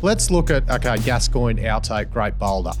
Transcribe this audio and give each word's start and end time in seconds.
Let's 0.00 0.30
look 0.30 0.50
at 0.50 0.68
okay, 0.70 0.96
Gascoyne 0.98 1.58
outtake, 1.58 2.12
Great 2.12 2.38
Boulder. 2.38 2.72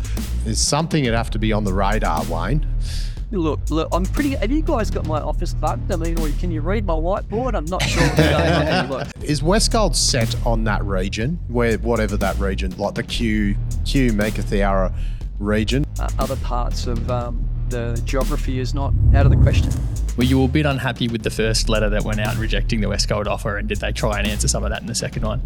There's 0.44 0.60
something 0.60 1.04
that 1.04 1.14
have 1.14 1.30
to 1.30 1.38
be 1.38 1.52
on 1.52 1.64
the 1.64 1.72
radar, 1.72 2.24
Wayne. 2.26 2.64
Look, 3.30 3.68
look, 3.70 3.88
I'm 3.92 4.04
pretty. 4.04 4.30
Have 4.36 4.50
you 4.52 4.62
guys 4.62 4.90
got 4.90 5.06
my 5.06 5.20
office 5.20 5.52
bugged? 5.52 5.90
I 5.92 5.96
mean, 5.96 6.18
or 6.18 6.30
can 6.38 6.50
you 6.50 6.60
read 6.60 6.86
my 6.86 6.94
whiteboard? 6.94 7.54
I'm 7.54 7.66
not 7.66 7.82
sure 7.82 8.02
what's 8.02 8.16
going 8.16 8.34
on 8.34 8.66
here. 8.66 8.86
Look, 8.88 9.08
Is 9.22 9.42
Westgold 9.42 9.96
set 9.96 10.34
on 10.46 10.64
that 10.64 10.84
region, 10.84 11.38
where 11.48 11.76
whatever 11.78 12.16
that 12.18 12.38
region, 12.38 12.74
like 12.78 12.94
the 12.94 13.02
Cue 13.02 13.56
Cue 13.84 14.12
Meekatharra 14.12 14.94
region? 15.38 15.84
uh, 15.98 16.08
other 16.18 16.36
parts 16.36 16.86
of 16.86 17.10
um, 17.10 17.44
the 17.68 18.00
geography 18.04 18.60
is 18.60 18.74
not 18.74 18.94
out 19.14 19.26
of 19.26 19.32
the 19.32 19.38
question. 19.38 19.70
Were 20.16 20.24
you 20.24 20.42
a 20.44 20.48
bit 20.48 20.66
unhappy 20.66 21.08
with 21.08 21.22
the 21.22 21.30
first 21.30 21.68
letter 21.68 21.88
that 21.90 22.04
went 22.04 22.20
out 22.20 22.36
rejecting 22.36 22.80
the 22.80 22.86
Westgold 22.86 23.26
offer, 23.26 23.56
and 23.56 23.68
did 23.68 23.78
they 23.78 23.92
try 23.92 24.18
and 24.18 24.26
answer 24.26 24.48
some 24.48 24.64
of 24.64 24.70
that 24.70 24.80
in 24.80 24.86
the 24.86 24.94
second 24.94 25.24
one? 25.24 25.42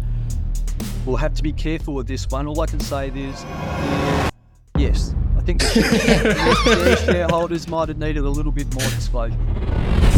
We'll 1.05 1.17
have 1.17 1.33
to 1.35 1.43
be 1.43 1.53
careful 1.53 1.93
with 1.93 2.07
this 2.07 2.29
one. 2.29 2.47
All 2.47 2.59
I 2.61 2.65
can 2.65 2.79
say 2.79 3.09
is, 3.09 3.43
yes, 4.77 5.13
I 5.37 5.41
think 5.41 5.59
the 5.61 7.03
shareholders 7.05 7.67
might 7.67 7.89
have 7.89 7.97
needed 7.97 8.23
a 8.23 8.29
little 8.29 8.51
bit 8.51 8.73
more 8.73 8.89
disclosure. 8.89 9.37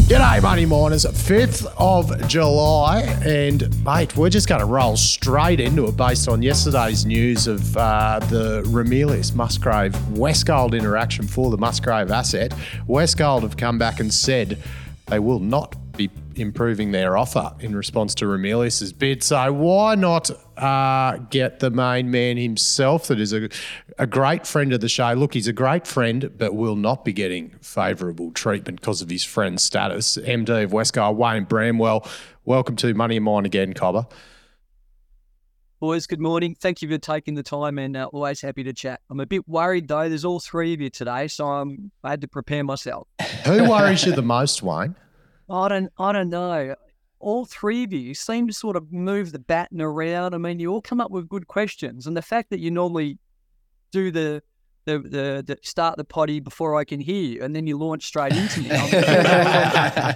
G'day, 0.07 0.39
Money 0.43 0.67
Miners. 0.67 1.03
5th 1.03 1.65
of 1.79 2.27
July, 2.27 3.01
and 3.25 3.83
mate, 3.83 4.15
we're 4.15 4.29
just 4.29 4.47
going 4.47 4.59
to 4.59 4.67
roll 4.67 4.95
straight 4.95 5.59
into 5.59 5.87
it 5.87 5.97
based 5.97 6.29
on 6.29 6.43
yesterday's 6.43 7.07
news 7.07 7.47
of 7.47 7.75
uh, 7.75 8.19
the 8.29 8.61
Ramelius 8.67 9.33
Musgrave 9.33 9.93
Westgold 10.11 10.77
interaction 10.77 11.27
for 11.27 11.49
the 11.49 11.57
Musgrave 11.57 12.11
asset. 12.11 12.51
Westgold 12.87 13.41
have 13.41 13.57
come 13.57 13.79
back 13.79 13.99
and 13.99 14.13
said 14.13 14.59
they 15.07 15.17
will 15.17 15.39
not 15.39 15.75
improving 16.35 16.91
their 16.91 17.17
offer 17.17 17.53
in 17.59 17.75
response 17.75 18.13
to 18.15 18.25
Ramelius's 18.25 18.93
bid. 18.93 19.23
So 19.23 19.51
why 19.53 19.95
not 19.95 20.29
uh, 20.57 21.17
get 21.29 21.59
the 21.59 21.69
main 21.69 22.11
man 22.11 22.37
himself, 22.37 23.07
that 23.07 23.19
is 23.19 23.33
a, 23.33 23.49
a 23.97 24.07
great 24.07 24.45
friend 24.45 24.73
of 24.73 24.81
the 24.81 24.89
show? 24.89 25.13
Look, 25.13 25.33
he's 25.33 25.47
a 25.47 25.53
great 25.53 25.87
friend, 25.87 26.31
but 26.37 26.55
will 26.55 26.75
not 26.75 27.05
be 27.05 27.13
getting 27.13 27.55
favourable 27.61 28.31
treatment 28.31 28.81
because 28.81 29.01
of 29.01 29.09
his 29.09 29.23
friend's 29.23 29.63
status. 29.63 30.17
MD 30.17 30.63
of 30.63 30.71
Westgold, 30.71 31.15
Wayne 31.15 31.45
Bramwell. 31.45 32.07
Welcome 32.43 32.75
to 32.77 32.93
Money 32.93 33.17
of 33.17 33.23
Mine 33.23 33.45
again, 33.45 33.73
Cobber. 33.73 34.05
Boys, 35.81 36.07
good 36.07 36.21
morning. 36.21 36.55
Thank 36.59 36.81
you 36.81 36.89
for 36.89 36.97
taking 36.97 37.35
the 37.35 37.43
time 37.43 37.77
and 37.77 37.97
uh, 37.97 38.09
always 38.13 38.41
happy 38.41 38.63
to 38.63 38.73
chat. 38.73 39.01
I'm 39.09 39.19
a 39.19 39.25
bit 39.25 39.47
worried 39.47 39.87
though. 39.87 40.07
There's 40.07 40.23
all 40.23 40.39
three 40.39 40.73
of 40.73 40.79
you 40.79 40.89
today, 40.89 41.27
so 41.27 41.47
I'm, 41.47 41.91
I 42.03 42.11
had 42.11 42.21
to 42.21 42.27
prepare 42.27 42.63
myself. 42.63 43.07
Who 43.45 43.69
worries 43.69 44.05
you 44.05 44.13
the 44.13 44.21
most, 44.21 44.63
Wayne? 44.63 44.95
I 45.49 45.67
don't, 45.69 45.91
I 45.97 46.11
don't 46.11 46.29
know. 46.29 46.75
All 47.19 47.45
three 47.45 47.83
of 47.83 47.93
you 47.93 48.13
seem 48.13 48.47
to 48.47 48.53
sort 48.53 48.75
of 48.75 48.91
move 48.91 49.31
the 49.31 49.39
baton 49.39 49.81
around. 49.81 50.33
I 50.33 50.37
mean, 50.37 50.59
you 50.59 50.71
all 50.71 50.81
come 50.81 51.01
up 51.01 51.11
with 51.11 51.27
good 51.29 51.47
questions, 51.47 52.07
and 52.07 52.15
the 52.15 52.21
fact 52.21 52.49
that 52.51 52.59
you 52.59 52.71
normally 52.71 53.17
do 53.91 54.11
the 54.11 54.43
the 54.85 54.99
the, 54.99 55.43
the 55.47 55.57
start 55.63 55.97
the 55.97 56.03
potty 56.03 56.39
before 56.39 56.75
I 56.75 56.83
can 56.83 56.99
hear 56.99 57.23
you, 57.23 57.43
and 57.43 57.55
then 57.55 57.65
you 57.65 57.77
launch 57.77 58.05
straight 58.05 58.33
into 58.33 58.61
me. 58.61 58.69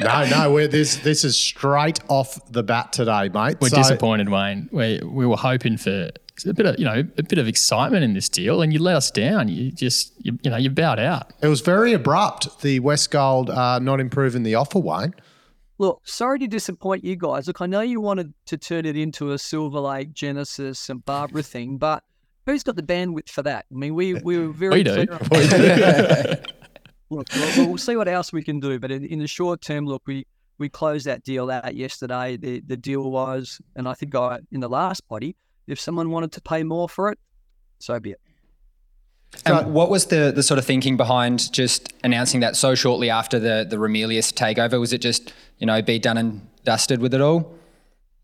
No, 0.00 0.24
no, 0.30 0.50
we're, 0.52 0.68
this 0.68 0.96
this 0.96 1.24
is 1.24 1.36
straight 1.36 1.98
off 2.08 2.38
the 2.50 2.62
bat 2.62 2.92
today, 2.92 3.28
mate. 3.28 3.58
We're 3.60 3.68
So- 3.68 3.76
disappointed, 3.76 4.30
Wayne. 4.30 4.68
We 4.72 5.00
we 5.04 5.26
were 5.26 5.36
hoping 5.36 5.76
for 5.76 6.10
a 6.46 6.54
bit 6.54 6.66
of 6.66 6.78
you 6.78 6.84
know 6.84 7.04
a 7.18 7.22
bit 7.22 7.38
of 7.38 7.46
excitement 7.48 8.04
in 8.04 8.14
this 8.14 8.28
deal, 8.28 8.62
and 8.62 8.72
you 8.72 8.78
let 8.78 8.96
us 8.96 9.10
down. 9.10 9.48
You 9.48 9.70
just 9.70 10.12
you, 10.24 10.38
you 10.42 10.50
know 10.50 10.56
you 10.56 10.70
bowed 10.70 10.98
out. 10.98 11.32
It 11.42 11.48
was 11.48 11.60
very 11.60 11.92
abrupt, 11.92 12.60
the 12.62 12.80
Westgold 12.80 13.48
uh, 13.48 13.78
not 13.78 14.00
improving 14.00 14.42
the 14.42 14.54
offer, 14.54 14.78
Wayne. 14.78 15.14
Look, 15.78 16.02
sorry 16.04 16.38
to 16.40 16.46
disappoint 16.46 17.04
you 17.04 17.16
guys. 17.16 17.46
Look, 17.46 17.62
I 17.62 17.66
know 17.66 17.80
you 17.80 18.00
wanted 18.02 18.34
to 18.46 18.58
turn 18.58 18.84
it 18.84 18.96
into 18.96 19.32
a 19.32 19.38
Silver 19.38 19.80
Lake, 19.80 20.12
Genesis, 20.12 20.90
and 20.90 21.02
Barbara 21.04 21.42
thing, 21.42 21.78
but 21.78 22.04
who's 22.44 22.62
got 22.62 22.76
the 22.76 22.82
bandwidth 22.82 23.30
for 23.30 23.42
that? 23.42 23.64
I 23.72 23.74
mean, 23.74 23.94
we 23.94 24.14
we 24.14 24.38
were 24.38 24.52
very 24.52 24.74
We 24.78 24.82
do. 24.82 25.06
clear. 25.06 26.42
Look, 27.12 27.26
we'll, 27.34 27.66
we'll 27.68 27.78
see 27.78 27.96
what 27.96 28.06
else 28.08 28.32
we 28.32 28.42
can 28.42 28.60
do. 28.60 28.78
But 28.78 28.92
in, 28.92 29.04
in 29.04 29.18
the 29.18 29.26
short 29.26 29.62
term, 29.62 29.84
look, 29.86 30.02
we 30.06 30.26
we 30.58 30.68
closed 30.68 31.06
that 31.06 31.24
deal 31.24 31.50
out 31.50 31.74
yesterday. 31.74 32.36
The 32.36 32.60
the 32.60 32.76
deal 32.76 33.10
was, 33.10 33.60
and 33.74 33.88
I 33.88 33.94
think 33.94 34.14
I 34.14 34.38
in 34.52 34.60
the 34.60 34.68
last 34.68 35.08
potty, 35.08 35.34
if 35.70 35.80
someone 35.80 36.10
wanted 36.10 36.32
to 36.32 36.40
pay 36.40 36.62
more 36.62 36.88
for 36.88 37.10
it, 37.10 37.18
so 37.78 37.98
be 38.00 38.12
it. 38.12 38.20
And 39.46 39.72
what 39.72 39.90
was 39.90 40.06
the, 40.06 40.32
the 40.34 40.42
sort 40.42 40.58
of 40.58 40.64
thinking 40.64 40.96
behind 40.96 41.52
just 41.52 41.94
announcing 42.02 42.40
that 42.40 42.56
so 42.56 42.74
shortly 42.74 43.10
after 43.10 43.38
the, 43.38 43.64
the 43.68 43.76
Ramelius 43.76 44.32
takeover? 44.32 44.80
Was 44.80 44.92
it 44.92 45.00
just, 45.00 45.32
you 45.58 45.66
know, 45.66 45.80
be 45.80 45.98
done 45.98 46.18
and 46.18 46.48
dusted 46.64 47.00
with 47.00 47.14
it 47.14 47.20
all? 47.20 47.54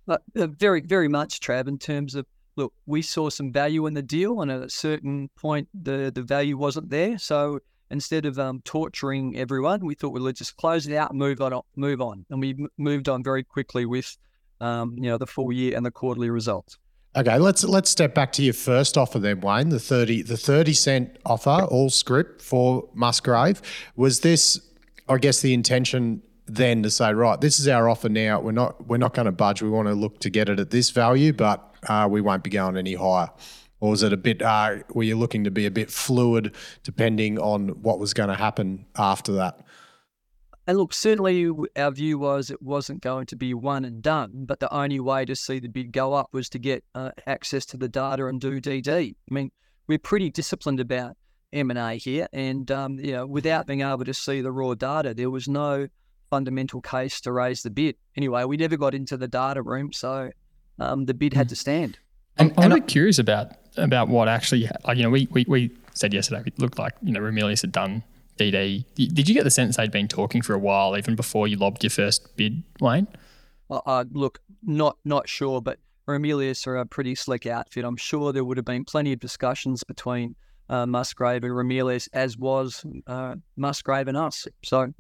Uh, 0.09 0.19
very, 0.35 0.81
very 0.81 1.09
much, 1.09 1.41
Trav, 1.41 1.69
in 1.69 1.79
terms 1.79 2.15
of 2.15 2.27
look, 2.57 2.73
we 2.87 3.03
saw 3.03 3.31
some 3.31 3.53
value 3.53 3.87
in 3.87 3.95
the 3.95 4.03
deal, 4.03 4.41
and 4.41 4.51
at 4.51 4.63
a 4.63 4.71
certain 4.71 5.29
point, 5.37 5.69
the 5.75 6.11
the 6.15 6.23
value 6.23 6.57
wasn't 6.57 6.91
there. 6.91 7.19
So 7.19 7.61
instead 7.91 8.27
of 8.27 8.39
um, 8.39 8.61
torturing 8.65 9.37
everyone, 9.37 9.85
we 9.85 9.95
thought 9.95 10.11
we'd 10.11 10.37
just 10.37 10.57
close 10.57 10.87
it 10.87 10.97
out 10.97 11.11
and 11.11 11.19
move 11.19 11.41
on. 11.41 11.61
Move 11.77 12.01
on, 12.01 12.25
and 12.31 12.41
we 12.41 12.51
m- 12.51 12.69
moved 12.79 13.09
on 13.09 13.23
very 13.23 13.45
quickly 13.45 13.85
with, 13.85 14.17
um, 14.61 14.97
you 14.97 15.11
know, 15.11 15.19
the 15.19 15.27
full 15.27 15.53
year 15.53 15.77
and 15.77 15.85
the 15.85 15.91
quarterly 15.91 16.31
results. 16.31 16.79
Okay, 17.17 17.39
let's 17.39 17.65
let's 17.65 17.89
step 17.89 18.15
back 18.15 18.31
to 18.33 18.43
your 18.43 18.53
first 18.53 18.99
offer 18.99 19.19
then, 19.19 19.41
Wayne. 19.41 19.71
The 19.71 19.81
thirty 19.81 20.21
the 20.21 20.37
thirty 20.37 20.75
cent 20.75 21.17
offer, 21.25 21.65
all 21.71 21.89
script 21.89 22.43
for 22.43 22.91
Musgrave. 22.93 23.63
Was 23.97 24.21
this, 24.21 24.61
I 25.09 25.17
guess, 25.17 25.41
the 25.41 25.55
intention 25.55 26.21
then 26.45 26.83
to 26.83 26.91
say, 26.91 27.15
right, 27.15 27.41
this 27.41 27.59
is 27.59 27.69
our 27.69 27.89
offer 27.89 28.11
now. 28.11 28.41
We're 28.41 28.53
not 28.53 28.87
we're 28.87 28.99
not 28.99 29.15
going 29.15 29.25
to 29.25 29.33
budge. 29.33 29.63
We 29.63 29.71
want 29.71 29.89
to 29.89 29.95
look 29.95 30.21
to 30.21 30.31
get 30.31 30.51
it 30.51 30.61
at 30.61 30.69
this 30.69 30.91
value, 30.91 31.33
but 31.33 31.75
uh, 31.89 32.07
we 32.11 32.21
won't 32.21 32.43
be 32.43 32.51
going 32.51 32.77
any 32.77 32.95
higher. 32.95 33.31
Or 33.81 33.91
was 33.91 34.03
it 34.03 34.13
a 34.13 34.19
bit? 34.19 34.43
Uh, 34.43 34.83
were 34.93 35.03
you 35.03 35.17
looking 35.17 35.45
to 35.45 35.51
be 35.51 35.65
a 35.65 35.71
bit 35.71 35.91
fluid, 35.91 36.55
depending 36.83 37.39
on 37.39 37.81
what 37.81 37.99
was 37.99 38.13
going 38.13 38.29
to 38.29 38.35
happen 38.35 38.85
after 38.95 39.33
that? 39.33 39.61
And 40.67 40.79
look, 40.79 40.93
certainly 40.93 41.53
our 41.77 41.93
view 41.93 42.19
was 42.19 42.51
it 42.51 42.61
wasn't 42.61 43.01
going 43.01 43.27
to 43.27 43.37
be 43.37 43.55
one 43.55 43.85
and 43.85 44.03
done, 44.03 44.45
but 44.47 44.59
the 44.59 44.73
only 44.75 44.99
way 44.99 45.25
to 45.25 45.37
see 45.37 45.61
the 45.61 45.69
bid 45.69 45.93
go 45.93 46.13
up 46.13 46.31
was 46.33 46.49
to 46.51 46.59
get 46.59 46.83
uh, 46.95 47.13
access 47.27 47.65
to 47.67 47.77
the 47.77 47.89
data 47.89 48.27
and 48.27 48.41
do 48.41 48.61
DD. 48.61 49.15
I 49.31 49.35
mean, 49.35 49.53
we're 49.87 49.99
pretty 49.99 50.31
disciplined 50.31 50.81
about 50.81 51.17
M 51.53 51.71
and 51.71 51.79
A 51.79 51.95
here, 51.95 52.27
and 52.33 52.69
um, 52.73 52.99
you 52.99 53.13
know, 53.13 53.27
without 53.27 53.69
being 53.69 53.83
able 53.83 54.05
to 54.05 54.15
see 54.15 54.41
the 54.41 54.51
raw 54.51 54.75
data, 54.75 55.15
there 55.15 55.31
was 55.31 55.47
no 55.47 55.87
fundamental 56.31 56.81
case 56.81 57.21
to 57.21 57.31
raise 57.31 57.63
the 57.63 57.71
bid. 57.71 57.95
Anyway, 58.17 58.43
we 58.45 58.57
never 58.57 58.77
got 58.77 58.95
into 58.95 59.17
the 59.17 59.29
data 59.29 59.63
room, 59.63 59.93
so 59.93 60.31
um, 60.81 61.05
the 61.05 61.15
bid 61.15 61.35
had 61.35 61.49
to 61.51 61.57
stand. 61.57 61.99
I'm, 62.39 62.53
I'm 62.57 62.65
and 62.65 62.73
a 62.73 62.77
bit 62.77 62.89
curious 62.89 63.21
about 63.21 63.53
about 63.77 64.09
what 64.09 64.27
actually 64.27 64.69
like 64.85 64.97
you 64.97 65.05
know 65.05 65.11
we 65.11 65.29
we, 65.31 65.45
we 65.49 65.71
said 65.95 66.13
yesterday 66.13 66.43
it 66.45 66.59
looked 66.59 66.79
like 66.79 66.95
you 67.03 67.13
know 67.13 67.21
Ramelius 67.21 67.63
had 67.63 67.73
done 67.73 68.03
DD. 68.39 68.85
Did 68.95 69.29
you 69.29 69.35
get 69.35 69.45
the 69.45 69.51
sense 69.51 69.77
they'd 69.77 69.91
been 69.91 70.09
talking 70.09 70.43
for 70.43 70.55
a 70.55 70.59
while 70.59 70.97
even 70.97 71.17
before 71.17 71.49
you 71.49 71.57
lobbed 71.57 71.83
your 71.83 71.91
first 71.91 72.37
bid, 72.37 72.63
Wayne? 72.81 73.07
Uh, 73.71 73.81
uh, 73.87 74.05
look, 74.13 74.41
not 74.63 74.99
not 75.05 75.29
sure, 75.29 75.61
but 75.61 75.79
Ramelius 76.07 76.67
are 76.67 76.77
a 76.77 76.87
pretty 76.87 77.15
slick 77.15 77.47
outfit. 77.47 77.85
I'm 77.85 77.97
sure 77.97 78.33
there 78.33 78.45
would 78.45 78.57
have 78.57 78.67
been 78.67 78.85
plenty 78.85 79.13
of 79.13 79.21
discussions 79.21 79.83
between 79.85 80.37
uh, 80.69 80.87
Musgrave 80.87 81.45
and 81.45 81.53
Ramelius, 81.53 82.09
as 82.13 82.37
was 82.37 82.85
uh, 83.07 83.37
Musgrave 83.57 84.09
and 84.09 84.17
us. 84.17 84.47
So 84.63 84.93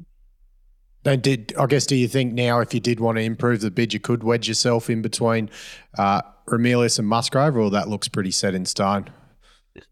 And 1.04 1.22
did 1.22 1.54
I 1.58 1.66
guess? 1.66 1.86
Do 1.86 1.96
you 1.96 2.08
think 2.08 2.32
now, 2.34 2.60
if 2.60 2.74
you 2.74 2.80
did 2.80 3.00
want 3.00 3.18
to 3.18 3.22
improve 3.22 3.60
the 3.60 3.70
bid, 3.70 3.94
you 3.94 4.00
could 4.00 4.24
wedge 4.24 4.48
yourself 4.48 4.90
in 4.90 5.02
between 5.02 5.50
uh, 5.96 6.22
Ramelius 6.46 6.98
and 6.98 7.06
Musgrave, 7.06 7.56
or 7.56 7.70
that 7.70 7.88
looks 7.88 8.08
pretty 8.08 8.32
set 8.32 8.54
in 8.54 8.64
stone? 8.64 9.10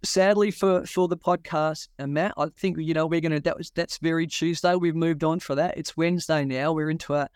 Sadly 0.03 0.50
for 0.50 0.84
for 0.87 1.09
the 1.09 1.17
podcast, 1.17 1.89
and 1.99 2.12
Matt, 2.12 2.34
I 2.37 2.47
think 2.56 2.78
you 2.78 2.95
know 2.95 3.06
we're 3.06 3.21
gonna 3.21 3.41
that 3.41 3.56
was 3.56 3.71
that's 3.71 3.99
very 3.99 4.27
Tuesday. 4.27 4.75
We've 4.75 4.95
moved 4.95 5.25
on 5.25 5.41
for 5.41 5.55
that. 5.55 5.77
It's 5.77 5.97
Wednesday 5.97 6.45
now. 6.45 6.72
We're 6.72 6.91
into 6.91 7.15
a 7.15 7.28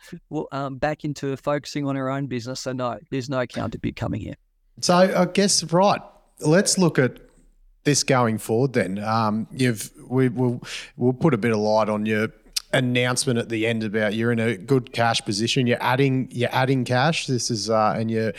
um, 0.53 0.77
back 0.77 1.05
into 1.05 1.37
focusing 1.37 1.87
on 1.87 1.97
our 1.97 2.09
own 2.09 2.27
business. 2.27 2.61
So 2.61 2.73
no, 2.73 2.99
there's 3.11 3.29
no 3.29 3.47
counter 3.47 3.79
coming 3.95 4.21
here. 4.21 4.35
So 4.81 4.95
I 4.95 5.25
guess 5.27 5.65
right. 5.65 6.01
Let's 6.41 6.79
look 6.79 6.99
at 6.99 7.19
this 7.85 8.05
going 8.05 8.39
forward. 8.39 8.75
Then 8.75 9.03
um, 9.03 9.49
you've 9.51 9.91
we, 10.09 10.29
we'll 10.29 10.63
we'll 10.97 11.13
put 11.13 11.35
a 11.35 11.39
bit 11.39 11.53
of 11.53 11.59
light 11.59 11.89
on 11.89 12.07
your 12.07 12.29
announcement 12.73 13.39
at 13.39 13.49
the 13.49 13.67
end 13.67 13.83
about 13.83 14.15
you're 14.15 14.31
in 14.31 14.39
a 14.39 14.57
good 14.57 14.93
cash 14.93 15.25
position. 15.25 15.67
You're 15.67 15.83
adding 15.83 16.29
you're 16.31 16.51
adding 16.53 16.85
cash. 16.85 17.27
This 17.27 17.51
is 17.51 17.71
uh, 17.71 17.95
and 17.97 18.11
you're 18.11 18.33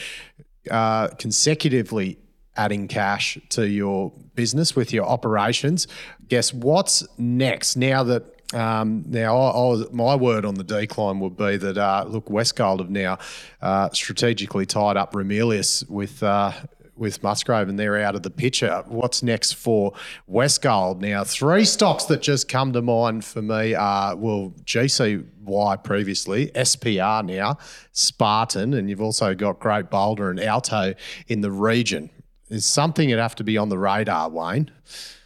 uh, 0.71 1.07
consecutively 1.09 2.17
adding 2.59 2.87
cash 2.89 3.37
to 3.49 3.67
your 3.67 4.11
business 4.35 4.75
with 4.75 4.91
your 4.91 5.05
operations. 5.05 5.87
Guess 6.27 6.53
what's 6.53 7.07
next 7.17 7.75
now 7.75 8.03
that. 8.03 8.35
Um, 8.51 9.03
now, 9.05 9.37
I, 9.37 9.49
I 9.51 9.67
was, 9.67 9.91
my 9.91 10.15
word 10.15 10.43
on 10.43 10.55
the 10.55 10.63
decline 10.63 11.19
would 11.19 11.37
be 11.37 11.55
that 11.57 11.77
uh, 11.77 12.05
look, 12.07 12.29
Westgold 12.29 12.79
have 12.79 12.89
now 12.89 13.19
uh, 13.61 13.91
strategically 13.91 14.65
tied 14.65 14.97
up 14.97 15.13
Ramelius 15.13 15.87
with 15.87 16.23
uh, 16.23 16.51
with 16.99 17.23
Musgrave 17.23 17.69
and 17.69 17.79
they're 17.79 18.01
out 18.01 18.15
of 18.15 18.23
the 18.23 18.29
picture. 18.29 18.83
What's 18.87 19.23
next 19.23 19.53
for 19.53 19.93
Westgold? 20.29 20.99
Now, 20.99 21.23
three 21.23 21.65
stocks 21.65 22.05
that 22.05 22.21
just 22.21 22.47
come 22.47 22.73
to 22.73 22.81
mind 22.81 23.23
for 23.23 23.41
me 23.41 23.73
are, 23.73 24.15
well, 24.15 24.53
GCY 24.65 25.83
previously, 25.83 26.47
SPR 26.55 27.25
now, 27.25 27.57
Spartan, 27.93 28.73
and 28.73 28.89
you've 28.89 29.01
also 29.01 29.33
got 29.33 29.59
Great 29.59 29.89
Boulder 29.89 30.29
and 30.29 30.39
Alto 30.39 30.93
in 31.27 31.41
the 31.41 31.51
region. 31.51 32.09
Is 32.49 32.65
something 32.65 33.09
that 33.09 33.19
have 33.19 33.35
to 33.35 33.43
be 33.43 33.57
on 33.57 33.69
the 33.69 33.77
radar, 33.77 34.29
Wayne? 34.29 34.71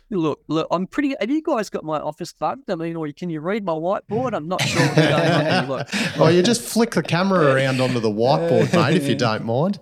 Look, 0.10 0.42
look, 0.48 0.68
I'm 0.70 0.86
pretty. 0.86 1.16
Have 1.20 1.30
you 1.32 1.42
guys 1.42 1.70
got 1.70 1.84
my 1.84 2.00
office 2.00 2.34
bugged? 2.34 2.70
I 2.70 2.76
mean, 2.76 2.96
or 2.96 3.12
can 3.14 3.30
you 3.30 3.40
read 3.40 3.64
my 3.66 3.74
whiteboard? 3.74 4.34
I'm 4.36 4.48
not 4.48 4.62
sure 4.62 4.82
what's 4.82 4.96
going 4.96 5.32
on. 5.32 5.68
Look, 5.68 5.88
Well, 6.20 6.32
you 6.32 6.44
just 6.44 6.62
flick 6.62 6.92
the 6.92 7.02
camera 7.02 7.56
around 7.56 7.82
onto 7.82 8.00
the 8.00 8.10
whiteboard, 8.12 8.74
mate, 8.74 8.98
if 8.98 9.08
you 9.08 9.16
don't 9.16 9.46
mind. 9.46 9.80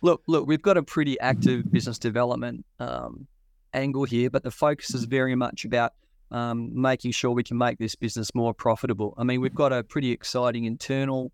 look, 0.00 0.22
look. 0.26 0.46
We've 0.46 0.62
got 0.62 0.76
a 0.76 0.82
pretty 0.82 1.18
active 1.20 1.70
business 1.70 1.98
development 1.98 2.64
um, 2.78 3.26
angle 3.74 4.04
here, 4.04 4.30
but 4.30 4.42
the 4.42 4.50
focus 4.50 4.94
is 4.94 5.04
very 5.04 5.34
much 5.34 5.64
about 5.66 5.92
um, 6.30 6.70
making 6.80 7.10
sure 7.10 7.32
we 7.32 7.42
can 7.44 7.58
make 7.58 7.78
this 7.78 7.94
business 7.94 8.34
more 8.34 8.54
profitable. 8.54 9.14
I 9.18 9.24
mean, 9.24 9.40
we've 9.42 9.54
got 9.54 9.72
a 9.72 9.82
pretty 9.82 10.12
exciting 10.12 10.64
internal 10.64 11.32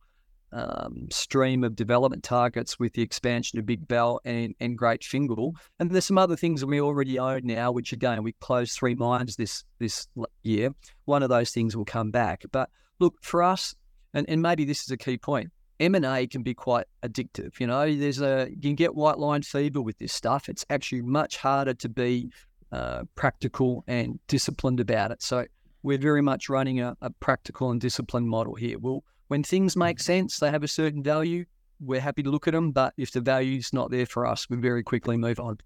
um, 0.53 1.09
stream 1.11 1.65
of 1.65 1.77
development 1.77 2.23
targets 2.23 2.79
with 2.79 2.93
the 2.95 3.03
expansion 3.03 3.59
of 3.59 3.67
Big 3.67 3.87
Bell 3.87 4.21
and, 4.25 4.55
and 4.61 4.77
Great 4.77 5.05
Fingal. 5.05 5.55
And 5.79 5.91
there's 5.91 6.07
some 6.07 6.19
other 6.19 6.37
things 6.37 6.61
that 6.61 6.67
we 6.67 6.81
already 6.81 7.19
own 7.19 7.43
now, 7.45 7.71
which 7.71 7.93
again, 7.93 8.23
we 8.23 8.33
closed 8.33 8.73
three 8.73 8.95
mines 8.95 9.37
this 9.37 9.65
this 9.79 10.09
year. 10.43 10.71
One 11.05 11.23
of 11.23 11.29
those 11.29 11.51
things 11.51 11.77
will 11.77 11.85
come 11.85 12.11
back. 12.11 12.45
But 12.51 12.71
look, 12.99 13.15
for 13.23 13.43
us, 13.43 13.75
and, 14.15 14.29
and 14.29 14.43
maybe 14.43 14.65
this 14.65 14.83
is 14.83 14.91
a 14.91 14.97
key 14.97 15.19
point, 15.19 15.51
M&A 15.81 16.27
can 16.27 16.43
be 16.43 16.55
quite 16.55 16.87
addictive. 17.03 17.59
You 17.59 17.67
know, 17.67 17.95
there's 17.95 18.21
a, 18.21 18.49
you 18.51 18.61
can 18.61 18.75
get 18.75 18.95
white 18.95 19.19
line 19.19 19.43
fever 19.43 19.81
with 19.81 19.99
this 19.99 20.13
stuff. 20.13 20.49
It's 20.49 20.65
actually 20.69 21.03
much 21.03 21.39
harder 21.39 21.75
to 21.75 21.89
be 21.89 22.31
uh, 22.71 23.05
practical 23.15 23.83
and 23.87 24.21
disciplined 24.29 24.79
about 24.79 25.11
it. 25.11 25.23
So 25.23 25.47
we're 25.83 25.99
very 25.99 26.23
much 26.23 26.49
running 26.49 26.81
a, 26.81 26.97
a 27.01 27.11
practical 27.11 27.71
and 27.71 27.81
disciplined 27.81 28.29
model 28.29 28.55
here. 28.55 28.79
We'll, 28.79 29.05
when 29.31 29.45
things 29.45 29.77
make 29.77 30.01
sense, 30.01 30.41
they 30.41 30.51
have 30.51 30.65
a 30.65 30.69
certain 30.69 31.05
value. 31.05 31.45
We're 31.81 32.01
happy 32.01 32.25
to 32.25 32.31
look 32.31 32.49
at 32.49 32.53
them, 32.53 32.73
but 32.73 32.95
if 32.97 33.13
the 33.13 33.21
value's 33.21 33.73
not 33.73 33.93
there 33.93 34.05
for 34.05 34.27
us, 34.27 34.51
we 34.51 34.57
very 34.57 34.83
quickly 34.83 35.17
move 35.17 35.39
on. 35.39 35.59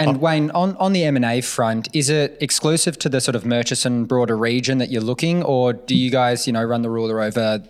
And 0.00 0.20
Wayne, 0.20 0.50
on, 0.50 0.74
on 0.78 0.92
the 0.92 1.04
M&A 1.04 1.40
front, 1.40 1.88
is 1.92 2.10
it 2.10 2.36
exclusive 2.40 2.98
to 2.98 3.08
the 3.08 3.20
sort 3.20 3.36
of 3.36 3.46
Murchison 3.46 4.06
broader 4.06 4.36
region 4.36 4.78
that 4.78 4.90
you're 4.90 5.02
looking, 5.02 5.44
or 5.44 5.72
do 5.72 5.94
you 5.94 6.10
guys, 6.10 6.48
you 6.48 6.52
know, 6.52 6.64
run 6.64 6.82
the 6.82 6.90
ruler 6.90 7.22
over 7.22 7.62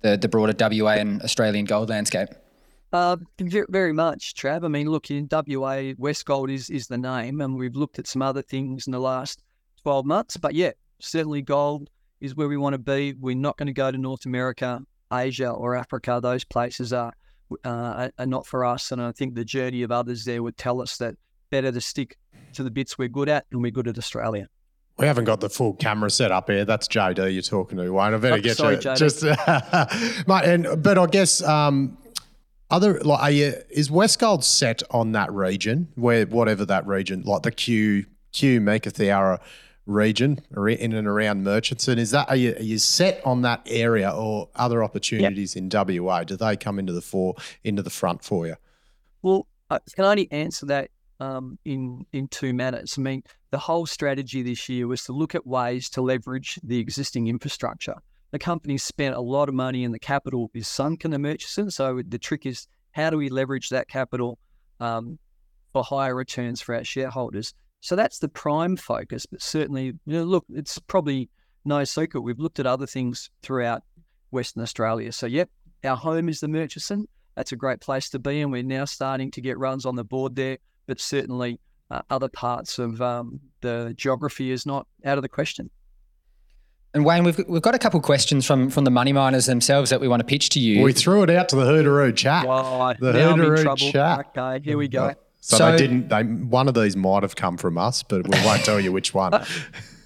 the, 0.00 0.16
the 0.16 0.26
broader 0.26 0.52
WA 0.58 0.94
and 0.94 1.22
Australian 1.22 1.66
gold 1.66 1.88
landscape? 1.88 2.30
Uh, 2.92 3.16
ve- 3.38 3.62
very 3.68 3.92
much, 3.92 4.34
Trav. 4.34 4.64
I 4.64 4.68
mean, 4.68 4.90
look, 4.90 5.08
in 5.12 5.28
WA, 5.30 5.94
Westgold 5.94 6.52
is 6.52 6.68
is 6.68 6.88
the 6.88 6.98
name, 6.98 7.40
and 7.40 7.56
we've 7.56 7.76
looked 7.76 8.00
at 8.00 8.08
some 8.08 8.22
other 8.22 8.42
things 8.42 8.88
in 8.88 8.90
the 8.90 8.98
last 8.98 9.44
12 9.82 10.04
months. 10.04 10.36
But 10.36 10.54
yeah, 10.54 10.72
certainly 10.98 11.42
gold 11.42 11.90
is 12.20 12.34
where 12.34 12.48
we 12.48 12.56
want 12.56 12.74
to 12.74 12.78
be. 12.78 13.12
We're 13.12 13.36
not 13.36 13.56
going 13.56 13.68
to 13.68 13.72
go 13.72 13.92
to 13.92 13.98
North 13.98 14.26
America, 14.26 14.82
Asia, 15.12 15.50
or 15.50 15.74
Africa. 15.76 16.20
Those 16.22 16.44
places 16.44 16.92
are, 16.92 17.12
uh, 17.64 18.08
are- 18.18 18.26
not 18.26 18.46
for 18.46 18.64
us. 18.64 18.90
And 18.92 19.00
I 19.02 19.12
think 19.12 19.34
the 19.34 19.44
journey 19.44 19.82
of 19.82 19.90
others 19.92 20.24
there 20.24 20.42
would 20.42 20.56
tell 20.56 20.80
us 20.82 20.96
that 20.98 21.14
better 21.50 21.70
to 21.72 21.80
stick 21.80 22.16
to 22.54 22.62
the 22.62 22.70
bits 22.70 22.98
we're 22.98 23.08
good 23.08 23.28
at, 23.28 23.46
and 23.52 23.62
we're 23.62 23.70
good 23.70 23.86
at 23.88 23.98
Australia. 23.98 24.48
We 24.98 25.06
haven't 25.06 25.24
got 25.24 25.40
the 25.40 25.50
full 25.50 25.74
camera 25.74 26.10
set 26.10 26.32
up 26.32 26.48
here. 26.48 26.64
That's 26.64 26.88
JD 26.88 27.32
you're 27.34 27.42
talking 27.42 27.76
to, 27.76 27.90
Wayne. 27.92 28.14
I 28.14 28.16
better 28.16 28.36
Oh, 28.36 28.40
get 28.40 28.56
sorry, 28.56 28.76
you 28.76 28.80
JD. 28.80 28.96
just, 28.96 29.22
mate. 30.26 30.44
And 30.44 30.82
but 30.82 30.96
I 30.96 31.04
guess 31.06 31.42
um, 31.42 31.98
other 32.70 32.98
like 33.00 33.20
are 33.20 33.30
you, 33.30 33.54
is 33.70 33.90
Westgold 33.90 34.42
set 34.42 34.82
on 34.90 35.12
that 35.12 35.30
region 35.32 35.88
where 35.96 36.24
whatever 36.26 36.64
that 36.64 36.86
region 36.86 37.22
like 37.22 37.42
the 37.42 37.50
Cue 37.52 38.06
Cue 38.32 38.58
Meekatharra 38.60 39.38
region 39.86 40.40
or 40.54 40.68
in 40.68 40.92
and 40.92 41.06
around 41.06 41.44
Murchison 41.44 41.98
is 41.98 42.10
that 42.10 42.28
are 42.28 42.36
you, 42.36 42.54
are 42.56 42.62
you 42.62 42.78
set 42.78 43.24
on 43.24 43.42
that 43.42 43.62
area 43.66 44.10
or 44.10 44.48
other 44.56 44.82
opportunities 44.82 45.56
in 45.56 45.70
WA? 45.72 46.24
Do 46.24 46.36
they 46.36 46.56
come 46.56 46.78
into 46.78 46.92
the 46.92 47.00
fore 47.00 47.34
into 47.64 47.82
the 47.82 47.90
front 47.90 48.24
for 48.24 48.46
you? 48.46 48.56
Well, 49.22 49.46
I 49.70 49.78
can 49.94 50.04
only 50.04 50.30
answer 50.30 50.66
that 50.66 50.90
um, 51.20 51.58
in 51.64 52.04
in 52.12 52.28
two 52.28 52.52
manners. 52.52 52.96
I 52.98 53.00
mean, 53.00 53.22
the 53.50 53.58
whole 53.58 53.86
strategy 53.86 54.42
this 54.42 54.68
year 54.68 54.86
was 54.86 55.04
to 55.04 55.12
look 55.12 55.34
at 55.34 55.46
ways 55.46 55.88
to 55.90 56.02
leverage 56.02 56.58
the 56.62 56.78
existing 56.78 57.28
infrastructure. 57.28 57.96
The 58.32 58.38
company 58.38 58.76
spent 58.76 59.14
a 59.14 59.20
lot 59.20 59.48
of 59.48 59.54
money 59.54 59.84
and 59.84 59.94
the 59.94 59.98
capital 59.98 60.50
is 60.52 60.68
sunk 60.68 61.04
in 61.04 61.10
the 61.10 61.18
Murchison. 61.18 61.70
So 61.70 62.02
the 62.06 62.18
trick 62.18 62.44
is 62.44 62.66
how 62.90 63.10
do 63.10 63.16
we 63.16 63.28
leverage 63.28 63.68
that 63.70 63.88
capital 63.88 64.38
um, 64.80 65.18
for 65.72 65.84
higher 65.84 66.14
returns 66.14 66.60
for 66.60 66.74
our 66.74 66.84
shareholders? 66.84 67.54
So 67.80 67.96
that's 67.96 68.18
the 68.18 68.28
prime 68.28 68.76
focus. 68.76 69.26
But 69.26 69.42
certainly, 69.42 69.84
you 69.84 69.98
know, 70.06 70.24
look, 70.24 70.44
it's 70.50 70.78
probably 70.78 71.30
no 71.64 71.84
secret. 71.84 72.20
We've 72.20 72.38
looked 72.38 72.58
at 72.58 72.66
other 72.66 72.86
things 72.86 73.30
throughout 73.42 73.82
Western 74.30 74.62
Australia. 74.62 75.12
So, 75.12 75.26
yep, 75.26 75.50
our 75.84 75.96
home 75.96 76.28
is 76.28 76.40
the 76.40 76.48
Murchison. 76.48 77.06
That's 77.36 77.52
a 77.52 77.56
great 77.56 77.80
place 77.80 78.08
to 78.10 78.18
be, 78.18 78.40
and 78.40 78.50
we're 78.50 78.62
now 78.62 78.86
starting 78.86 79.30
to 79.32 79.40
get 79.40 79.58
runs 79.58 79.84
on 79.84 79.94
the 79.94 80.04
board 80.04 80.36
there. 80.36 80.58
But 80.86 81.00
certainly, 81.00 81.60
uh, 81.90 82.02
other 82.08 82.28
parts 82.28 82.78
of 82.78 83.00
um, 83.02 83.40
the 83.60 83.94
geography 83.96 84.50
is 84.50 84.66
not 84.66 84.86
out 85.04 85.18
of 85.18 85.22
the 85.22 85.28
question. 85.28 85.70
And 86.94 87.04
Wayne, 87.04 87.24
we've, 87.24 87.38
we've 87.46 87.60
got 87.60 87.74
a 87.74 87.78
couple 87.78 88.00
questions 88.00 88.46
from, 88.46 88.70
from 88.70 88.84
the 88.84 88.90
money 88.90 89.12
miners 89.12 89.44
themselves 89.44 89.90
that 89.90 90.00
we 90.00 90.08
want 90.08 90.20
to 90.20 90.24
pitch 90.24 90.48
to 90.50 90.60
you. 90.60 90.82
We 90.82 90.94
threw 90.94 91.24
it 91.24 91.30
out 91.30 91.50
to 91.50 91.56
the 91.56 91.64
Hooteroo 91.64 92.16
chat. 92.16 92.46
Well, 92.46 92.94
the 92.98 93.12
now 93.12 93.32
I'm 93.32 93.40
in 93.40 93.46
Hooteroo 93.46 93.62
trouble. 93.62 93.92
chat. 93.92 94.34
Okay, 94.36 94.64
here 94.64 94.78
we 94.78 94.88
go. 94.88 95.12
So, 95.46 95.58
So- 95.58 95.70
they 95.70 95.76
didn't. 95.78 96.08
They 96.08 96.24
one 96.24 96.66
of 96.66 96.74
these 96.74 96.96
might 96.96 97.22
have 97.22 97.36
come 97.36 97.56
from 97.56 97.78
us, 97.78 98.02
but 98.02 98.26
we 98.26 98.36
won't 98.44 98.64
tell 98.64 98.80
you 98.80 98.90
which 98.90 99.14
one. 99.14 99.32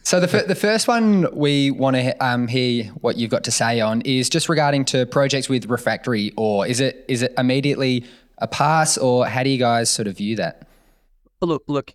So 0.03 0.19
the, 0.19 0.27
fir- 0.27 0.47
the 0.47 0.57
first 0.57 0.89
one 0.89 1.29
we 1.33 1.71
want 1.71 1.95
to 1.95 2.17
um, 2.25 2.49
hear 2.49 2.85
what 3.01 3.17
you've 3.17 3.31
got 3.31 3.45
to 3.45 3.53
say 3.53 3.81
on 3.81 4.01
is 4.01 4.29
just 4.29 4.49
regarding 4.49 4.87
to 4.87 5.07
projects 5.07 5.49
with 5.49 5.67
refractory 5.67 6.33
ore. 6.37 6.67
Is 6.67 6.81
it 6.81 7.05
is 7.07 7.23
it 7.23 7.33
immediately 7.39 8.07
a 8.39 8.49
pass, 8.49 8.99
or 8.99 9.27
how 9.27 9.45
do 9.45 9.51
you 9.51 9.59
guys 9.59 9.89
sort 9.89 10.09
of 10.09 10.17
view 10.17 10.35
that? 10.37 10.67
Look, 11.43 11.63
look, 11.69 11.93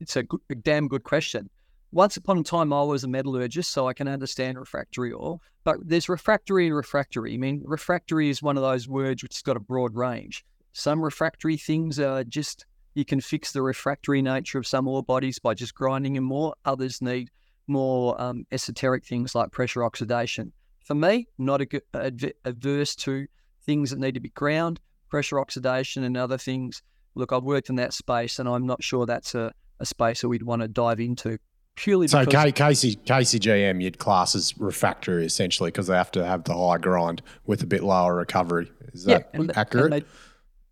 it's 0.00 0.16
a, 0.16 0.22
good, 0.22 0.40
a 0.48 0.54
damn 0.54 0.88
good 0.88 1.02
question. 1.02 1.50
Once 1.92 2.16
upon 2.16 2.38
a 2.38 2.42
time, 2.42 2.72
I 2.72 2.82
was 2.82 3.04
a 3.04 3.08
metallurgist, 3.08 3.72
so 3.72 3.88
I 3.88 3.92
can 3.92 4.08
understand 4.08 4.58
refractory 4.58 5.12
ore. 5.12 5.40
But 5.64 5.76
there's 5.86 6.08
refractory 6.08 6.66
and 6.66 6.74
refractory. 6.76 7.34
I 7.34 7.36
mean, 7.36 7.62
refractory 7.66 8.30
is 8.30 8.42
one 8.42 8.56
of 8.56 8.62
those 8.62 8.88
words 8.88 9.22
which 9.22 9.34
has 9.34 9.42
got 9.42 9.56
a 9.56 9.60
broad 9.60 9.94
range. 9.96 10.46
Some 10.78 11.02
refractory 11.02 11.56
things 11.56 11.98
are 11.98 12.22
just 12.22 12.64
you 12.94 13.04
can 13.04 13.20
fix 13.20 13.50
the 13.50 13.62
refractory 13.62 14.22
nature 14.22 14.58
of 14.58 14.66
some 14.66 14.86
ore 14.86 15.02
bodies 15.02 15.40
by 15.40 15.54
just 15.54 15.74
grinding 15.74 16.12
them 16.14 16.22
more. 16.22 16.54
Others 16.64 17.02
need 17.02 17.30
more 17.66 18.20
um, 18.20 18.46
esoteric 18.52 19.04
things 19.04 19.34
like 19.34 19.50
pressure 19.50 19.82
oxidation. 19.82 20.52
For 20.84 20.94
me, 20.94 21.26
not 21.36 21.60
a 21.60 21.66
good, 21.66 21.82
adv- 21.94 22.32
averse 22.44 22.94
to 22.96 23.26
things 23.66 23.90
that 23.90 23.98
need 23.98 24.14
to 24.14 24.20
be 24.20 24.28
ground, 24.30 24.78
pressure 25.08 25.40
oxidation, 25.40 26.04
and 26.04 26.16
other 26.16 26.38
things 26.38 26.82
look, 27.16 27.32
I've 27.32 27.42
worked 27.42 27.68
in 27.70 27.74
that 27.76 27.92
space, 27.92 28.38
and 28.38 28.48
I'm 28.48 28.64
not 28.64 28.80
sure 28.80 29.04
that's 29.04 29.34
a, 29.34 29.52
a 29.80 29.86
space 29.86 30.20
that 30.20 30.28
we'd 30.28 30.44
want 30.44 30.62
to 30.62 30.68
dive 30.68 31.00
into 31.00 31.38
purely 31.74 32.06
So 32.06 32.24
K- 32.24 32.52
Casey, 32.52 32.94
KCGM, 32.94 33.82
you'd 33.82 33.98
class 33.98 34.36
as 34.36 34.56
refractory 34.58 35.26
essentially 35.26 35.72
because 35.72 35.88
they 35.88 35.96
have 35.96 36.12
to 36.12 36.24
have 36.24 36.44
the 36.44 36.54
high 36.56 36.78
grind 36.78 37.22
with 37.46 37.62
a 37.62 37.66
bit 37.66 37.82
lower 37.82 38.14
recovery. 38.14 38.70
Is 38.92 39.04
that 39.04 39.30
and- 39.32 39.50
and 39.50 39.58
accurate? 39.58 39.90
they- 39.90 40.04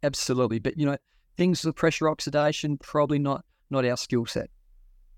absolutely. 0.03 0.59
But 0.59 0.77
you 0.79 0.87
know, 0.87 0.97
things 1.37 1.65
with 1.65 1.77
pressure 1.77 2.09
oxidation 2.09 2.79
probably 2.79 3.19
not 3.19 3.45
not 3.71 3.85
our 3.85 3.97
skill 3.97 4.27
set. 4.27 4.51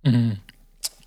Mhm. 0.04 0.38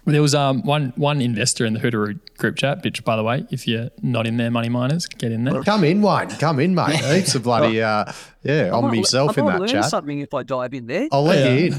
There 0.04 0.22
was 0.22 0.34
um, 0.34 0.64
one 0.64 0.94
one 0.96 1.22
investor 1.22 1.64
in 1.64 1.74
the 1.74 1.80
Hooteroo 1.80 2.20
group 2.40 2.56
chat, 2.58 2.84
which, 2.84 3.04
by 3.06 3.16
the 3.16 3.22
way, 3.24 3.46
if 3.52 3.68
you're 3.68 3.90
not 4.02 4.26
in 4.26 4.38
there, 4.38 4.50
money 4.50 4.68
miners, 4.68 5.06
get 5.06 5.32
in 5.32 5.44
there. 5.44 5.62
Come 5.62 5.84
in, 5.84 6.02
Wayne. 6.02 6.28
Come 6.28 6.60
in, 6.60 6.74
mate. 6.74 6.96
Heaps 7.06 7.36
of 7.36 7.44
bloody 7.44 7.84
uh, 7.84 8.06
yeah, 8.42 8.64
I 8.64 8.70
on 8.72 8.86
might- 8.86 8.96
myself 8.98 9.38
I 9.38 9.42
in 9.42 9.48
that 9.48 9.60
learn 9.60 9.70
chat. 9.70 9.86
something 9.86 10.20
if 10.20 10.34
I 10.34 10.42
dive 10.42 10.74
in 10.74 10.88
there. 10.88 11.08
I'll 11.12 11.22
let 11.24 11.46
Yeah. 11.46 11.54
you 11.54 11.74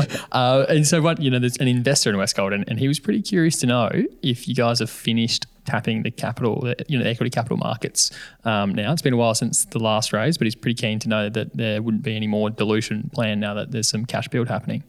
in. 0.00 0.06
uh, 0.32 0.64
and 0.70 0.86
so, 0.86 1.02
what 1.02 1.20
you 1.20 1.30
know, 1.30 1.38
there's 1.38 1.58
an 1.58 1.68
investor 1.68 2.08
in 2.08 2.16
Westgold, 2.16 2.54
and, 2.54 2.64
and 2.68 2.78
he 2.78 2.88
was 2.88 2.98
pretty 2.98 3.20
curious 3.20 3.58
to 3.58 3.66
know 3.66 3.90
if 4.22 4.48
you 4.48 4.54
guys 4.54 4.78
have 4.78 4.88
finished 4.88 5.44
tapping 5.68 6.02
the 6.02 6.10
capital, 6.10 6.60
the, 6.62 6.76
you 6.88 6.96
know, 6.96 7.04
the 7.04 7.10
equity 7.10 7.30
capital 7.30 7.58
markets. 7.58 8.10
Um, 8.44 8.74
now 8.74 8.92
it's 8.92 9.02
been 9.02 9.12
a 9.12 9.18
while 9.18 9.34
since 9.34 9.66
the 9.66 9.78
last 9.78 10.12
raise, 10.14 10.38
but 10.38 10.46
he's 10.46 10.54
pretty 10.54 10.80
keen 10.80 10.98
to 11.00 11.08
know 11.08 11.28
that 11.28 11.56
there 11.56 11.82
wouldn't 11.82 12.02
be 12.02 12.16
any 12.16 12.26
more 12.26 12.48
dilution 12.48 13.10
planned 13.12 13.40
now 13.40 13.52
that 13.54 13.70
there's 13.70 13.88
some 13.88 14.06
cash 14.06 14.28
build 14.28 14.48
happening. 14.48 14.82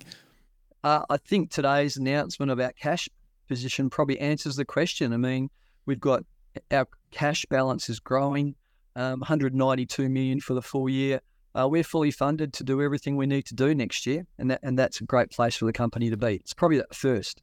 Uh, 0.83 1.03
I 1.09 1.17
think 1.17 1.51
today's 1.51 1.97
announcement 1.97 2.49
about 2.49 2.77
cash 2.77 3.09
position 3.49 3.89
probably 3.89 4.17
answers 4.19 4.55
the 4.55 4.63
question. 4.63 5.11
I 5.11 5.17
mean, 5.17 5.49
we've 5.85 5.99
got 5.99 6.23
our 6.71 6.87
cash 7.11 7.45
balance 7.49 7.89
is 7.89 7.99
growing, 7.99 8.55
um, 8.95 9.19
192 9.19 10.07
million 10.07 10.39
for 10.39 10.53
the 10.53 10.61
full 10.61 10.87
year. 10.87 11.19
Uh, 11.53 11.67
we're 11.67 11.83
fully 11.83 12.11
funded 12.11 12.53
to 12.53 12.63
do 12.63 12.81
everything 12.81 13.17
we 13.17 13.25
need 13.25 13.45
to 13.47 13.55
do 13.55 13.75
next 13.75 14.05
year, 14.05 14.25
and 14.37 14.51
that 14.51 14.59
and 14.63 14.79
that's 14.79 15.01
a 15.01 15.03
great 15.03 15.31
place 15.31 15.55
for 15.55 15.65
the 15.65 15.73
company 15.73 16.09
to 16.09 16.15
be. 16.15 16.35
It's 16.35 16.53
probably 16.53 16.77
that 16.77 16.95
first. 16.95 17.41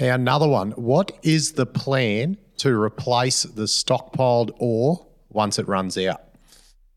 Now 0.00 0.14
another 0.14 0.48
one. 0.48 0.70
What 0.72 1.12
is 1.22 1.52
the 1.52 1.66
plan 1.66 2.38
to 2.58 2.74
replace 2.80 3.42
the 3.42 3.64
stockpiled 3.64 4.50
ore 4.58 5.06
once 5.28 5.58
it 5.58 5.68
runs 5.68 5.96
out? 5.98 6.22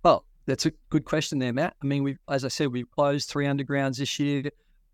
Well, 0.03 0.25
that's 0.45 0.65
a 0.65 0.71
good 0.89 1.05
question 1.05 1.39
there, 1.39 1.53
Matt. 1.53 1.75
I 1.81 1.85
mean, 1.85 2.03
we 2.03 2.17
as 2.29 2.45
I 2.45 2.47
said, 2.47 2.71
we've 2.71 2.89
closed 2.89 3.29
three 3.29 3.45
undergrounds 3.45 3.97
this 3.97 4.19
year. 4.19 4.43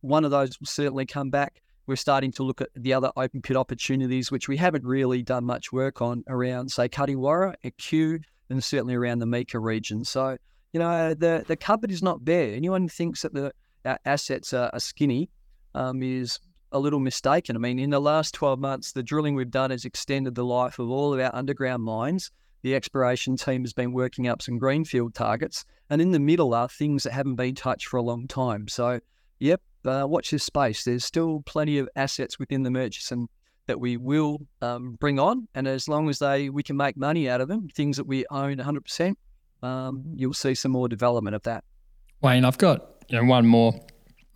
One 0.02 0.26
of 0.26 0.32
those 0.32 0.60
will 0.60 0.68
certainly 0.68 1.06
come 1.06 1.30
back. 1.30 1.62
We're 1.86 1.96
starting 1.96 2.32
to 2.34 2.44
look 2.44 2.62
at 2.62 2.70
the 2.76 2.94
other 2.94 3.12
open 3.18 3.42
pit 3.42 3.58
opportunities, 3.58 4.32
which 4.32 4.48
we 4.48 4.58
haven't 4.58 4.86
really 4.86 5.24
done 5.24 5.44
much 5.44 5.72
work 5.72 6.02
on 6.02 6.24
around, 6.28 6.72
say, 6.72 6.88
Cuddingwarra, 6.88 7.56
Cue, 7.78 8.20
and 8.50 8.64
certainly 8.64 8.94
around 8.94 9.20
the 9.20 9.26
Meeka 9.26 9.62
region. 9.62 10.04
So, 10.04 10.38
you 10.72 10.80
know, 10.80 11.14
the 11.14 11.44
the 11.48 11.56
cupboard 11.56 11.92
is 11.92 12.04
not 12.04 12.24
bare. 12.24 12.54
Anyone 12.54 12.84
who 12.84 12.90
thinks 12.90 13.24
that 13.24 13.34
the 13.34 13.52
assets 14.06 14.54
are, 14.54 14.70
are 14.72 14.80
skinny 14.80 15.32
um, 15.74 16.04
is 16.04 16.40
a 16.72 16.80
little 16.80 17.00
mistaken. 17.00 17.56
I 17.56 17.60
mean, 17.60 17.80
in 17.80 17.90
the 17.90 18.02
last 18.02 18.34
12 18.34 18.60
months, 18.60 18.92
the 18.92 19.04
drilling 19.04 19.36
we've 19.36 19.52
done 19.52 19.72
has 19.72 19.86
extended 19.86 20.36
the 20.36 20.46
life 20.46 20.80
of 20.80 20.90
all 20.90 21.14
of 21.14 21.20
our 21.20 21.34
underground 21.34 21.84
mines. 21.84 22.32
The 22.62 22.76
exploration 22.76 23.38
team 23.38 23.64
has 23.64 23.74
been 23.74 23.94
working 23.94 24.28
up 24.28 24.42
some 24.42 24.58
greenfield 24.58 25.14
targets, 25.14 25.66
and 25.90 26.02
in 26.02 26.12
the 26.12 26.20
middle 26.20 26.54
are 26.54 26.68
things 26.68 27.04
that 27.04 27.14
haven't 27.14 27.36
been 27.36 27.56
touched 27.56 27.88
for 27.88 27.98
a 27.98 28.04
long 28.04 28.28
time. 28.28 28.68
So, 28.68 29.00
yep, 29.40 29.62
uh, 29.86 30.06
watch 30.08 30.32
this 30.32 30.44
space. 30.44 30.84
There's 30.84 31.06
still 31.06 31.42
plenty 31.46 31.78
of 31.78 31.88
assets 31.96 32.38
within 32.38 32.64
the 32.64 32.72
Murchison 32.72 33.28
that 33.68 33.80
we 33.80 33.98
will 33.98 34.40
um, 34.62 34.98
bring 35.00 35.20
on, 35.20 35.48
and 35.56 35.68
as 35.68 35.88
long 35.88 36.10
as 36.10 36.20
they 36.20 36.50
we 36.50 36.64
can 36.64 36.76
make 36.76 36.98
money 36.98 37.30
out 37.30 37.40
of 37.40 37.48
them, 37.48 37.70
things 37.70 37.98
that 37.98 38.08
we 38.08 38.26
own 38.30 38.58
100%, 38.58 39.16
um, 39.62 40.04
you'll 40.16 40.34
see 40.34 40.56
some 40.56 40.72
more 40.72 40.90
development 40.90 41.36
of 41.36 41.44
that. 41.44 41.64
Wayne, 42.22 42.44
I've 42.44 42.58
got 42.58 43.04
you 43.08 43.18
know 43.18 43.26
one 43.26 43.46
more, 43.46 43.80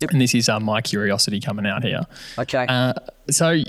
yep. 0.04 0.10
and 0.12 0.20
this 0.20 0.34
is 0.34 0.48
uh, 0.48 0.60
my 0.60 0.80
curiosity 0.80 1.40
coming 1.40 1.66
out 1.66 1.82
here. 1.82 2.02
Okay. 2.38 2.66
Uh, 2.68 2.94
so 3.30 3.62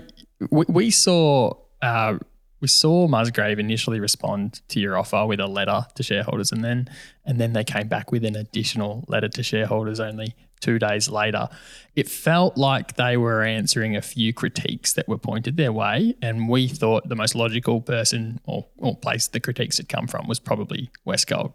we, 0.52 0.66
we 0.68 0.92
saw. 0.92 1.54
Uh, 1.82 2.18
we 2.62 2.70
saw 2.70 3.08
Musgrave 3.08 3.60
initially 3.60 4.00
respond 4.00 4.62
to 4.70 4.80
your 4.80 4.98
offer 4.98 5.26
with 5.28 5.40
a 5.40 5.46
letter 5.46 5.86
to 5.94 6.02
shareholders, 6.02 6.52
and 6.52 6.64
then 6.64 6.90
and 7.26 7.40
then 7.40 7.54
they 7.54 7.64
came 7.64 7.88
back 7.88 8.12
with 8.12 8.26
an 8.26 8.36
additional 8.36 9.04
letter 9.08 9.28
to 9.28 9.44
shareholders 9.44 10.00
only 10.00 10.34
two 10.62 10.80
days 10.80 11.10
later. 11.10 11.48
It 11.96 12.10
felt 12.10 12.58
like 12.58 12.96
they 12.96 13.18
were 13.18 13.44
answering 13.44 13.96
a 13.96 14.02
few 14.02 14.34
critiques 14.34 14.94
that 14.94 15.08
were 15.08 15.18
pointed 15.18 15.58
their 15.58 15.72
way, 15.72 16.16
and 16.22 16.50
we 16.50 16.68
thought 16.68 17.08
the 17.08 17.16
most 17.16 17.36
logical 17.36 17.82
person 17.82 18.40
or, 18.46 18.66
or 18.78 18.96
place 18.96 19.28
the 19.28 19.40
critiques 19.40 19.78
had 19.78 19.90
come 19.90 20.08
from 20.08 20.28
was 20.28 20.40
probably 20.40 20.90
Westgold. 21.06 21.54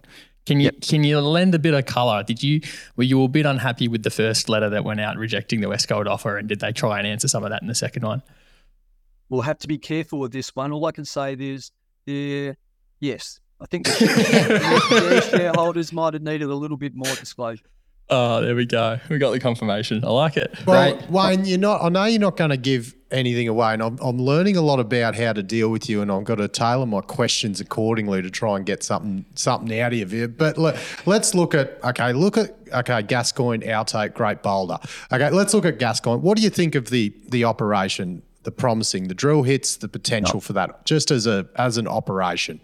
Can 0.50 0.58
you 0.58 0.64
yep. 0.64 0.80
can 0.80 1.04
you 1.04 1.20
lend 1.20 1.54
a 1.54 1.60
bit 1.60 1.74
of 1.74 1.86
colour? 1.86 2.24
Did 2.24 2.42
you 2.42 2.60
were 2.96 3.04
you 3.04 3.22
a 3.22 3.28
bit 3.28 3.46
unhappy 3.46 3.86
with 3.86 4.02
the 4.02 4.10
first 4.10 4.48
letter 4.48 4.68
that 4.70 4.84
went 4.84 5.00
out 5.00 5.16
rejecting 5.16 5.60
the 5.60 5.68
West 5.68 5.88
Westgold 5.88 6.06
offer, 6.08 6.36
and 6.36 6.48
did 6.48 6.58
they 6.58 6.72
try 6.72 6.98
and 6.98 7.06
answer 7.06 7.28
some 7.28 7.44
of 7.44 7.50
that 7.50 7.62
in 7.62 7.68
the 7.68 7.74
second 7.74 8.02
one? 8.02 8.22
we'll 9.30 9.42
have 9.42 9.58
to 9.58 9.68
be 9.68 9.78
careful 9.78 10.18
with 10.18 10.32
this 10.32 10.54
one. 10.54 10.72
All 10.72 10.84
I 10.84 10.92
can 10.92 11.06
say 11.06 11.34
is, 11.38 11.70
yeah, 12.04 12.52
yes, 12.98 13.40
I 13.60 13.66
think 13.66 13.86
the 13.86 15.28
shareholders 15.30 15.92
might 15.92 16.14
have 16.14 16.22
needed 16.22 16.50
a 16.50 16.54
little 16.54 16.76
bit 16.76 16.94
more 16.94 17.14
disclosure. 17.14 17.64
Oh, 18.10 18.40
there 18.40 18.56
we 18.56 18.66
go. 18.66 18.98
We 19.08 19.18
got 19.18 19.30
the 19.30 19.38
confirmation. 19.38 20.04
I 20.04 20.08
like 20.08 20.36
it. 20.36 20.52
Well, 20.66 20.94
right. 20.94 21.10
Wayne, 21.10 21.44
you're 21.44 21.58
not. 21.58 21.82
I 21.82 21.88
know 21.88 22.04
you're 22.06 22.20
not 22.20 22.36
going 22.36 22.50
to 22.50 22.56
give 22.56 22.94
anything 23.12 23.46
away, 23.46 23.72
and 23.72 23.82
I'm, 23.82 23.98
I'm 24.00 24.18
learning 24.18 24.56
a 24.56 24.62
lot 24.62 24.80
about 24.80 25.14
how 25.14 25.32
to 25.32 25.42
deal 25.42 25.68
with 25.68 25.88
you, 25.88 26.02
and 26.02 26.10
I've 26.10 26.24
got 26.24 26.36
to 26.36 26.48
tailor 26.48 26.86
my 26.86 27.02
questions 27.02 27.60
accordingly 27.60 28.20
to 28.20 28.30
try 28.30 28.56
and 28.56 28.66
get 28.66 28.82
something 28.82 29.24
something 29.36 29.78
out 29.78 29.92
of 29.92 30.12
you. 30.12 30.26
But 30.26 30.58
let, 30.58 30.76
let's 31.06 31.34
look 31.34 31.54
at 31.54 31.82
okay, 31.84 32.12
look 32.12 32.36
at 32.36 32.56
okay, 32.72 33.02
Gascoyne, 33.02 33.62
outtake, 33.62 34.14
Great 34.14 34.42
Boulder. 34.42 34.78
Okay, 35.12 35.30
let's 35.30 35.54
look 35.54 35.64
at 35.64 35.78
Gascoyne. 35.78 36.20
What 36.20 36.36
do 36.36 36.42
you 36.42 36.50
think 36.50 36.74
of 36.74 36.90
the 36.90 37.14
the 37.28 37.44
operation? 37.44 38.22
the 38.42 38.50
promising, 38.50 39.08
the 39.08 39.14
drill 39.14 39.42
hits, 39.42 39.76
the 39.76 39.86
potential 39.86 40.36
no. 40.36 40.40
for 40.40 40.54
that, 40.54 40.86
just 40.86 41.10
as 41.10 41.26
a 41.26 41.46
as 41.56 41.76
an 41.76 41.86
operation. 41.86 42.58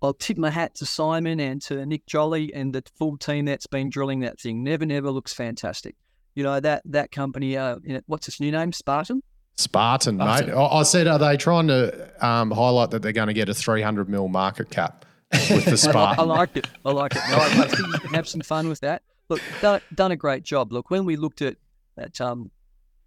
Look, 0.00 0.08
I'll 0.08 0.14
tip 0.14 0.38
my 0.38 0.50
hat 0.50 0.74
to 0.76 0.86
Simon 0.86 1.40
and 1.40 1.60
to 1.62 1.84
Nick 1.86 2.06
Jolly 2.06 2.52
and 2.54 2.74
the 2.74 2.82
full 2.96 3.16
team 3.16 3.44
that's 3.44 3.66
been 3.66 3.90
drilling 3.90 4.20
that 4.20 4.40
thing. 4.40 4.62
Never, 4.62 4.86
never 4.86 5.10
looks 5.10 5.32
fantastic. 5.32 5.96
You 6.34 6.44
know 6.44 6.60
that 6.60 6.82
that 6.86 7.10
company. 7.10 7.56
Uh, 7.56 7.76
what's 8.06 8.28
its 8.28 8.40
new 8.40 8.52
name? 8.52 8.72
Spartan. 8.72 9.22
Spartan, 9.56 10.16
Spartan. 10.16 10.46
mate. 10.46 10.54
I, 10.54 10.82
said, 10.84 11.06
are 11.06 11.18
they 11.18 11.36
trying 11.36 11.66
to 11.68 12.26
um, 12.26 12.50
highlight 12.50 12.90
that 12.92 13.02
they're 13.02 13.12
going 13.12 13.28
to 13.28 13.34
get 13.34 13.48
a 13.48 13.54
300 13.54 14.08
mil 14.08 14.28
market 14.28 14.70
cap 14.70 15.04
with 15.50 15.64
the 15.64 15.76
Spartan? 15.76 16.20
I, 16.20 16.22
I 16.22 16.24
like 16.24 16.56
it. 16.56 16.68
I 16.84 16.92
like 16.92 17.14
it. 17.14 17.22
No, 17.30 17.36
I, 17.36 17.46
I, 17.46 17.66
think 17.66 17.88
you 17.88 17.98
can 17.98 18.14
have 18.14 18.28
some 18.28 18.40
fun 18.40 18.68
with 18.68 18.80
that. 18.80 19.02
Look, 19.28 19.42
done, 19.60 19.80
done 19.94 20.12
a 20.12 20.16
great 20.16 20.44
job. 20.44 20.72
Look, 20.72 20.88
when 20.88 21.04
we 21.04 21.16
looked 21.16 21.42
at 21.42 21.56
at 22.00 22.20
um, 22.20 22.50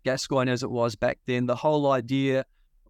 Gascoyne 0.04 0.50
as 0.50 0.64
it 0.64 0.72
was 0.72 0.96
back 0.96 1.20
then. 1.26 1.46
The 1.48 1.56
whole 1.56 1.92
idea 1.92 2.46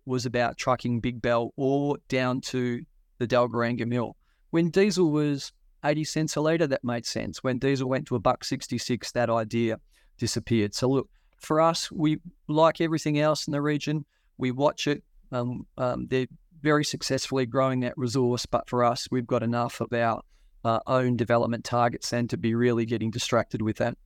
was 0.06 0.26
about 0.26 0.58
trucking 0.58 1.00
Big 1.00 1.22
Bell 1.22 1.54
ore 1.56 1.98
down 2.10 2.42
to 2.42 2.84
the 3.18 3.28
Dalgaranga 3.28 3.88
mill. 3.88 4.16
When 4.52 4.70
diesel 4.70 5.12
was 5.12 5.52
80 5.84 6.04
cents 6.04 6.36
a 6.36 6.42
litre, 6.42 6.68
that 6.68 6.84
made 6.84 7.06
sense. 7.06 7.44
When 7.44 7.58
diesel 7.58 7.90
went 7.90 8.08
to 8.08 8.16
a 8.16 8.20
buck 8.20 8.44
66, 8.44 9.12
that 9.12 9.30
idea 9.30 9.80
disappeared. 10.18 10.74
So 10.74 10.90
look, 10.90 11.10
for 11.38 11.60
us, 11.60 11.92
we 11.92 12.20
like 12.48 12.80
everything 12.80 13.20
else 13.20 13.48
in 13.48 13.52
the 13.52 13.62
region. 13.62 14.06
We 14.38 14.52
watch 14.52 14.88
it. 14.88 15.04
Um, 15.32 15.66
um, 15.78 16.08
they're 16.08 16.28
very 16.62 16.86
successfully 16.86 17.46
growing 17.46 17.82
that 17.82 17.98
resource, 17.98 18.46
but 18.46 18.70
for 18.70 18.84
us, 18.84 19.08
we've 19.12 19.28
got 19.28 19.44
enough 19.44 19.82
of 19.82 19.92
our 19.92 20.22
uh, 20.64 20.80
own 20.88 21.18
development 21.18 21.66
targets 21.66 22.14
and 22.14 22.30
to 22.30 22.38
be 22.38 22.56
really 22.56 22.86
getting 22.86 23.12
distracted 23.12 23.62
with 23.62 23.78
that. 23.78 23.98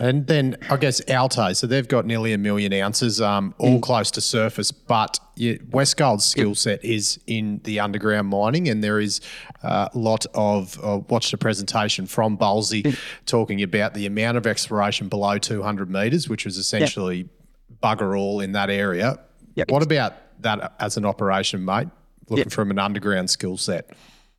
And 0.00 0.26
then 0.26 0.56
I 0.70 0.78
guess 0.78 1.02
Alto, 1.08 1.52
so 1.52 1.66
they've 1.66 1.86
got 1.86 2.06
nearly 2.06 2.32
a 2.32 2.38
million 2.38 2.72
ounces, 2.72 3.20
um, 3.20 3.54
all 3.58 3.78
mm. 3.78 3.82
close 3.82 4.10
to 4.12 4.22
surface. 4.22 4.72
But 4.72 5.20
Westgold's 5.36 6.24
skill 6.24 6.54
set 6.54 6.82
is 6.82 7.20
in 7.26 7.60
the 7.64 7.80
underground 7.80 8.28
mining, 8.28 8.66
and 8.66 8.82
there 8.82 8.98
is 8.98 9.20
a 9.62 9.90
lot 9.92 10.24
of. 10.34 10.82
Uh, 10.82 11.00
watched 11.10 11.34
a 11.34 11.38
presentation 11.38 12.06
from 12.06 12.38
Bulsey 12.38 12.82
mm. 12.82 12.98
talking 13.26 13.62
about 13.62 13.92
the 13.92 14.06
amount 14.06 14.38
of 14.38 14.46
exploration 14.46 15.08
below 15.08 15.36
200 15.36 15.90
metres, 15.90 16.30
which 16.30 16.46
was 16.46 16.56
essentially 16.56 17.28
bugger 17.82 18.18
all 18.18 18.40
in 18.40 18.52
that 18.52 18.70
area. 18.70 19.18
Yep. 19.56 19.70
What 19.70 19.82
about 19.82 20.14
that 20.42 20.74
as 20.80 20.96
an 20.96 21.04
operation, 21.04 21.62
mate? 21.62 21.88
Looking 22.30 22.44
yep. 22.44 22.52
from 22.52 22.70
an 22.70 22.78
underground 22.78 23.28
skill 23.28 23.58
set. 23.58 23.90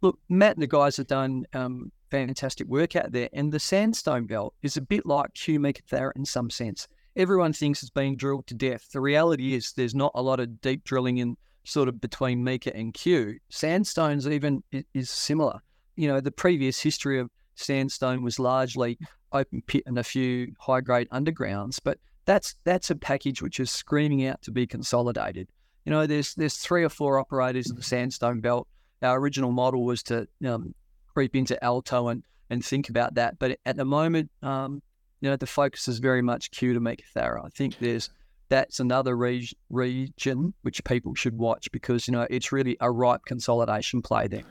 Look, 0.01 0.18
Matt 0.27 0.56
and 0.56 0.63
the 0.63 0.68
guys 0.68 0.98
have 0.98 1.08
done 1.08 1.46
um, 1.53 1.91
fantastic 2.12 2.68
work 2.68 2.96
out 2.96 3.12
there. 3.12 3.30
And 3.34 3.51
the 3.51 3.60
sandstone 3.60 4.27
belt 4.27 4.53
is 4.62 4.77
a 4.77 4.82
bit 4.82 5.06
like 5.06 5.34
Cue 5.34 5.60
Meekatharra 5.60 6.12
in 6.15 6.25
some 6.25 6.50
sense. 6.50 6.88
Everyone 7.15 7.53
thinks 7.53 7.82
it's 7.82 7.89
being 7.89 8.15
drilled 8.15 8.48
to 8.48 8.53
death. 8.53 8.89
The 8.91 9.01
reality 9.01 9.53
is 9.53 9.74
there's 9.74 9.96
not 9.96 10.12
a 10.13 10.22
lot 10.22 10.39
of 10.39 10.62
deep 10.62 10.84
drilling 10.84 11.18
in 11.18 11.36
sort 11.63 11.89
of 11.89 12.00
between 12.00 12.44
Meeka 12.44 12.77
and 12.77 12.94
Cue. 12.94 13.38
Sandstones 13.50 14.27
even 14.27 14.63
is 14.94 15.10
similar. 15.10 15.60
You 15.96 16.08
know, 16.08 16.22
the 16.22 16.32
previous 16.32 16.80
history 16.80 17.20
of 17.20 17.30
sandstone 17.56 18.24
was 18.24 18.39
largely 18.39 18.98
open 19.34 19.62
pit 19.68 19.84
and 19.86 19.98
a 19.98 20.03
few 20.03 20.53
high 20.60 20.82
grade 20.82 21.10
undergrounds, 21.12 21.80
but 21.84 21.98
that's 22.25 22.56
that's 22.63 22.89
a 22.89 22.96
package 22.96 23.41
which 23.41 23.60
is 23.60 23.72
screaming 23.72 24.25
out 24.25 24.41
to 24.44 24.51
be 24.51 24.65
consolidated. 24.68 25.50
You 25.86 25.91
know, 25.91 26.08
there's 26.08 26.34
there's 26.36 26.58
three 26.58 26.84
or 26.84 26.89
four 26.89 27.20
operators 27.20 27.70
in 27.70 27.75
the 27.75 27.84
sandstone 27.84 28.39
belt. 28.39 28.68
Our 29.01 29.20
original 29.20 29.51
model 29.51 29.84
was 29.84 30.03
to 30.03 30.27
um, 30.46 30.74
creep 31.13 31.36
into 31.36 31.62
alto 31.63 32.08
and 32.08 32.24
and 32.50 32.63
think 32.65 32.89
about 32.89 33.15
that. 33.15 33.39
But 33.39 33.60
at 33.65 33.77
the 33.77 33.86
moment, 33.86 34.30
um, 34.44 34.82
you 35.22 35.30
know, 35.30 35.38
the 35.38 35.48
focus 35.48 35.88
is 35.88 36.00
very 36.00 36.22
much 36.22 36.51
Cue 36.51 36.74
to 36.74 36.80
make 36.80 37.01
Meekatharra. 37.15 37.46
I 37.46 37.50
think 37.50 37.80
there's 37.80 38.10
that's 38.50 38.82
another 38.82 39.15
reg- 39.15 39.53
region 39.70 40.53
which 40.62 40.84
people 40.84 41.15
should 41.15 41.38
watch 41.38 41.72
because 41.72 42.08
you 42.08 42.12
know 42.12 42.27
it's 42.30 42.51
really 42.51 42.75
a 42.82 42.91
ripe 42.91 43.22
consolidation 43.25 44.01
play 44.01 44.27
there. 44.27 44.44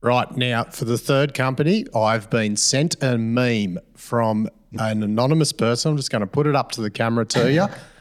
Right 0.00 0.36
now, 0.36 0.64
for 0.64 0.84
the 0.84 0.98
third 0.98 1.34
company, 1.34 1.86
I've 1.94 2.28
been 2.28 2.56
sent 2.56 3.02
a 3.02 3.16
meme 3.16 3.78
from 3.94 4.48
an 4.78 5.02
anonymous 5.02 5.52
person. 5.52 5.92
I'm 5.92 5.96
just 5.96 6.10
going 6.10 6.20
to 6.20 6.26
put 6.26 6.46
it 6.46 6.54
up 6.54 6.72
to 6.72 6.82
the 6.82 6.90
camera 6.90 7.24
to 7.26 7.52
you. 7.52 7.66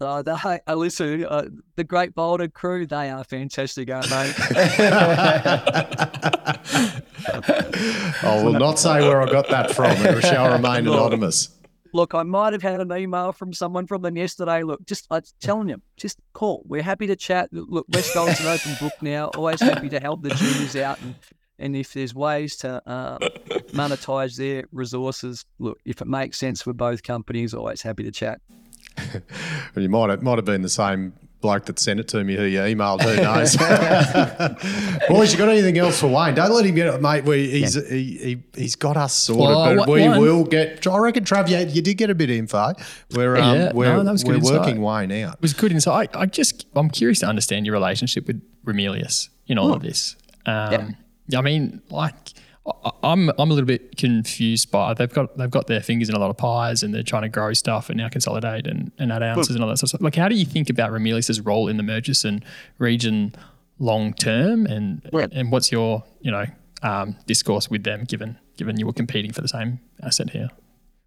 Uh, 0.00 0.22
they, 0.22 0.60
uh, 0.66 0.74
listen, 0.74 1.24
uh, 1.24 1.48
the 1.76 1.84
Great 1.84 2.14
Boulder 2.14 2.48
crew, 2.48 2.86
they 2.86 3.10
are 3.10 3.24
fantastic, 3.24 3.90
aren't 3.90 4.08
they? 4.08 4.32
I 8.22 8.42
will 8.42 8.52
not 8.52 8.78
say 8.78 9.00
where 9.00 9.22
I 9.22 9.30
got 9.30 9.48
that 9.50 9.72
from. 9.72 9.92
It 9.92 10.22
shall 10.22 10.52
remain 10.52 10.86
anonymous. 10.86 11.48
Look, 11.92 12.14
I 12.14 12.22
might 12.22 12.52
have 12.52 12.62
had 12.62 12.80
an 12.80 12.92
email 12.92 13.32
from 13.32 13.52
someone 13.52 13.86
from 13.86 14.02
them 14.02 14.16
yesterday. 14.16 14.62
Look, 14.62 14.86
just 14.86 15.06
I'm 15.10 15.22
telling 15.40 15.68
you, 15.68 15.82
just 15.96 16.18
call. 16.32 16.62
We're 16.66 16.82
happy 16.82 17.06
to 17.08 17.16
chat. 17.16 17.48
Look, 17.52 17.86
Westgold's 17.88 18.40
an 18.40 18.46
open 18.46 18.76
book 18.80 18.92
now. 19.02 19.28
Always 19.28 19.60
happy 19.60 19.88
to 19.88 19.98
help 19.98 20.22
the 20.22 20.30
juniors 20.30 20.76
out, 20.76 21.00
and, 21.00 21.16
and 21.58 21.76
if 21.76 21.92
there's 21.92 22.14
ways 22.14 22.56
to 22.58 22.80
uh, 22.88 23.18
monetize 23.72 24.36
their 24.36 24.64
resources, 24.70 25.44
look, 25.58 25.80
if 25.84 26.00
it 26.00 26.06
makes 26.06 26.38
sense 26.38 26.62
for 26.62 26.72
both 26.72 27.02
companies, 27.02 27.54
always 27.54 27.82
happy 27.82 28.04
to 28.04 28.12
chat. 28.12 28.40
you 29.76 29.88
might 29.88 30.10
have, 30.10 30.22
might 30.22 30.38
have 30.38 30.44
been 30.44 30.62
the 30.62 30.68
same 30.68 31.12
bloke 31.40 31.64
that 31.66 31.78
sent 31.78 31.98
it 32.00 32.08
to 32.08 32.22
me 32.22 32.36
who 32.36 32.44
you 32.44 32.58
emailed. 32.60 33.02
Who 33.02 33.16
knows? 33.16 33.56
Boys, 35.08 35.32
you 35.32 35.38
got 35.38 35.48
anything 35.48 35.78
else 35.78 36.00
for 36.00 36.08
Wayne? 36.08 36.34
Don't 36.34 36.52
let 36.52 36.66
him 36.66 36.74
get 36.74 36.94
it, 36.94 37.00
mate. 37.00 37.24
We, 37.24 37.50
he's 37.50 37.76
yeah. 37.76 37.82
he, 37.88 38.42
he 38.54 38.62
has 38.62 38.76
got 38.76 38.96
us 38.96 39.14
sorted, 39.14 39.46
well, 39.46 39.76
but 39.76 39.88
we 39.88 40.06
one. 40.06 40.20
will 40.20 40.44
get. 40.44 40.86
I 40.86 40.98
reckon, 40.98 41.24
Trav, 41.24 41.48
you, 41.48 41.58
you 41.72 41.82
did 41.82 41.94
get 41.94 42.10
a 42.10 42.14
bit 42.14 42.30
of 42.30 42.36
info. 42.36 42.72
We're 43.12 43.36
um, 43.36 43.56
yeah, 43.56 43.72
we're, 43.72 44.02
no, 44.02 44.14
we're 44.24 44.40
working 44.40 44.82
Wayne 44.82 45.12
out. 45.12 45.34
It 45.34 45.42
was 45.42 45.54
good 45.54 45.72
insight. 45.72 46.14
I, 46.14 46.20
I, 46.20 46.26
just 46.26 46.66
I'm 46.74 46.90
curious 46.90 47.20
to 47.20 47.26
understand 47.26 47.66
your 47.66 47.72
relationship 47.72 48.26
with 48.26 48.42
Ramelius 48.64 49.28
in 49.46 49.58
all 49.58 49.72
of 49.72 49.82
this. 49.82 50.16
Um, 50.46 50.96
yeah. 51.28 51.38
I 51.38 51.42
mean, 51.42 51.82
like 51.90 52.14
I- 52.14 52.40
I'm 53.02 53.30
I'm 53.30 53.50
a 53.50 53.54
little 53.54 53.64
bit 53.64 53.96
confused 53.96 54.70
by 54.70 54.92
they've 54.92 55.12
got 55.12 55.36
they've 55.38 55.50
got 55.50 55.66
their 55.66 55.80
fingers 55.80 56.08
in 56.08 56.14
a 56.14 56.18
lot 56.18 56.30
of 56.30 56.36
pies 56.36 56.82
and 56.82 56.94
they're 56.94 57.02
trying 57.02 57.22
to 57.22 57.28
grow 57.28 57.52
stuff 57.54 57.88
and 57.88 57.96
now 57.96 58.08
consolidate 58.08 58.66
and, 58.66 58.92
and 58.98 59.10
add 59.10 59.22
ounces 59.22 59.54
and 59.54 59.64
all 59.64 59.70
that 59.70 59.78
sort 59.78 59.84
of 59.84 59.88
stuff. 59.90 60.02
Like, 60.02 60.14
how 60.14 60.28
do 60.28 60.34
you 60.34 60.44
think 60.44 60.68
about 60.68 60.92
Ramelius's 60.92 61.40
role 61.40 61.68
in 61.68 61.78
the 61.78 61.82
Murchison 61.82 62.44
region 62.78 63.34
long 63.78 64.12
term 64.12 64.66
and 64.66 65.08
and 65.12 65.50
what's 65.50 65.72
your 65.72 66.04
you 66.20 66.30
know 66.30 66.44
um, 66.82 67.16
discourse 67.26 67.70
with 67.70 67.84
them 67.84 68.04
given 68.04 68.38
given 68.56 68.78
you 68.78 68.86
were 68.86 68.92
competing 68.92 69.32
for 69.32 69.40
the 69.40 69.48
same 69.48 69.80
asset 70.02 70.30
here? 70.30 70.50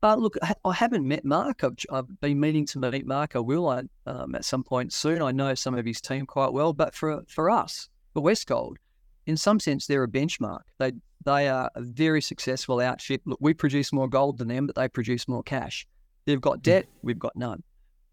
But 0.02 0.20
look, 0.20 0.36
I 0.42 0.56
I 0.66 0.74
haven't 0.74 1.08
met 1.08 1.24
Mark. 1.24 1.64
I've, 1.64 1.78
I've 1.92 2.20
been 2.20 2.40
meaning 2.40 2.66
to 2.68 2.80
meet 2.80 3.06
Mark. 3.06 3.36
I 3.36 3.40
will 3.40 3.70
I, 3.70 3.84
um, 4.08 4.34
at 4.34 4.44
some 4.44 4.64
point 4.64 4.92
soon. 4.92 5.22
I 5.22 5.32
know 5.32 5.54
some 5.54 5.76
of 5.76 5.86
his 5.86 6.02
team 6.02 6.26
quite 6.26 6.52
well. 6.52 6.74
But 6.74 6.96
for 6.96 7.24
for 7.28 7.50
us, 7.50 7.90
for 8.14 8.24
Westgold, 8.24 8.78
in 9.26 9.38
some 9.38 9.60
sense, 9.60 9.86
they're 9.86 10.04
a 10.04 10.08
benchmark. 10.08 10.62
They 10.80 10.94
they 11.26 11.48
are 11.48 11.70
a 11.76 11.82
very 11.82 12.22
successful 12.22 12.80
outfit. 12.80 13.22
Look, 13.26 13.40
we 13.42 13.54
produce 13.54 13.94
more 13.94 14.08
gold 14.08 14.38
than 14.38 14.48
them, 14.48 14.68
but 14.68 14.76
they 14.76 14.88
produce 14.88 15.28
more 15.28 15.44
cash. 15.44 15.88
They've 16.26 16.42
got 16.42 16.62
debt. 16.62 16.86
We've 17.02 17.20
got 17.20 17.36
none. 17.36 17.64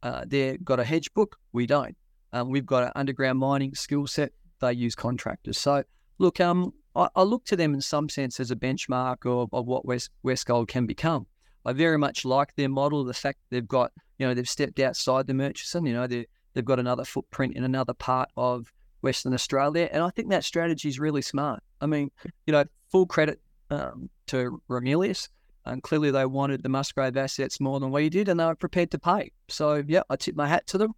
Uh, 0.02 0.24
they've 0.26 0.64
got 0.64 0.80
a 0.80 0.84
hedge 0.84 1.12
book. 1.14 1.36
We 1.52 1.66
don't. 1.66 1.96
Um, 2.32 2.50
we've 2.50 2.66
got 2.66 2.84
an 2.84 2.92
underground 2.94 3.38
mining 3.38 3.74
skill 3.74 4.06
set. 4.06 4.32
They 4.60 4.72
use 4.72 4.94
contractors. 4.94 5.58
So 5.58 5.84
look, 6.18 6.40
um, 6.40 6.72
I, 6.94 7.08
I 7.16 7.22
look 7.22 7.44
to 7.46 7.56
them 7.56 7.74
in 7.74 7.80
some 7.80 8.08
sense 8.08 8.40
as 8.40 8.50
a 8.50 8.56
benchmark 8.56 9.26
of, 9.26 9.48
of 9.52 9.66
what 9.66 9.84
West 9.84 10.10
Westgold 10.24 10.68
can 10.68 10.86
become. 10.86 11.26
I 11.64 11.72
very 11.72 11.98
much 11.98 12.24
like 12.24 12.54
their 12.56 12.68
model. 12.68 13.04
The 13.04 13.14
fact 13.14 13.38
they've 13.50 13.66
got, 13.66 13.92
you 14.18 14.26
know, 14.26 14.34
they've 14.34 14.48
stepped 14.48 14.80
outside 14.80 15.26
the 15.26 15.34
Murchison. 15.34 15.84
You 15.86 15.94
know, 15.94 16.06
they 16.06 16.26
they've 16.54 16.64
got 16.64 16.78
another 16.78 17.04
footprint 17.04 17.56
in 17.56 17.64
another 17.64 17.94
part 17.94 18.30
of 18.36 18.72
Western 19.02 19.34
Australia, 19.34 19.88
and 19.92 20.02
I 20.02 20.10
think 20.10 20.30
that 20.30 20.44
strategy 20.44 20.88
is 20.88 20.98
really 20.98 21.22
smart. 21.22 21.62
I 21.80 21.86
mean, 21.86 22.10
you 22.46 22.52
know, 22.52 22.64
full 22.90 23.06
credit 23.06 23.40
um, 23.70 24.10
to 24.26 24.60
Ramelius. 24.68 25.28
And 25.66 25.82
clearly, 25.82 26.10
they 26.10 26.24
wanted 26.24 26.62
the 26.62 26.68
Musgrave 26.68 27.16
assets 27.16 27.60
more 27.60 27.80
than 27.80 27.90
we 27.90 28.08
did, 28.08 28.28
and 28.28 28.40
they 28.40 28.46
were 28.46 28.54
prepared 28.54 28.90
to 28.92 28.98
pay. 28.98 29.30
So, 29.48 29.82
yeah, 29.86 30.02
I 30.08 30.16
tip 30.16 30.34
my 30.34 30.48
hat 30.48 30.66
to 30.68 30.78
them. 30.78 30.94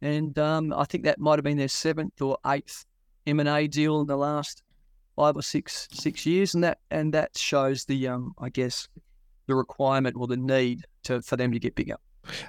And 0.00 0.38
um, 0.38 0.72
I 0.72 0.84
think 0.84 1.04
that 1.04 1.18
might 1.18 1.38
have 1.38 1.44
been 1.44 1.56
their 1.56 1.68
seventh 1.68 2.22
or 2.22 2.38
eighth 2.46 2.84
M 3.26 3.40
and 3.40 3.48
A 3.48 3.66
deal 3.66 4.00
in 4.02 4.06
the 4.06 4.16
last 4.16 4.62
five 5.16 5.36
or 5.36 5.42
six 5.42 5.88
six 5.92 6.26
years, 6.26 6.54
and 6.54 6.62
that 6.64 6.78
and 6.90 7.14
that 7.14 7.36
shows 7.36 7.84
the 7.86 8.08
um, 8.08 8.34
I 8.38 8.50
guess 8.50 8.88
the 9.46 9.54
requirement 9.54 10.16
or 10.18 10.26
the 10.26 10.36
need 10.36 10.84
to 11.04 11.22
for 11.22 11.36
them 11.36 11.52
to 11.52 11.58
get 11.58 11.74
bigger. 11.74 11.96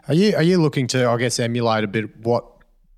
Are 0.07 0.13
you 0.13 0.35
are 0.35 0.43
you 0.43 0.57
looking 0.57 0.87
to 0.87 1.09
I 1.09 1.17
guess 1.17 1.39
emulate 1.39 1.83
a 1.83 1.87
bit 1.87 2.17
what 2.17 2.45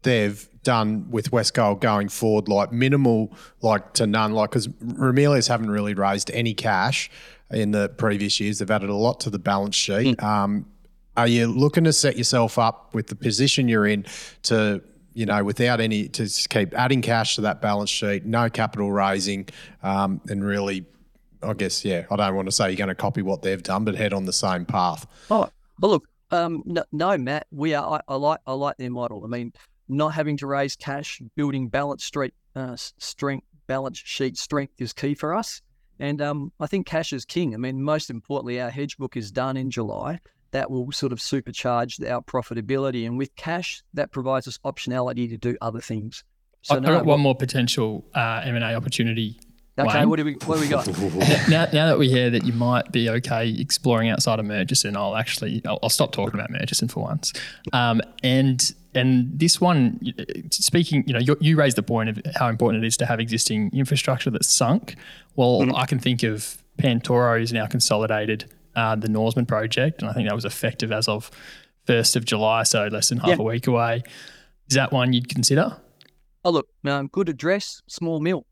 they've 0.03 0.47
done 0.63 1.09
with 1.09 1.31
Westgold 1.31 1.79
going 1.79 2.09
forward, 2.09 2.47
like 2.47 2.71
minimal, 2.71 3.33
like 3.61 3.93
to 3.93 4.05
none, 4.05 4.33
like 4.33 4.49
because 4.49 4.67
Ramelius 4.67 5.47
haven't 5.47 5.69
really 5.69 5.93
raised 5.93 6.29
any 6.31 6.53
cash 6.53 7.09
in 7.51 7.71
the 7.71 7.89
previous 7.89 8.39
years. 8.39 8.59
They've 8.59 8.69
added 8.69 8.89
a 8.89 8.95
lot 8.95 9.19
to 9.21 9.29
the 9.29 9.39
balance 9.39 9.75
sheet. 9.75 10.21
Um, 10.21 10.65
are 11.15 11.27
you 11.27 11.47
looking 11.47 11.83
to 11.85 11.93
set 11.93 12.17
yourself 12.17 12.59
up 12.59 12.93
with 12.93 13.07
the 13.07 13.15
position 13.15 13.67
you're 13.67 13.87
in 13.87 14.05
to 14.43 14.81
you 15.13 15.25
know 15.25 15.43
without 15.43 15.81
any 15.81 16.07
to 16.09 16.27
keep 16.49 16.73
adding 16.75 17.01
cash 17.01 17.35
to 17.35 17.41
that 17.41 17.61
balance 17.61 17.89
sheet, 17.89 18.25
no 18.25 18.49
capital 18.49 18.91
raising, 18.91 19.47
um, 19.81 20.21
and 20.29 20.45
really, 20.45 20.85
I 21.41 21.53
guess 21.53 21.83
yeah, 21.83 22.05
I 22.11 22.15
don't 22.17 22.35
want 22.35 22.47
to 22.47 22.51
say 22.51 22.67
you're 22.69 22.77
going 22.77 22.89
to 22.89 22.95
copy 22.95 23.23
what 23.23 23.41
they've 23.41 23.63
done, 23.63 23.83
but 23.83 23.95
head 23.95 24.13
on 24.13 24.25
the 24.25 24.33
same 24.33 24.65
path. 24.65 25.07
Oh, 25.31 25.49
but 25.79 25.87
look, 25.87 26.07
um, 26.29 26.61
no, 26.65 26.83
no, 26.91 27.17
Matt, 27.17 27.47
we 27.51 27.73
are. 27.73 27.95
I, 28.07 28.13
I 28.13 28.15
like 28.15 28.39
I 28.45 28.53
like 28.53 28.77
their 28.77 28.91
model. 28.91 29.23
I 29.23 29.27
mean, 29.27 29.53
not 29.87 30.09
having 30.09 30.37
to 30.37 30.47
raise 30.47 30.75
cash, 30.75 31.21
building 31.35 31.69
balance 31.69 32.05
street 32.05 32.33
uh, 32.55 32.75
strength, 32.75 33.45
balance 33.67 33.97
sheet 33.97 34.37
strength 34.37 34.73
is 34.79 34.93
key 34.93 35.13
for 35.13 35.35
us. 35.35 35.61
And 35.99 36.21
um, 36.21 36.51
I 36.59 36.67
think 36.67 36.85
cash 36.85 37.13
is 37.13 37.25
king. 37.25 37.53
I 37.53 37.57
mean, 37.57 37.81
most 37.81 38.09
importantly, 38.09 38.61
our 38.61 38.69
hedge 38.69 38.97
book 38.97 39.17
is 39.17 39.31
done 39.31 39.57
in 39.57 39.71
July. 39.71 40.19
That 40.51 40.71
will 40.71 40.91
sort 40.91 41.11
of 41.11 41.19
supercharge 41.19 42.09
our 42.09 42.21
profitability, 42.21 43.05
and 43.05 43.17
with 43.17 43.35
cash, 43.35 43.83
that 43.93 44.11
provides 44.11 44.47
us 44.47 44.57
optionality 44.59 45.29
to 45.29 45.37
do 45.37 45.57
other 45.61 45.81
things. 45.81 46.23
So 46.61 46.75
I've 46.75 46.83
got 46.83 47.05
one 47.05 47.19
more 47.19 47.35
potential 47.35 48.05
uh, 48.15 48.41
M&A 48.45 48.73
opportunity. 48.73 49.39
okay, 49.77 49.99
Wayne. 49.99 50.09
what 50.09 50.15
do 50.15 50.25
we 50.25 50.33
what 50.45 50.55
do 50.55 50.61
we 50.61 50.67
got? 50.67 50.87
now, 51.49 51.67
now 51.73 51.87
that 51.87 51.99
we 51.99 52.09
hear 52.09 52.29
that 52.29 52.45
you 52.45 52.53
might 52.53 52.91
be 52.91 53.09
okay 53.09 53.49
exploring 53.49 54.09
outside 54.09 54.39
of 54.39 54.45
Murchison, 54.45 54.95
I'll 54.95 55.17
actually 55.17 55.61
I'll, 55.65 55.79
I'll 55.83 55.89
stop 55.89 56.13
talking 56.13 56.39
about 56.39 56.49
Murchison 56.49 56.87
for 56.87 57.03
once. 57.03 57.33
Um, 57.73 58.01
and 58.23 58.73
and 58.93 59.29
this 59.39 59.59
one, 59.61 59.99
speaking, 60.51 61.03
you 61.07 61.13
know, 61.13 61.19
you, 61.19 61.37
you 61.39 61.55
raised 61.57 61.77
the 61.77 61.83
point 61.83 62.09
of 62.09 62.19
how 62.35 62.47
important 62.47 62.83
it 62.83 62.87
is 62.87 62.97
to 62.97 63.05
have 63.05 63.19
existing 63.19 63.69
infrastructure 63.73 64.29
that's 64.29 64.47
sunk. 64.49 64.95
Well, 65.35 65.75
I 65.75 65.85
can 65.85 65.99
think 65.99 66.23
of 66.23 66.63
Pantoro 66.77 67.41
is 67.41 67.53
now 67.53 67.67
consolidated 67.67 68.45
uh, 68.75 68.95
the 68.95 69.09
Norseman 69.09 69.45
project, 69.45 70.01
and 70.01 70.09
I 70.09 70.13
think 70.13 70.27
that 70.27 70.35
was 70.35 70.45
effective 70.45 70.91
as 70.91 71.07
of 71.07 71.29
first 71.85 72.15
of 72.15 72.25
July, 72.25 72.63
so 72.63 72.87
less 72.87 73.09
than 73.09 73.19
half 73.19 73.29
Yeah. 73.29 73.35
a 73.39 73.43
week 73.43 73.67
away. 73.67 74.03
Is 74.69 74.75
that 74.75 74.91
one 74.91 75.13
you'd 75.13 75.29
consider? 75.29 75.77
Oh, 76.43 76.51
look, 76.51 76.67
um, 76.85 77.07
good 77.07 77.29
address, 77.29 77.81
small 77.87 78.19
mill. 78.19 78.45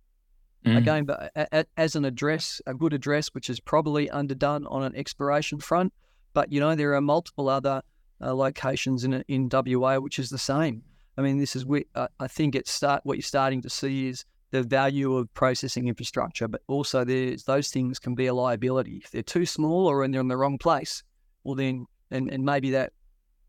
Mm. 0.65 0.77
Again, 0.77 1.05
but 1.05 1.31
a, 1.35 1.59
a, 1.59 1.65
as 1.77 1.95
an 1.95 2.05
address, 2.05 2.59
a 2.65 2.73
good 2.73 2.93
address, 2.93 3.29
which 3.29 3.49
is 3.49 3.59
probably 3.59 4.09
underdone 4.09 4.65
on 4.67 4.83
an 4.83 4.95
exploration 4.95 5.59
front. 5.59 5.93
But 6.33 6.51
you 6.51 6.59
know, 6.59 6.73
there 6.75 6.95
are 6.95 7.01
multiple 7.01 7.47
other 7.49 7.83
uh, 8.21 8.33
locations 8.33 9.03
in 9.03 9.23
in 9.27 9.49
WA 9.51 9.97
which 9.97 10.19
is 10.19 10.29
the 10.29 10.37
same. 10.37 10.83
I 11.17 11.21
mean, 11.21 11.37
this 11.37 11.55
is 11.55 11.65
uh, 11.95 12.07
I 12.19 12.27
think 12.27 12.55
it's 12.55 12.71
start. 12.71 13.01
What 13.03 13.17
you're 13.17 13.23
starting 13.23 13.61
to 13.61 13.69
see 13.69 14.07
is 14.07 14.25
the 14.51 14.63
value 14.63 15.15
of 15.15 15.33
processing 15.33 15.87
infrastructure, 15.87 16.47
but 16.47 16.61
also 16.67 17.03
there's 17.03 17.43
those 17.43 17.69
things 17.69 17.99
can 17.99 18.15
be 18.15 18.27
a 18.27 18.33
liability 18.33 19.01
if 19.03 19.11
they're 19.11 19.23
too 19.23 19.45
small 19.45 19.87
or 19.87 19.99
when 19.99 20.11
they're 20.11 20.21
in 20.21 20.27
the 20.27 20.37
wrong 20.37 20.57
place. 20.57 21.03
Well, 21.43 21.55
then, 21.55 21.85
and 22.11 22.29
and 22.29 22.43
maybe 22.43 22.71
that 22.71 22.93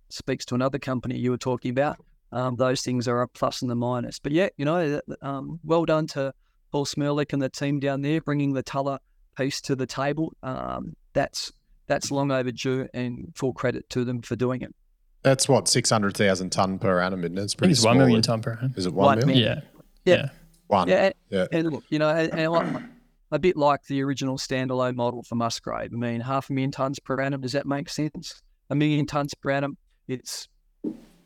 speaks 0.08 0.44
to 0.46 0.54
another 0.54 0.78
company 0.78 1.18
you 1.18 1.30
were 1.30 1.38
talking 1.38 1.70
about. 1.70 1.98
Um, 2.32 2.56
those 2.56 2.82
things 2.82 3.08
are 3.08 3.22
a 3.22 3.28
plus 3.28 3.62
and 3.62 3.70
the 3.70 3.74
minus. 3.74 4.18
But 4.18 4.32
yeah, 4.32 4.48
you 4.56 4.64
know, 4.64 5.00
um, 5.22 5.60
well 5.64 5.84
done 5.84 6.06
to 6.08 6.32
Paul 6.72 6.86
Cmrlec 6.86 7.32
and 7.32 7.40
the 7.40 7.48
team 7.48 7.80
down 7.80 8.02
there 8.02 8.20
bringing 8.20 8.52
the 8.52 8.62
Tulla 8.62 9.00
piece 9.36 9.60
to 9.62 9.76
the 9.76 9.86
table. 9.86 10.34
Um, 10.42 10.94
that's 11.12 11.52
that's 11.86 12.10
long 12.10 12.30
overdue, 12.30 12.88
and 12.94 13.32
full 13.34 13.52
credit 13.52 13.88
to 13.90 14.04
them 14.04 14.22
for 14.22 14.36
doing 14.36 14.62
it. 14.62 14.74
That's 15.22 15.48
what 15.48 15.66
six 15.68 15.90
hundred 15.90 16.16
thousand 16.16 16.50
ton 16.50 16.78
per 16.78 17.00
annum, 17.00 17.24
isn't 17.24 17.36
it? 17.38 17.42
It's 17.42 17.54
pretty 17.54 17.72
it's 17.72 17.84
one 17.84 17.96
small. 17.96 18.06
million 18.06 18.22
ton 18.22 18.42
per 18.42 18.52
annum. 18.52 18.74
Is 18.76 18.86
it 18.86 18.92
one 18.94 19.06
One 19.06 19.18
million? 19.18 19.38
million. 19.38 19.62
Yeah, 20.04 20.14
Yeah. 20.14 20.22
yeah. 20.22 20.28
One. 20.68 20.88
Yeah, 20.88 21.04
and, 21.04 21.14
Yeah. 21.30 21.46
and 21.52 21.70
look, 21.72 21.84
you 21.90 21.98
know, 21.98 22.08
and, 22.08 22.32
and 22.32 22.88
a 23.32 23.38
bit 23.38 23.56
like 23.56 23.84
the 23.86 24.02
original 24.02 24.36
standalone 24.38 24.94
model 24.94 25.22
for 25.24 25.34
Musgrave. 25.34 25.90
I 25.92 25.96
mean, 25.96 26.20
half 26.20 26.48
a 26.48 26.52
million 26.52 26.70
tons 26.70 26.98
per 27.00 27.20
annum. 27.20 27.40
Does 27.40 27.52
that 27.52 27.66
make 27.66 27.88
sense? 27.88 28.40
A 28.70 28.74
million 28.76 29.06
tons 29.06 29.34
per 29.34 29.50
annum. 29.50 29.76
It's 30.08 30.48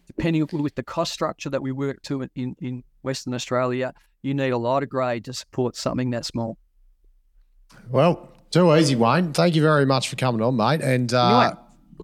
depending 0.07 0.47
with 0.53 0.75
the 0.75 0.83
cost 0.83 1.13
structure 1.13 1.51
that 1.51 1.63
we 1.63 1.73
work 1.73 2.01
to 2.03 2.27
in, 2.35 2.55
in 2.61 2.83
Western 3.03 3.33
Australia. 3.35 3.93
You 4.23 4.35
need 4.35 4.51
a 4.51 4.59
lot 4.59 4.83
of 4.83 4.89
grade 4.89 5.25
to 5.27 5.33
support 5.33 5.77
something 5.77 6.11
that 6.11 6.25
small. 6.25 6.57
Well, 7.91 8.31
too 8.51 8.75
easy, 8.77 8.97
Wayne. 8.97 9.33
Thank 9.33 9.55
you 9.55 9.63
very 9.63 9.87
much 9.87 10.09
for 10.09 10.17
coming 10.17 10.43
on, 10.43 10.57
mate. 10.57 10.81
And 10.83 11.13
uh, 11.13 11.55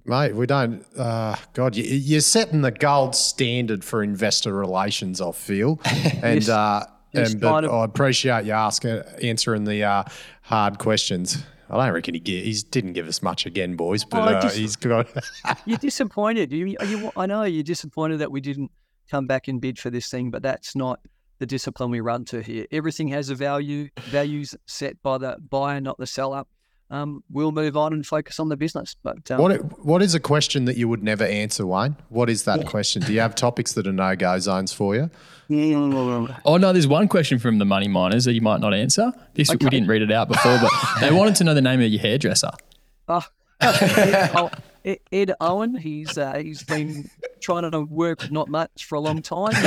mate, 0.04 0.34
we 0.34 0.46
don't. 0.46 0.84
Uh, 0.96 1.36
God, 1.54 1.76
you, 1.76 1.84
you're 1.84 2.20
setting 2.20 2.62
the 2.62 2.70
gold 2.70 3.14
standard 3.14 3.84
for 3.84 4.02
investor 4.02 4.54
relations. 4.54 5.20
I 5.20 5.32
feel, 5.32 5.80
and 6.22 6.48
uh, 6.48 6.84
and 7.14 7.40
but. 7.40 7.64
I 7.64 7.84
appreciate 7.84 8.44
you 8.44 8.52
asking, 8.52 9.02
answering 9.22 9.64
the 9.64 9.82
uh, 9.84 10.04
hard 10.42 10.78
questions. 10.78 11.42
I 11.68 11.84
don't 11.84 11.94
reckon 11.94 12.14
he, 12.14 12.20
gi- 12.20 12.42
he 12.44 12.52
didn't 12.70 12.92
give 12.92 13.08
us 13.08 13.22
much 13.22 13.44
again, 13.44 13.74
boys, 13.74 14.04
but 14.04 14.18
Oh, 14.20 14.36
uh, 14.36 14.40
just- 14.42 14.56
he's 14.56 14.76
got. 14.76 15.08
You're 15.66 15.78
disappointed. 15.78 16.52
You, 16.52 16.76
you, 16.86 17.10
I 17.16 17.26
know 17.26 17.42
you're 17.42 17.64
disappointed 17.64 18.18
that 18.20 18.30
we 18.30 18.40
didn't 18.40 18.70
come 19.10 19.26
back 19.26 19.48
and 19.48 19.60
bid 19.60 19.76
for 19.78 19.90
this 19.90 20.08
thing, 20.08 20.30
but 20.30 20.42
that's 20.42 20.76
not 20.76 21.00
the 21.38 21.46
discipline 21.46 21.90
we 21.90 22.00
run 22.00 22.24
to 22.26 22.42
here. 22.42 22.66
Everything 22.70 23.08
has 23.08 23.30
a 23.30 23.34
value, 23.34 23.88
values 24.10 24.54
set 24.66 25.02
by 25.02 25.18
the 25.18 25.36
buyer, 25.50 25.80
not 25.80 25.98
the 25.98 26.06
seller. 26.06 26.44
Um, 26.88 27.24
we'll 27.28 27.50
move 27.50 27.76
on 27.76 27.92
and 27.92 28.06
focus 28.06 28.38
on 28.38 28.48
the 28.48 28.56
business. 28.56 28.94
But 29.02 29.28
um, 29.32 29.40
what 29.42 29.84
what 29.84 30.02
is 30.02 30.14
a 30.14 30.20
question 30.20 30.66
that 30.66 30.76
you 30.76 30.88
would 30.88 31.02
never 31.02 31.24
answer, 31.24 31.66
Wayne? 31.66 31.96
What 32.10 32.30
is 32.30 32.44
that 32.44 32.66
question? 32.66 33.02
Do 33.02 33.12
you 33.12 33.18
have 33.20 33.34
topics 33.34 33.72
that 33.72 33.88
are 33.88 33.92
no 33.92 34.14
go 34.14 34.38
zones 34.38 34.72
for 34.72 34.94
you? 34.94 35.10
Oh 35.48 36.56
no, 36.56 36.72
there's 36.72 36.88
one 36.88 37.06
question 37.06 37.38
from 37.38 37.58
the 37.58 37.64
money 37.64 37.86
miners 37.86 38.24
that 38.24 38.32
you 38.32 38.40
might 38.40 38.60
not 38.60 38.74
answer. 38.74 39.12
This 39.34 39.48
we 39.48 39.56
didn't 39.56 39.86
read 39.86 40.02
it 40.02 40.10
out 40.10 40.26
before, 40.26 40.58
but 40.58 40.72
they 41.00 41.12
wanted 41.12 41.36
to 41.36 41.44
know 41.44 41.54
the 41.54 41.62
name 41.62 41.80
of 41.80 41.88
your 41.88 42.00
hairdresser. 42.00 42.50
Oh, 43.08 43.22
oh, 43.62 44.50
Ed 45.10 45.34
Owen, 45.40 45.74
he's 45.76 46.16
uh, 46.16 46.34
he's 46.34 46.62
been 46.62 47.10
trying 47.40 47.68
to 47.68 47.80
work 47.80 48.30
not 48.30 48.48
much 48.48 48.84
for 48.84 48.94
a 48.94 49.00
long 49.00 49.20
time. 49.20 49.52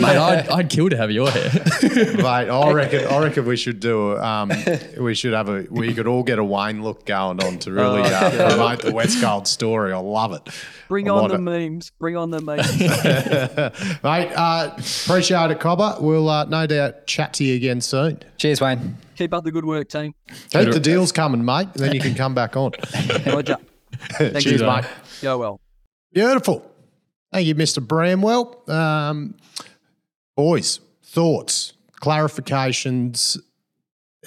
Mate, 0.00 0.16
I'd, 0.16 0.48
I'd 0.48 0.70
kill 0.70 0.88
to 0.88 0.96
have 0.96 1.10
your 1.10 1.30
hair. 1.30 1.50
Mate, 2.16 2.48
I 2.48 2.72
reckon. 2.72 3.06
I 3.06 3.22
reckon 3.22 3.44
we 3.44 3.56
should 3.56 3.80
do. 3.80 4.16
Um, 4.16 4.50
we 4.98 5.14
should 5.14 5.34
have 5.34 5.48
a. 5.50 5.66
We 5.70 5.92
could 5.92 6.06
all 6.06 6.22
get 6.22 6.38
a 6.38 6.44
Wayne 6.44 6.82
look 6.82 7.04
going 7.04 7.42
on 7.42 7.58
to 7.60 7.72
really 7.72 8.02
uh, 8.02 8.30
promote 8.30 8.80
the 8.80 8.92
Westgold 8.92 9.46
story. 9.46 9.92
I 9.92 9.98
love 9.98 10.32
it. 10.32 10.48
Bring 10.88 11.10
on 11.10 11.28
the 11.28 11.34
it. 11.34 11.38
memes. 11.38 11.90
Bring 11.90 12.16
on 12.16 12.30
the 12.30 12.40
memes. 12.40 12.78
mate. 14.02 14.32
Uh, 14.34 14.74
appreciate 14.76 15.50
it, 15.50 15.60
Cobber. 15.60 15.96
We'll 16.00 16.28
uh, 16.30 16.44
no 16.44 16.66
doubt 16.66 17.06
chat 17.06 17.34
to 17.34 17.44
you 17.44 17.56
again 17.56 17.82
soon. 17.82 18.20
Cheers, 18.38 18.60
Wayne. 18.62 18.96
Keep 19.16 19.34
up 19.34 19.44
the 19.44 19.52
good 19.52 19.64
work, 19.64 19.88
team. 19.88 20.14
Keep 20.50 20.72
the 20.72 20.80
deals 20.80 21.12
coming, 21.12 21.44
mate. 21.44 21.72
Then 21.74 21.94
you 21.94 22.00
can 22.00 22.14
come 22.14 22.34
back 22.34 22.56
on. 22.56 22.72
Roger. 23.26 23.56
Cheers, 24.18 24.44
you, 24.44 24.58
mate. 24.58 24.82
mate. 24.82 24.86
Go 25.22 25.38
well. 25.38 25.60
Beautiful. 26.12 26.70
Thank 27.32 27.46
you, 27.46 27.54
Mr. 27.54 27.86
Bramwell. 27.86 28.68
Um, 28.70 29.34
boys, 30.36 30.80
thoughts, 31.02 31.72
clarifications, 32.00 33.38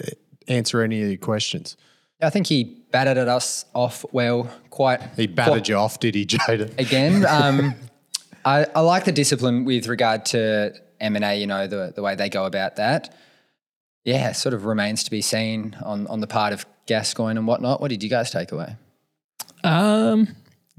uh, 0.02 0.08
answer 0.48 0.82
any 0.82 1.02
of 1.02 1.10
your 1.10 1.18
questions. 1.18 1.78
I 2.22 2.30
think 2.30 2.48
he 2.48 2.64
batted 2.92 3.18
at 3.18 3.28
us 3.28 3.66
off 3.74 4.06
well, 4.12 4.50
quite. 4.70 5.02
He 5.16 5.28
battered 5.28 5.68
you 5.68 5.76
off, 5.76 6.00
did 6.00 6.16
he, 6.16 6.26
Jaden? 6.26 6.78
again. 6.80 7.26
Um, 7.30 7.76
I, 8.46 8.66
I 8.74 8.80
like 8.80 9.04
the 9.04 9.12
discipline 9.12 9.66
with 9.66 9.88
regard 9.88 10.26
to 10.28 10.74
M 11.02 11.16
and 11.18 11.26
A. 11.26 11.36
You 11.36 11.48
know 11.48 11.68
the 11.68 11.92
the 11.94 12.02
way 12.02 12.16
they 12.16 12.30
go 12.30 12.46
about 12.46 12.78
that. 12.78 13.14
Yeah, 14.08 14.32
sort 14.32 14.54
of 14.54 14.64
remains 14.64 15.04
to 15.04 15.12
be 15.12 15.22
seen 15.22 15.76
on 15.84 16.08
on 16.08 16.22
the 16.22 16.28
part 16.28 16.54
of 16.54 16.66
Gascoyne 16.86 17.38
and 17.38 17.46
whatnot. 17.46 17.82
What 17.82 17.90
did 17.90 18.02
you 18.02 18.10
guys 18.10 18.32
take 18.32 18.54
away? 18.54 18.78
Um, 19.66 20.30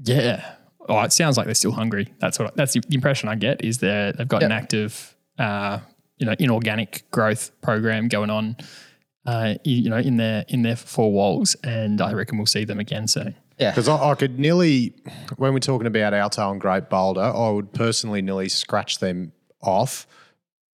yeah. 0.03 0.55
Oh, 0.87 0.99
it 1.01 1.13
sounds 1.13 1.37
like 1.37 1.45
they're 1.45 1.53
still 1.53 1.71
hungry. 1.71 2.11
That's 2.19 2.39
what. 2.39 2.55
That's 2.55 2.73
the 2.73 2.81
impression 2.89 3.29
I 3.29 3.35
get. 3.35 3.63
Is 3.63 3.77
they 3.77 4.11
they've 4.17 4.27
got 4.27 4.41
an 4.41 4.51
active, 4.51 5.15
uh, 5.37 5.77
you 6.17 6.25
know, 6.25 6.33
inorganic 6.39 7.03
growth 7.11 7.51
program 7.61 8.07
going 8.07 8.31
on. 8.31 8.57
Uh, 9.27 9.53
you, 9.63 9.75
you 9.75 9.89
know, 9.91 9.97
in 9.97 10.17
their 10.17 10.43
in 10.47 10.63
their 10.63 10.75
four 10.75 11.11
walls, 11.11 11.55
and 11.63 12.01
I 12.01 12.13
reckon 12.13 12.39
we'll 12.39 12.47
see 12.47 12.65
them 12.65 12.79
again 12.79 13.07
soon. 13.07 13.35
Yeah, 13.59 13.69
Because 13.69 13.87
I, 13.87 13.95
I 14.11 14.15
could 14.15 14.39
nearly, 14.39 14.95
when 15.35 15.53
we're 15.53 15.59
talking 15.59 15.85
about 15.85 16.15
Alto 16.15 16.49
and 16.49 16.59
Great 16.59 16.89
Boulder, 16.89 17.21
I 17.21 17.49
would 17.49 17.73
personally 17.73 18.21
nearly 18.21 18.49
scratch 18.49 18.99
them 18.99 19.33
off 19.61 20.07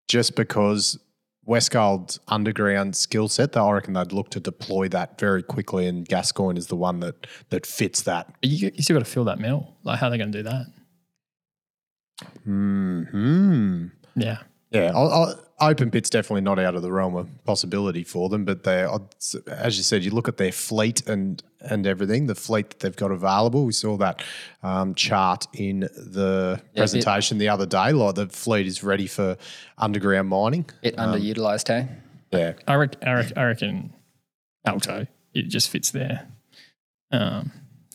just 0.07 0.35
because 0.35 0.99
Westgold's 1.47 2.19
underground 2.27 2.95
skill 2.95 3.27
set, 3.27 3.51
though, 3.51 3.67
I 3.67 3.73
reckon 3.73 3.93
they'd 3.93 4.11
look 4.11 4.29
to 4.31 4.39
deploy 4.39 4.87
that 4.89 5.19
very 5.19 5.43
quickly, 5.43 5.87
and 5.87 6.07
Gascoyne 6.07 6.57
is 6.57 6.67
the 6.67 6.75
one 6.75 6.99
that 7.01 7.27
that 7.49 7.65
fits 7.65 8.01
that. 8.03 8.33
You, 8.41 8.71
you 8.73 8.81
still 8.81 8.95
got 8.95 9.05
to 9.05 9.11
fill 9.11 9.25
that 9.25 9.39
mill. 9.39 9.75
Like, 9.83 9.99
how 9.99 10.07
are 10.07 10.09
they 10.09 10.17
going 10.17 10.31
to 10.31 10.39
do 10.39 10.43
that? 10.43 10.65
Hmm. 12.43 13.87
Yeah. 14.15 14.37
Yeah, 14.71 14.91
I, 14.95 14.99
I, 14.99 15.33
open 15.59 15.89
pit's 15.91 16.09
definitely 16.09 16.41
not 16.41 16.59
out 16.59 16.75
of 16.75 16.81
the 16.81 16.91
realm 16.91 17.15
of 17.15 17.29
possibility 17.45 18.03
for 18.03 18.29
them. 18.29 18.45
But 18.45 18.63
they, 18.63 18.87
as 19.47 19.77
you 19.77 19.83
said, 19.83 20.03
you 20.03 20.11
look 20.11 20.27
at 20.27 20.37
their 20.37 20.51
fleet 20.51 21.07
and 21.07 21.41
and 21.61 21.87
everything, 21.87 22.27
the 22.27 22.35
fleet 22.35 22.69
that 22.69 22.79
they've 22.79 22.95
got 22.95 23.11
available. 23.11 23.65
We 23.65 23.71
saw 23.71 23.97
that 23.97 24.23
um, 24.61 24.93
chart 24.93 25.47
in 25.53 25.81
the 25.81 26.61
presentation 26.75 27.37
the 27.37 27.49
other 27.49 27.65
day. 27.65 27.91
Like 27.91 28.15
the 28.15 28.27
fleet 28.27 28.67
is 28.67 28.83
ready 28.83 29.07
for 29.07 29.37
underground 29.77 30.29
mining. 30.29 30.69
bit 30.81 30.95
underutilized, 30.97 31.67
hey. 31.67 31.87
Yeah, 32.31 32.53
I 32.67 32.75
reckon, 32.75 33.07
I 33.07 33.13
reckon, 33.13 33.37
I 33.37 33.43
reckon 33.45 33.93
Alto, 34.65 35.07
it 35.33 35.43
just 35.43 35.69
fits 35.69 35.91
there. 35.91 36.27
Um, 37.11 37.51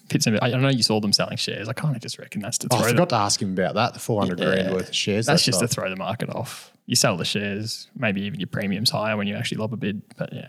fits 0.09 0.27
in. 0.27 0.39
I, 0.39 0.53
I 0.53 0.57
know 0.57 0.69
you 0.69 0.83
saw 0.83 1.01
them 1.01 1.13
selling 1.13 1.37
shares. 1.37 1.69
I 1.69 1.73
kind 1.73 1.95
of 1.95 2.03
just 2.03 2.19
reckon 2.19 2.41
that's 2.41 2.59
to 2.59 2.69
oh, 2.71 2.77
throw 2.77 2.85
I 2.85 2.89
them. 2.89 2.97
forgot 2.97 3.09
to 3.11 3.17
ask 3.17 3.43
him 3.43 3.53
about 3.53 3.75
that. 3.75 3.93
The 3.95 4.01
four 4.01 4.21
hundred 4.21 4.39
grand 4.39 4.73
worth 4.73 4.89
of 4.89 4.95
shares. 4.95 5.27
That's 5.27 5.45
they 5.45 5.51
just 5.51 5.61
to 5.61 5.69
throw 5.69 5.91
the 5.91 5.97
market 5.97 6.31
off. 6.31 6.73
You 6.87 6.97
sell 6.97 7.17
the 7.17 7.25
shares, 7.25 7.89
maybe 7.97 8.23
even 8.23 8.41
your 8.41 8.49
premiums 8.49 8.91
higher 8.91 9.17
when 9.17 9.27
you 9.27 9.37
actually 9.37 9.59
lob 9.59 9.73
a 9.73 9.77
bid. 9.77 10.03
But 10.17 10.33
yeah, 10.33 10.49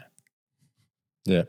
yeah. 1.25 1.43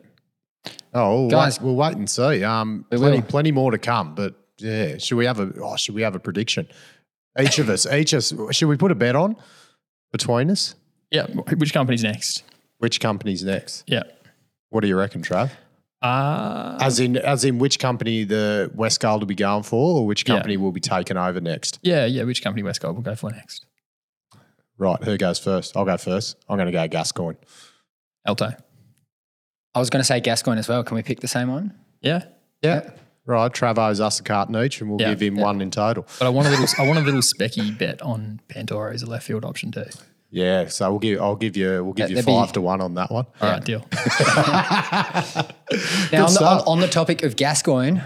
Oh, 0.95 1.23
we'll 1.23 1.31
Guys- 1.31 1.59
wait, 1.61 1.66
we'll 1.66 1.77
wait 1.77 1.97
and 1.97 2.09
see. 2.09 2.45
Um, 2.45 2.85
We 2.90 2.99
plenty, 2.99 3.16
will. 3.21 3.27
plenty 3.27 3.53
more 3.53 3.71
to 3.71 3.79
come. 3.79 4.14
But 4.14 4.35
yeah, 4.59 4.99
should 4.99 5.16
we 5.16 5.25
have 5.27 5.40
a? 5.40 5.51
Oh, 5.62 5.77
should 5.77 5.95
we 5.95 6.03
have 6.03 6.14
a 6.14 6.21
prediction? 6.21 6.68
Each 7.40 7.59
of 7.59 7.68
us, 7.71 7.87
each 7.90 8.12
us. 8.12 8.33
Should 8.51 8.68
we 8.68 8.77
put 8.77 8.90
a 8.92 8.95
bet 8.95 9.16
on 9.16 9.37
between 10.12 10.51
us? 10.51 10.75
yeah. 11.11 11.27
Which 11.27 11.73
company's 11.73 12.03
next? 12.03 12.45
Which 12.79 13.01
company's 13.01 13.42
next? 13.45 13.85
Yeah. 13.87 14.03
What 14.71 14.81
do 14.83 14.88
you 14.88 14.97
reckon, 14.97 15.23
Trav? 15.23 15.51
Uh, 16.03 16.77
As 16.81 16.99
in, 16.99 17.16
as 17.16 17.45
in, 17.45 17.59
which 17.59 17.79
company 17.79 18.25
the 18.25 18.71
Westgold 18.77 19.21
will 19.21 19.27
be 19.27 19.35
going 19.37 19.62
for, 19.62 20.01
or 20.01 20.07
which 20.07 20.25
Yeah. 20.29 20.35
company 20.35 20.57
will 20.57 20.73
be 20.73 20.81
taken 20.81 21.16
over 21.16 21.40
next? 21.40 21.79
yeah, 21.83 22.07
yeah. 22.07 22.25
Which 22.25 22.42
company 22.42 22.62
Westgold 22.62 22.95
will 22.97 23.03
go 23.03 23.14
for 23.14 23.31
next? 23.31 23.64
Right, 24.78 25.02
who 25.02 25.16
goes 25.18 25.38
first? 25.38 25.76
I'll 25.76 25.85
go 25.85 25.96
first. 25.96 26.37
I'm 26.48 26.56
going 26.56 26.66
to 26.66 26.72
go 26.72 26.87
Gascoyne. 26.88 27.37
Alto. 28.26 28.50
I 29.74 29.78
was 29.78 29.90
going 29.90 30.00
to 30.00 30.04
say 30.04 30.20
Gascoyne 30.20 30.58
as 30.58 30.68
well. 30.68 30.82
Can 30.85 30.94
we 30.96 31.02
pick 31.02 31.20
the 31.20 31.28
same 31.28 31.48
one? 31.48 31.74
Yeah. 32.00 32.24
Yeah. 32.62 32.90
Right, 33.24 33.52
Travo's 33.52 34.00
us 34.00 34.18
a 34.18 34.22
carton 34.24 34.56
each, 34.56 34.80
and 34.80 34.90
we'll 34.90 35.00
Yeah, 35.00 35.11
give 35.11 35.20
him 35.22 35.37
one 35.37 35.61
in 35.61 35.70
total. 35.70 36.06
But 36.18 36.26
I 36.26 36.28
want 36.30 36.48
a 36.48 36.50
little, 36.50 36.66
I 36.78 36.87
want 36.87 36.98
a 36.98 37.02
little 37.02 37.20
specky 37.20 37.76
bet 37.78 38.02
on 38.02 38.40
Pantoro 38.48 38.92
as 38.92 39.02
a 39.02 39.06
left 39.06 39.24
field 39.26 39.44
option 39.44 39.70
too. 39.70 39.85
Yeah, 40.30 40.66
so 40.66 40.90
we'll 40.90 40.98
give. 40.98 41.20
I'll 41.20 41.37
give 41.37 41.56
you. 41.56 41.85
We'll 41.85 41.92
give 41.92 42.04
Yeah, 42.11 42.16
you 42.16 42.22
there'd 42.22 42.26
be- 42.26 42.32
five 42.32 42.52
to 42.54 42.61
one 42.61 42.80
on 42.80 42.94
that 42.94 43.12
one. 43.12 43.26
All 43.40 43.50
right, 43.50 43.64
deal. 43.64 43.85
Now, 43.92 45.46
on 45.46 46.11
the, 46.11 46.16
on, 46.22 46.28
stuff. 46.28 46.62
on 46.66 46.80
the 46.80 46.88
topic 46.88 47.22
of 47.22 47.37
Gascoyne, 47.37 48.02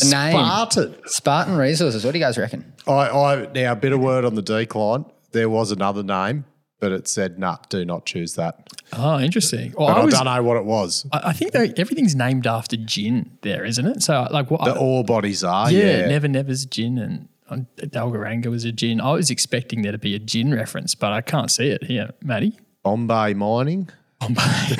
the 0.00 0.10
name 0.10 0.32
Spartan. 0.32 0.94
Spartan 1.06 1.56
Resources. 1.56 2.04
What 2.04 2.12
do 2.12 2.18
you 2.18 2.24
guys 2.24 2.36
reckon? 2.36 2.72
I, 2.86 2.92
I 3.08 3.52
now 3.52 3.72
a 3.72 3.76
bit 3.76 3.92
of 3.92 4.00
word 4.00 4.24
on 4.24 4.34
the 4.34 4.42
decline. 4.42 5.04
There 5.32 5.48
was 5.48 5.72
another 5.72 6.02
name, 6.02 6.44
but 6.80 6.92
it 6.92 7.08
said, 7.08 7.38
"Nah, 7.38 7.56
do 7.68 7.84
not 7.84 8.06
choose 8.06 8.34
that." 8.34 8.68
Oh, 8.92 9.18
interesting. 9.18 9.72
Well, 9.76 9.88
But 9.88 9.96
I, 9.96 10.00
I, 10.00 10.04
was, 10.04 10.14
don't 10.14 10.24
know 10.24 10.42
what 10.42 10.56
it 10.56 10.64
was. 10.64 11.06
I 11.12 11.20
I 11.30 11.32
think 11.32 11.54
everything's 11.54 12.14
named 12.14 12.46
after 12.46 12.76
gin 12.76 13.38
there, 13.42 13.64
isn't 13.64 13.86
it? 13.86 14.02
So 14.02 14.26
like 14.30 14.50
what? 14.50 14.64
The 14.64 14.76
ore 14.76 15.04
bodies 15.04 15.42
are. 15.44 15.70
yeah, 15.70 16.00
Yeah, 16.00 16.06
Never 16.08 16.28
Never's 16.28 16.66
gin 16.66 16.98
and 16.98 17.28
um, 17.52 17.66
Dalgaranga 17.76 18.46
was 18.46 18.64
a 18.64 18.72
gin. 18.72 19.00
I 19.00 19.12
was 19.12 19.30
expecting 19.30 19.82
there 19.82 19.92
to 19.92 19.98
be 19.98 20.14
a 20.14 20.18
gin 20.18 20.54
reference, 20.54 20.94
but 20.94 21.12
I 21.12 21.20
can't 21.20 21.50
see 21.50 21.68
it 21.68 21.84
here, 21.84 22.10
Matty. 22.22 22.58
Bombay 22.82 23.34
Mining. 23.34 23.90
Bombay. 24.20 24.42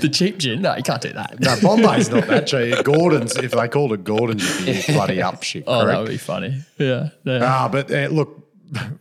the 0.00 0.10
cheap 0.12 0.38
gin? 0.38 0.62
No, 0.62 0.76
you 0.76 0.82
can't 0.82 1.02
do 1.02 1.12
that. 1.12 1.40
No, 1.40 1.56
Bombay's 1.60 2.10
not 2.10 2.26
that 2.26 2.46
cheap. 2.46 2.84
Gordon's, 2.84 3.36
if 3.36 3.52
they 3.52 3.68
called 3.68 3.92
it 3.92 4.04
Gordon's, 4.04 4.66
you'd 4.66 4.86
be 4.86 4.92
bloody 4.92 5.22
up 5.22 5.42
shit. 5.42 5.64
Oh, 5.66 5.86
that 5.86 5.98
would 5.98 6.08
be 6.08 6.18
funny. 6.18 6.62
Yeah. 6.78 7.10
yeah. 7.24 7.40
Ah, 7.42 7.68
but 7.70 7.90
uh, 7.90 8.08
look, 8.08 8.41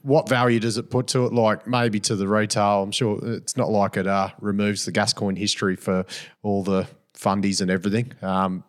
what 0.02 0.28
value 0.28 0.60
does 0.60 0.78
it 0.78 0.90
put 0.90 1.08
to 1.08 1.26
it? 1.26 1.34
Like 1.34 1.68
maybe 1.68 2.00
to 2.02 2.16
the 2.16 2.28
retail, 2.28 2.84
I'm 2.84 2.92
sure 2.92 3.20
it's 3.24 3.58
not 3.58 3.70
like 3.70 3.98
it 3.98 4.08
uh, 4.08 4.30
removes 4.40 4.86
the 4.86 4.92
Gascoyne 4.92 5.38
history 5.38 5.76
for 5.76 6.06
all 6.44 6.64
the 6.64 6.88
fundies 7.16 7.62
and 7.62 7.70
everything. 7.72 8.14
Um, 8.22 8.64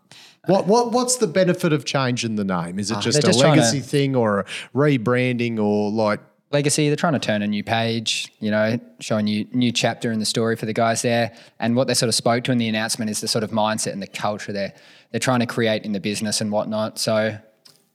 what 0.46 0.66
what 0.66 0.92
what's 0.92 1.16
the 1.16 1.26
benefit 1.26 1.72
of 1.72 1.84
changing 1.84 2.36
the 2.36 2.44
name? 2.44 2.78
Is 2.78 2.90
it 2.90 3.00
just 3.00 3.18
a 3.18 3.22
just 3.22 3.38
legacy 3.38 3.80
to- 3.80 3.86
thing 3.86 4.16
or 4.16 4.40
a 4.40 4.44
rebranding 4.74 5.58
or 5.58 5.90
like? 5.90 6.20
Legacy, 6.50 6.88
they're 6.88 6.96
trying 6.96 7.14
to 7.14 7.18
turn 7.18 7.40
a 7.40 7.46
new 7.46 7.64
page, 7.64 8.30
you 8.38 8.50
know, 8.50 8.78
showing 9.00 9.26
you 9.26 9.46
new 9.52 9.72
chapter 9.72 10.12
in 10.12 10.18
the 10.18 10.26
story 10.26 10.54
for 10.54 10.66
the 10.66 10.74
guys 10.74 11.00
there. 11.00 11.34
And 11.58 11.76
what 11.76 11.88
they 11.88 11.94
sort 11.94 12.08
of 12.08 12.14
spoke 12.14 12.44
to 12.44 12.52
in 12.52 12.58
the 12.58 12.68
announcement 12.68 13.10
is 13.10 13.22
the 13.22 13.28
sort 13.28 13.42
of 13.42 13.52
mindset 13.52 13.92
and 13.92 14.02
the 14.02 14.06
culture 14.06 14.52
they're 14.52 14.74
they're 15.12 15.18
trying 15.18 15.40
to 15.40 15.46
create 15.46 15.84
in 15.84 15.92
the 15.92 16.00
business 16.00 16.42
and 16.42 16.52
whatnot. 16.52 16.98
So 16.98 17.38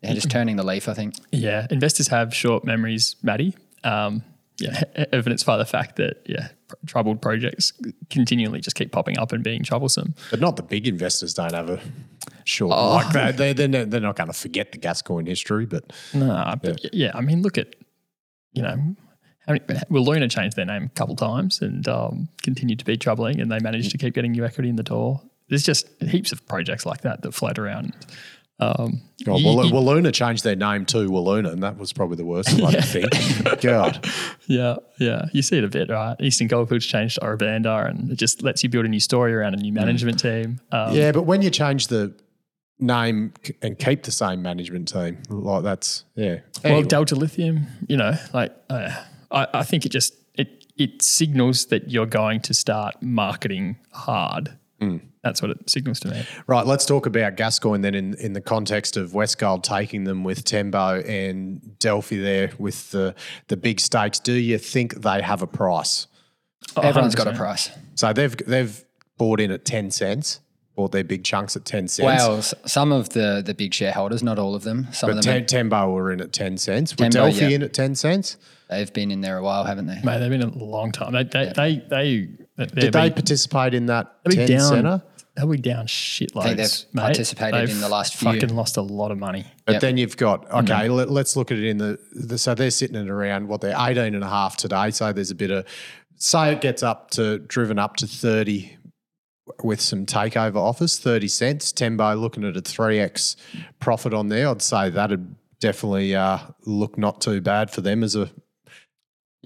yeah, 0.02 0.14
just 0.14 0.30
turning 0.30 0.56
the 0.56 0.64
leaf, 0.64 0.88
I 0.88 0.94
think. 0.94 1.16
Yeah, 1.32 1.68
investors 1.72 2.08
have 2.10 2.34
short 2.34 2.64
memories, 2.66 3.16
Matty. 3.24 3.56
Um, 3.84 4.24
yeah, 4.60 4.84
evidenced 5.14 5.46
by 5.46 5.58
the 5.58 5.66
fact 5.66 5.98
that 5.98 6.24
yeah, 6.28 6.50
pr- 6.68 6.76
troubled 6.88 7.22
projects 7.22 7.74
continually 8.10 8.60
just 8.60 8.76
keep 8.76 8.92
popping 8.92 9.18
up 9.20 9.32
and 9.32 9.44
being 9.44 9.64
troublesome. 9.64 10.16
But 10.32 10.40
not 10.40 10.56
the 10.56 10.64
big 10.64 10.88
investors 10.88 11.34
don't 11.34 11.54
have 11.54 11.70
a 11.70 11.80
short 12.44 12.74
Oh. 12.76 12.94
like 12.96 13.14
that. 13.14 13.38
They 13.38 13.54
they're, 13.54 13.68
not- 13.68 13.90
they're 13.92 14.02
not 14.02 14.16
going 14.16 14.28
to 14.28 14.34
forget 14.38 14.72
the 14.72 14.78
Gascoyne 14.80 15.28
history, 15.28 15.66
but 15.66 15.94
No, 16.14 16.54
but 16.62 16.84
yeah. 16.84 16.90
yeah, 16.94 17.12
I 17.14 17.22
mean, 17.22 17.42
look 17.44 17.58
at 17.58 17.76
you 18.54 18.64
know, 18.64 18.76
how 19.46 19.54
many, 19.54 19.60
Wiluna 19.92 20.30
changed 20.32 20.56
their 20.58 20.66
name 20.66 20.84
a 20.86 20.90
couple 20.90 21.16
times 21.16 21.62
and 21.62 21.88
um, 21.88 22.28
continued 22.42 22.80
to 22.80 22.86
be 22.86 22.98
troubling, 22.98 23.40
and 23.40 23.52
they 23.52 23.60
managed 23.60 23.92
to 23.92 23.98
keep 24.00 24.16
getting 24.16 24.32
new 24.32 24.44
equity 24.44 24.70
in 24.70 24.76
the 24.76 24.84
door. 24.84 25.22
There's 25.50 25.64
just 25.64 25.88
heaps 26.02 26.32
of 26.32 26.46
projects 26.48 26.86
like 26.86 27.02
that 27.02 27.22
that 27.22 27.34
float 27.34 27.60
around. 27.60 27.94
Um, 28.60 29.02
oh, 29.28 29.38
you- 29.38 29.56
well, 29.56 29.66
you- 29.66 29.72
Walloona 29.72 30.12
changed 30.12 30.44
their 30.44 30.56
name 30.56 30.86
to 30.88 31.08
Walloona, 31.10 31.52
and 31.52 31.62
that 31.62 31.78
was 31.78 31.94
probably 31.94 32.18
the 32.18 32.26
worst 32.26 32.58
bloody 32.58 32.82
thing. 32.82 33.06
God. 33.62 34.04
Yeah, 34.48 34.78
yeah. 35.00 35.26
You 35.32 35.42
see 35.44 35.58
it 35.60 35.64
a 35.64 35.68
bit, 35.68 35.90
right? 35.90 36.16
Eastern 36.20 36.48
Goldfields 36.48 36.86
changed 36.86 37.16
to 37.16 37.24
Ora 37.24 37.38
Banda 37.38 37.86
and 37.86 38.12
it 38.12 38.16
just 38.18 38.42
lets 38.42 38.64
you 38.64 38.70
build 38.70 38.86
a 38.86 38.88
new 38.90 39.00
story 39.00 39.34
around 39.34 39.54
a 39.54 39.58
new 39.58 39.72
management 39.74 40.20
team. 40.20 40.60
Um, 40.72 40.96
Yeah, 40.96 41.12
but 41.12 41.24
when 41.24 41.42
you 41.44 41.50
change 41.52 41.88
the 41.88 42.14
name 42.80 43.34
and 43.62 43.78
keep 43.78 44.04
the 44.04 44.12
same 44.12 44.42
management 44.42 44.88
team, 44.88 45.18
like 45.30 45.64
that's 45.64 46.04
yeah. 46.16 46.40
Well, 46.64 46.74
Anyway, 46.74 46.88
Delta 46.88 47.16
Lithium, 47.16 47.68
you 47.88 47.98
know, 47.98 48.14
like 48.34 48.56
uh, 48.70 48.90
I, 49.32 49.48
I 49.54 49.64
think 49.64 49.86
it 49.86 49.90
just 49.90 50.14
it 50.36 50.66
it 50.78 51.02
signals 51.02 51.68
that 51.68 51.90
you're 51.92 52.06
going 52.06 52.40
to 52.42 52.54
start 52.54 52.96
marketing 53.02 53.78
hard 53.92 54.58
That's 55.24 55.42
what 55.42 55.52
it 55.52 55.70
signals 55.70 56.00
to 56.02 56.10
me. 56.10 56.26
Right, 56.46 56.66
let's 56.66 56.86
talk 56.86 57.06
about 57.06 57.36
Gascoyne 57.36 57.82
then 57.82 57.96
in, 57.96 58.14
in 58.16 58.34
the 58.34 58.42
context 58.42 58.98
of 58.98 59.12
Westgold 59.12 59.64
taking 59.64 60.04
them 60.04 60.24
with 60.24 60.44
Tembo 60.44 61.02
and 61.02 61.78
Delphi 61.80 62.18
there 62.18 62.52
with 62.58 62.92
the, 62.92 63.16
the 63.48 63.58
big 63.58 63.80
stakes. 63.80 64.20
Do 64.20 64.34
you 64.34 64.58
think 64.58 65.02
they 65.02 65.22
have 65.22 65.42
a 65.42 65.48
price? 65.48 66.08
Oh, 66.76 66.82
Everyone's 66.82 67.16
got 67.16 67.28
a 67.28 67.34
price. 67.34 67.70
So 67.96 68.14
they've 68.14 68.36
they've 68.38 68.84
bought 69.18 69.40
in 69.40 69.52
at 69.52 69.66
10 69.66 69.92
cents, 69.92 70.40
bought 70.76 70.92
their 70.92 71.04
big 71.04 71.24
chunks 71.24 71.56
at 71.56 71.66
10 71.66 71.88
cents. 71.88 72.06
Well, 72.06 72.42
some 72.42 72.92
of 72.92 73.10
the 73.10 73.42
the 73.46 73.54
big 73.54 73.74
shareholders, 73.74 74.22
not 74.24 74.38
all 74.38 74.56
of 74.56 74.64
them. 74.64 74.88
Some 74.92 75.10
But 75.10 75.18
of 75.18 75.24
them 75.24 75.34
Tem- 75.40 75.46
Tembo 75.46 75.92
were 75.92 76.12
in 76.12 76.22
at 76.22 76.34
10 76.34 76.58
cents. 76.58 76.94
Were 76.94 77.10
Tembo, 77.10 77.30
Delphi 77.30 77.48
yeah. 77.48 77.56
in 77.56 77.64
at 77.64 77.74
10 77.74 77.96
cents? 77.96 78.38
they've 78.70 78.92
been 78.94 79.12
in 79.12 79.22
there 79.22 79.38
a 79.38 79.44
while, 79.44 79.64
haven't 79.64 79.88
they? 79.88 80.00
Mate, 80.04 80.20
they've 80.20 80.30
been 80.30 80.42
a 80.42 80.58
long 80.58 80.92
time. 80.92 81.14
They, 81.14 81.24
they, 81.24 81.54
they, 81.56 81.84
they, 81.90 82.28
Did 82.58 82.94
they 82.94 83.10
participate 83.12 83.74
in 83.74 83.86
that 83.88 84.16
They'll 84.26 84.48
10 84.48 84.58
down. 84.58 84.70
centre? 84.70 85.04
They'll 85.36 85.48
be 85.48 85.58
down 85.60 85.86
shitloads. 85.86 86.44
think 86.44 86.58
they've 86.58 86.86
mate. 86.94 87.02
participated 87.04 87.54
They've 87.70 87.76
in 87.76 87.82
the 87.82 87.90
last 87.90 88.16
few. 88.16 88.32
Fucking 88.34 88.56
lost 88.56 88.78
a 88.78 88.82
lot 88.82 89.12
of 89.12 89.20
money. 89.20 89.46
But 89.66 89.74
Yep. 89.74 89.82
then 89.82 89.98
you've 89.98 90.18
got, 90.18 90.50
okay, 90.52 90.90
let, 90.90 91.10
us 91.10 91.36
look 91.36 91.52
at 91.52 91.60
it 91.60 91.66
in 91.66 91.78
the, 91.78 92.00
the, 92.14 92.40
so 92.40 92.56
they're 92.56 92.72
sitting 92.72 92.96
at 92.96 93.08
around 93.08 93.48
what 93.48 93.62
they're 93.62 93.76
18 93.78 94.16
and 94.16 94.24
a 94.24 94.30
half 94.30 94.58
today. 94.58 94.90
So 94.90 95.14
there's 95.14 95.30
a 95.30 95.36
bit 95.36 95.52
of, 95.52 95.66
say 96.16 96.52
it 96.54 96.62
gets 96.62 96.82
up 96.82 97.12
to, 97.12 97.38
driven 97.38 97.78
up 97.78 97.98
to 97.98 98.08
30 98.08 98.76
with 99.64 99.80
some 99.80 100.08
takeover 100.08 100.56
offers, 100.56 100.98
30 100.98 101.28
cents. 101.28 101.72
Tembo 101.72 102.16
looking 102.16 102.44
at 102.44 102.58
a 102.58 102.62
3x 102.62 103.36
profit 103.80 104.16
on 104.16 104.30
there. 104.30 104.50
I'd 104.50 104.64
say 104.64 104.90
that'd 104.90 105.36
definitely 105.60 106.16
uh, 106.16 106.40
look 106.66 106.98
not 106.98 107.22
too 107.22 107.42
bad 107.42 107.70
for 107.70 107.82
them 107.82 108.04
as 108.04 108.16
a, 108.16 108.32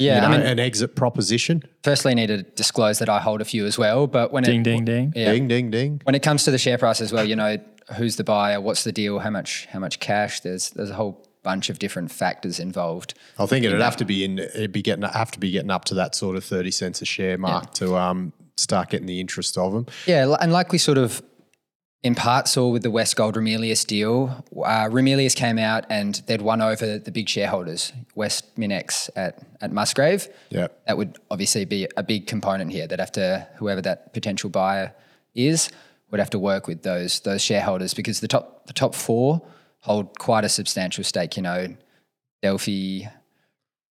Yeah, 0.01 0.15
you 0.15 0.21
know, 0.21 0.27
I 0.27 0.37
mean, 0.37 0.47
an 0.47 0.59
exit 0.59 0.95
proposition. 0.95 1.63
firstly, 1.83 2.11
I 2.11 2.15
need 2.15 2.27
to 2.27 2.43
disclose 2.43 2.99
that 2.99 3.09
I 3.09 3.19
hold 3.19 3.41
a 3.41 3.45
few 3.45 3.65
as 3.65 3.77
well. 3.77 4.07
But 4.07 4.31
when 4.31 4.43
Ding, 4.43 4.61
it, 4.61 4.63
ding, 4.63 4.85
ding. 4.85 5.13
Yeah. 5.15 5.31
Ding, 5.31 5.47
ding, 5.47 5.71
ding. 5.71 6.01
when 6.03 6.15
it 6.15 6.23
comes 6.23 6.43
to 6.45 6.51
the 6.51 6.57
share 6.57 6.77
price 6.77 7.01
as 7.01 7.11
well, 7.11 7.25
you 7.25 7.35
know, 7.35 7.57
who's 7.97 8.15
the 8.15 8.23
buyer, 8.23 8.59
what's 8.61 8.83
the 8.83 8.91
deal, 8.91 9.19
how 9.19 9.29
much 9.29 9.67
how 9.67 9.79
much 9.79 9.99
cash? 9.99 10.39
There's 10.41 10.69
there's 10.71 10.89
a 10.89 10.95
whole 10.95 11.25
bunch 11.43 11.69
of 11.69 11.79
different 11.79 12.11
factors 12.11 12.59
involved. 12.59 13.13
I 13.39 13.45
think 13.47 13.65
it'd 13.65 13.81
have 13.81 13.97
to 13.97 14.05
be 14.05 14.23
in. 14.23 14.39
It'd 14.39 14.71
be 14.71 14.81
getting 14.81 15.03
have 15.03 15.31
to 15.31 15.39
be 15.39 15.51
getting 15.51 15.71
up 15.71 15.85
to 15.85 15.95
that 15.95 16.15
sort 16.15 16.35
of 16.35 16.43
thirty 16.43 16.71
cents 16.71 17.01
a 17.01 17.05
share 17.05 17.37
mark 17.37 17.73
to 17.75 17.95
um 17.95 18.33
start 18.57 18.89
getting 18.89 19.07
the 19.07 19.19
interest 19.19 19.57
of 19.57 19.73
them. 19.73 19.85
Yeah, 20.05 20.35
and 20.39 20.51
like 20.53 20.71
we 20.71 20.77
sort 20.77 20.97
of 20.97 21.21
in 22.03 22.15
part 22.15 22.47
saw 22.47 22.67
with 22.69 22.81
the 22.81 22.89
Westgold 22.89 23.33
Ramelius 23.33 23.85
deal, 23.85 24.43
uh, 24.57 24.85
Ramelius 24.89 25.35
came 25.35 25.59
out 25.59 25.85
and 25.89 26.15
they'd 26.25 26.41
won 26.41 26.59
over 26.61 26.97
the 26.97 27.11
big 27.11 27.29
shareholders, 27.29 27.93
West 28.15 28.55
Minex 28.55 29.09
at, 29.15 29.37
at 29.61 29.71
Musgrave. 29.71 30.27
Yeah. 30.49 30.67
That 30.87 30.97
would 30.97 31.19
obviously 31.29 31.63
be 31.65 31.87
a 31.95 32.01
big 32.03 32.25
component 32.25 32.71
here. 32.71 32.87
They'd 32.87 32.99
have 32.99 33.11
to, 33.13 33.47
whoever 33.57 33.81
that 33.83 34.13
potential 34.13 34.49
buyer 34.49 34.93
is, 35.35 35.69
would 36.09 36.19
have 36.19 36.31
to 36.31 36.39
work 36.39 36.67
with 36.67 36.81
those 36.83 37.21
those 37.21 37.41
shareholders 37.41 37.93
because 37.93 38.19
the 38.19 38.27
top 38.27 38.65
the 38.65 38.73
top 38.73 38.93
four 38.95 39.41
hold 39.79 40.19
quite 40.19 40.43
a 40.43 40.49
substantial 40.49 41.03
stake. 41.05 41.37
You 41.37 41.43
know, 41.43 41.67
Delphi, 42.41 43.03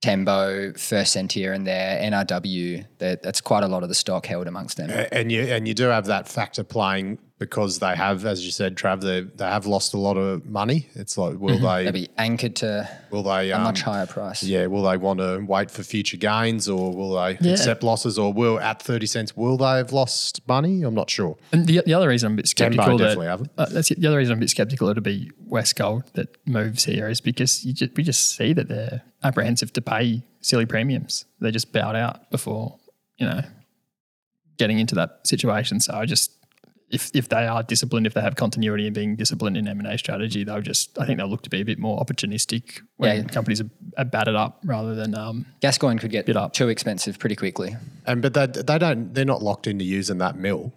Tembo, 0.03 0.73
First 0.75 1.12
Sentier, 1.12 1.53
and 1.53 1.66
their 1.66 1.99
NRW. 2.03 2.85
that- 2.99 3.23
That's 3.23 3.40
quite 3.40 3.62
a 3.64 3.68
lot 3.68 3.83
of 3.83 3.88
the 3.88 3.94
stock 3.94 4.27
held 4.27 4.46
amongst 4.49 4.77
them. 4.77 4.90
And 5.12 5.31
you 5.31 5.42
and 5.44 5.66
you 5.68 5.75
do 5.75 5.85
have 5.85 6.07
that 6.07 6.29
factor 6.29 6.64
playing 6.64 7.18
because 7.40 7.79
they 7.79 7.96
have, 7.96 8.26
as 8.26 8.44
you 8.44 8.53
said, 8.53 8.76
Trav, 8.76 9.00
they 9.00 9.22
they 9.22 9.46
have 9.46 9.66
lost 9.66 9.94
a 9.94 9.98
lot 9.98 10.16
of 10.18 10.44
money. 10.46 10.88
It's 10.94 11.16
like 11.18 11.38
will 11.40 11.59
They'll 11.59 11.90
be 11.90 12.09
anchored 12.18 12.55
to 12.57 12.88
will 13.11 13.22
they 13.24 13.50
a 13.50 13.57
um, 13.57 13.62
much 13.64 13.81
higher 13.81 14.07
price. 14.07 14.42
yeah 14.44 14.66
will 14.66 14.83
they 14.83 14.96
want 14.98 15.18
to 15.20 15.38
wait 15.48 15.70
for 15.70 15.83
future 15.83 16.18
gains 16.18 16.68
or 16.68 16.94
will 16.94 17.14
they 17.14 17.38
Yeah. 17.40 17.53
accept 17.55 17.83
losses 17.83 18.18
or 18.18 18.33
will 18.33 18.61
at 18.61 18.81
thirty 18.83 19.07
cents 19.07 19.35
will 19.37 19.57
they 19.57 19.79
have 19.79 19.90
lost 19.92 20.46
money? 20.46 20.83
I'm 20.83 20.94
not 20.94 21.09
sure. 21.11 21.37
And 21.53 21.66
the, 21.66 21.81
the 21.85 21.94
other 21.94 22.09
reason 22.09 22.26
I'm 22.29 22.35
a 22.35 22.37
bit 22.37 22.46
skeptical 22.48 22.98
that 22.98 23.18
uh, 23.59 23.66
that's 23.70 23.88
the 23.88 24.07
other 24.07 24.18
reason 24.18 24.33
I'm 24.35 24.38
a 24.38 24.44
bit 24.46 24.50
skeptical 24.50 24.88
it'll 24.90 25.03
be 25.03 25.33
Westgold 25.48 26.12
that 26.12 26.29
moves 26.46 26.85
here 26.85 27.09
is 27.09 27.20
because 27.22 27.64
you 27.64 27.72
just, 27.72 27.96
we 27.96 28.03
just 28.05 28.37
see 28.37 28.53
that 28.53 28.68
they're 28.68 29.03
apprehensive 29.24 29.72
to 29.72 29.81
pay 29.81 30.22
silly 30.42 30.66
premiums. 30.66 31.24
They 31.40 31.50
just 31.50 31.72
bowed 31.72 31.96
out 31.96 32.31
before 32.31 32.79
you 33.16 33.26
know 33.26 33.40
getting 34.59 34.79
into 34.79 34.94
that 34.94 35.20
situation. 35.24 35.81
So 35.81 35.94
I 35.94 36.05
just 36.05 36.33
if 36.90 37.11
if 37.14 37.29
they 37.29 37.46
are 37.46 37.62
disciplined, 37.62 38.07
if 38.07 38.14
they 38.14 38.20
have 38.20 38.37
continuity 38.37 38.87
and 38.87 38.94
being 38.94 39.16
disciplined 39.16 39.57
in 39.57 39.68
M 39.68 39.79
and 39.79 39.87
A 39.88 39.96
strategy, 39.98 40.44
they'll 40.44 40.61
just 40.61 40.98
I 40.98 41.07
think 41.07 41.18
they'll 41.18 41.29
look 41.29 41.42
to 41.42 41.50
be 41.50 41.61
a 41.61 41.64
bit 41.64 41.79
more 41.79 41.98
opportunistic 42.05 42.81
when 42.96 43.16
Yeah. 43.16 43.22
companies 43.24 43.61
are, 43.61 43.70
are 43.96 44.05
battered 44.05 44.35
up 44.35 44.61
rather 44.64 44.94
than 44.94 45.14
um, 45.14 45.46
Gascoyne 45.61 45.98
could 45.98 46.11
get 46.11 46.26
Bit 46.26 46.37
up. 46.37 46.53
too 46.53 46.68
expensive 46.68 47.18
pretty 47.18 47.37
quickly. 47.37 47.76
And 48.07 48.20
but 48.22 48.35
they 48.35 48.46
they 48.46 48.79
don't 48.79 49.14
they're 49.14 49.24
not 49.24 49.42
locked 49.42 49.66
into 49.66 49.85
using 49.85 50.18
that 50.18 50.37
mill. 50.37 50.72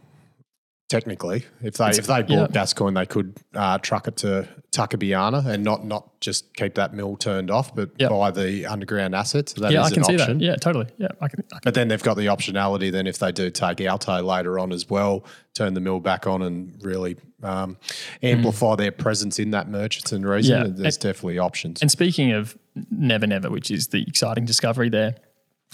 Technically, 0.94 1.44
if 1.64 1.78
they 1.78 1.90
if 1.90 2.06
they 2.06 2.22
bought 2.22 2.30
yeah. 2.30 2.48
Gascoyne, 2.52 2.94
they 2.94 3.08
could 3.08 3.36
uh, 3.56 3.80
truck 3.80 4.08
it 4.08 4.16
to 4.18 4.48
Tuckabianna 4.72 5.44
and 5.44 5.64
not 5.64 5.84
not 5.84 6.20
just 6.20 6.54
keep 6.54 6.76
that 6.76 6.94
mill 6.94 7.18
turned 7.18 7.50
off, 7.50 7.74
but 7.74 7.90
Yep. 7.98 8.12
buy 8.12 8.30
the 8.30 8.68
underground 8.68 9.16
assets. 9.16 9.56
So 9.56 9.62
that 9.62 9.70
is 9.70 9.74
yeah, 9.74 9.82
I 9.82 9.88
an 9.88 9.94
can 9.96 10.04
see 10.04 10.14
option. 10.14 10.38
that. 10.38 10.46
Yeah, 10.46 10.56
totally. 10.56 10.86
Yeah, 11.00 11.08
I 11.20 11.30
can. 11.30 11.44
I 11.52 11.56
can 11.56 11.62
But 11.64 11.74
then 11.74 11.88
they've 11.88 12.04
got 12.04 12.16
the 12.16 12.28
optionality. 12.28 12.92
Then 12.92 13.08
if 13.08 13.18
they 13.18 13.32
do 13.32 13.50
take 13.50 13.82
Alto 13.82 14.22
later 14.22 14.60
on 14.60 14.72
as 14.72 14.88
well, 14.88 15.24
turn 15.56 15.74
the 15.74 15.82
mill 15.82 16.00
back 16.00 16.28
on 16.28 16.44
and 16.44 16.80
really 16.86 17.18
um, 17.42 17.78
amplify 18.22 18.76
their 18.76 18.92
presence 18.92 19.40
in 19.40 19.50
that 19.50 19.68
Murchison 19.68 20.24
region. 20.24 20.62
Mm. 20.62 20.68
Yeah. 20.68 20.74
There's 20.84 20.98
definitely 20.98 21.40
options. 21.40 21.82
And 21.82 21.90
speaking 21.90 22.34
of 22.34 22.56
Never 22.92 23.26
Never, 23.26 23.50
which 23.50 23.72
is 23.72 23.88
the 23.88 24.04
exciting 24.08 24.46
discovery 24.46 24.90
there, 24.90 25.16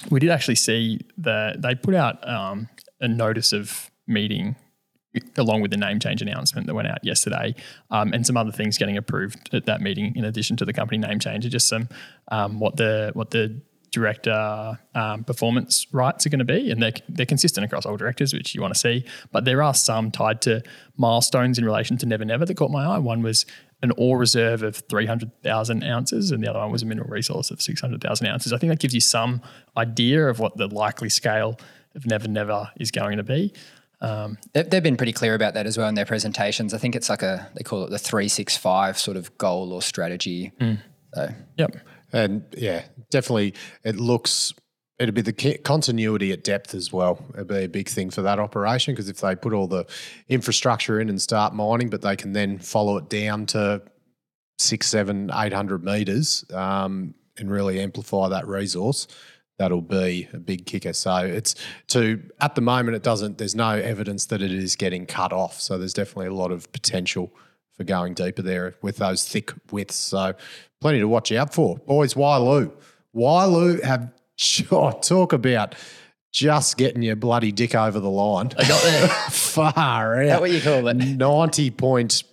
we 0.09 0.21
did 0.21 0.29
actually 0.29 0.55
see 0.55 1.01
that 1.17 1.61
they 1.61 1.75
put 1.75 1.93
out 1.93 2.25
um, 2.25 2.69
a 3.01 3.09
notice 3.09 3.51
of 3.51 3.91
meeting 4.07 4.55
along 5.37 5.61
with 5.61 5.71
the 5.71 5.77
name 5.77 5.99
change 5.99 6.21
announcement 6.21 6.67
that 6.67 6.73
went 6.73 6.87
out 6.87 7.03
yesterday, 7.03 7.55
um, 7.91 8.13
and 8.13 8.25
some 8.25 8.37
other 8.37 8.51
things 8.51 8.77
getting 8.77 8.97
approved 8.97 9.53
at 9.53 9.65
that 9.65 9.81
meeting 9.81 10.15
in 10.15 10.25
addition 10.25 10.55
to 10.57 10.65
the 10.65 10.73
company 10.73 10.97
name 10.97 11.19
change, 11.19 11.47
just 11.49 11.67
some 11.67 11.89
um, 12.29 12.59
what 12.59 12.77
the 12.77 13.11
what 13.13 13.31
the 13.31 13.61
director 13.91 14.77
um, 14.93 15.23
performance 15.23 15.87
rights 15.91 16.25
are 16.25 16.29
going 16.29 16.39
to 16.39 16.45
be, 16.45 16.71
and 16.71 16.81
they're 16.81 16.93
they're 17.07 17.25
consistent 17.25 17.65
across 17.65 17.85
all 17.85 17.97
directors, 17.97 18.33
which 18.33 18.53
you 18.53 18.61
want 18.61 18.73
to 18.73 18.79
see. 18.79 19.05
But 19.31 19.45
there 19.45 19.63
are 19.63 19.73
some 19.73 20.11
tied 20.11 20.41
to 20.43 20.61
milestones 20.97 21.57
in 21.57 21.65
relation 21.65 21.97
to 21.97 22.05
Never 22.05 22.25
Never 22.25 22.45
that 22.45 22.55
caught 22.55 22.71
my 22.71 22.85
eye. 22.85 22.99
One 22.99 23.21
was 23.21 23.45
an 23.81 23.91
ore 23.97 24.17
reserve 24.17 24.61
of 24.61 24.75
300,000 24.89 25.83
ounces, 25.83 26.31
and 26.31 26.43
the 26.43 26.49
other 26.49 26.59
one 26.59 26.71
was 26.71 26.83
a 26.83 26.85
mineral 26.85 27.09
resource 27.09 27.49
of 27.49 27.61
600,000 27.61 28.27
ounces. 28.27 28.51
I 28.51 28.57
think 28.57 28.71
that 28.71 28.79
gives 28.79 28.93
you 28.93 28.99
some 28.99 29.41
idea 29.77 30.27
of 30.27 30.39
what 30.39 30.57
the 30.57 30.67
likely 30.67 31.09
scale 31.09 31.59
of 31.95 32.05
Never 32.05 32.27
Never 32.27 32.69
is 32.77 32.91
going 32.91 33.17
to 33.17 33.23
be. 33.23 33.53
Um, 34.01 34.37
They've, 34.53 34.69
they've 34.69 34.83
been 34.83 34.97
pretty 34.97 35.13
clear 35.13 35.35
about 35.35 35.53
that 35.55 35.65
as 35.65 35.77
well 35.77 35.87
in 35.87 35.95
their 35.95 36.05
presentations. 36.05 36.73
I 36.73 36.77
think 36.77 36.95
it's 36.95 37.09
like 37.09 37.21
a 37.21 37.49
they 37.55 37.63
call 37.63 37.83
it 37.83 37.89
the 37.89 37.99
three 37.99 38.29
six 38.29 38.55
five 38.55 38.97
sort 38.97 39.17
of 39.17 39.37
goal 39.37 39.73
or 39.73 39.81
strategy. 39.81 40.51
So 41.13 41.29
yep. 41.57 41.75
And 42.13 42.43
yeah, 42.57 42.85
definitely, 43.09 43.53
it 43.83 43.97
looks 43.97 44.53
it'd 44.99 45.15
be 45.15 45.21
the 45.21 45.57
continuity 45.63 46.31
at 46.31 46.43
depth 46.43 46.75
as 46.75 46.91
well. 46.91 47.23
It'd 47.33 47.47
be 47.47 47.63
a 47.63 47.69
big 47.69 47.87
thing 47.87 48.09
for 48.09 48.21
that 48.21 48.37
operation 48.39 48.93
because 48.93 49.09
if 49.09 49.21
they 49.21 49.35
put 49.35 49.53
all 49.53 49.67
the 49.67 49.85
infrastructure 50.27 50.99
in 50.99 51.09
and 51.09 51.21
start 51.21 51.53
mining, 51.53 51.89
but 51.89 52.01
they 52.01 52.15
can 52.15 52.33
then 52.33 52.59
follow 52.59 52.97
it 52.97 53.09
down 53.09 53.45
to 53.47 53.81
six, 54.57 54.87
seven, 54.87 55.31
eight 55.33 55.53
hundred 55.53 55.83
meters 55.83 56.43
um, 56.53 57.13
and 57.37 57.49
really 57.49 57.79
amplify 57.79 58.27
that 58.29 58.47
resource. 58.47 59.07
That'll 59.59 59.81
be 59.81 60.27
a 60.33 60.37
big 60.37 60.65
kicker. 60.65 60.93
So 60.93 61.17
it's 61.17 61.53
to 61.89 62.23
at 62.39 62.55
the 62.55 62.61
moment 62.61 62.95
it 62.95 63.03
doesn't. 63.03 63.37
There's 63.37 63.55
no 63.55 63.71
evidence 63.71 64.25
that 64.27 64.41
it 64.41 64.51
is 64.51 64.75
getting 64.77 65.05
cut 65.05 65.33
off. 65.33 65.59
So 65.59 65.77
there's 65.77 65.93
definitely 65.93 66.27
a 66.27 66.33
lot 66.33 66.51
of 66.51 66.71
potential 66.71 67.31
for 67.75 67.83
going 67.83 68.13
deeper 68.13 68.41
there 68.41 68.75
with 68.81 68.97
those 68.97 69.27
thick 69.27 69.51
widths. 69.71 69.95
So 69.95 70.33
plenty 70.79 70.99
to 70.99 71.07
watch 71.09 71.31
out 71.33 71.53
for. 71.53 71.77
Boys, 71.77 72.13
Wyloo. 72.13 72.71
Wyloo 73.13 73.83
have 73.83 74.11
oh, 74.71 74.91
talk 74.91 75.33
about 75.33 75.75
just 76.31 76.77
getting 76.77 77.01
your 77.01 77.15
bloody 77.15 77.51
dick 77.51 77.75
over 77.75 77.99
the 77.99 78.09
line. 78.09 78.51
I 78.57 78.67
got 78.67 78.83
there. 78.83 79.07
Far 79.29 80.21
out. 80.21 80.25
that 80.25 80.41
what 80.41 80.51
you 80.51 80.61
call 80.61 80.87
it? 80.87 80.95
90 80.95 81.71
point, 81.71 82.23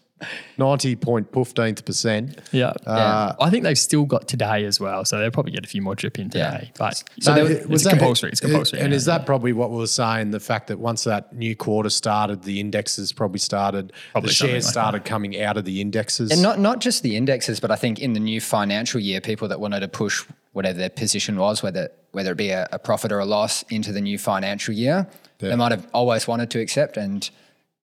90 0.59 0.97
point 0.97 1.31
15th 1.33 1.85
percent. 1.85 2.41
Yeah. 2.53 2.73
Uh, 2.87 3.35
I 3.39 3.51
think 3.51 3.65
they've 3.65 3.79
still 3.79 4.05
got 4.05 4.27
today 4.29 4.65
as 4.65 4.81
well, 4.81 5.05
so 5.05 5.19
they'll 5.19 5.31
probably 5.31 5.53
get 5.53 5.65
a 5.65 5.69
few 5.69 5.83
more 5.83 5.95
drip 5.95 6.19
in 6.19 6.31
today. 6.31 6.71
But 6.79 6.97
So 7.21 7.35
so 7.35 7.35
there- 7.49 7.67
it's 7.71 7.87
compulsory. 7.87 8.31
It's 8.31 8.41
compulsory. 8.41 8.81
And 8.81 8.91
now, 8.91 8.97
is 8.97 9.05
that 9.05 9.27
probably 9.27 9.53
what 9.53 9.71
we 9.71 9.77
were 9.77 9.87
saying? 9.87 10.31
The 10.31 10.41
fact 10.41 10.69
that 10.69 10.79
once 10.79 11.05
that 11.05 11.35
new 11.35 11.55
quarter 11.55 11.91
started, 11.91 12.43
the 12.43 12.61
indexes 12.61 13.13
probably 13.13 13.39
started, 13.39 13.93
Probably 14.13 14.29
the 14.29 14.35
shares 14.35 14.65
like 14.65 14.73
started 14.73 15.05
coming 15.05 15.41
out 15.41 15.57
of 15.57 15.65
the 15.65 15.81
indexes. 15.81 16.31
And 16.31 16.41
not 16.43 16.59
not 16.59 16.81
just 16.81 17.03
the 17.03 17.17
indexes, 17.17 17.61
but 17.61 17.71
I 17.71 17.77
think 17.77 17.99
in 17.99 18.15
the 18.15 18.21
new 18.21 18.41
financial 18.41 19.01
year, 19.01 19.21
people 19.21 19.49
that 19.49 19.61
wanted 19.61 19.81
to 19.81 19.89
push 19.89 20.25
whatever 20.53 20.79
their 20.79 20.89
position 20.91 21.37
was, 21.37 21.63
whether 21.63 21.91
whether 22.13 22.33
it 22.33 22.39
be 22.39 22.49
a, 22.51 22.67
a 22.73 22.79
profit 22.79 23.13
or 23.13 23.19
a 23.19 23.27
loss 23.27 23.63
into 23.65 23.93
the 23.93 24.01
new 24.01 24.17
financial 24.17 24.73
year, 24.73 25.07
they 25.39 25.55
might 25.55 25.73
have 25.73 25.87
always 25.93 26.27
wanted 26.27 26.51
to 26.53 26.61
accept 26.61 26.97
and 26.97 27.29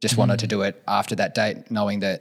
just 0.07 0.17
wanted 0.17 0.39
to 0.39 0.47
do 0.47 0.61
it 0.67 0.73
after 0.87 1.15
that 1.15 1.33
date, 1.33 1.57
knowing 1.71 1.99
that 2.01 2.19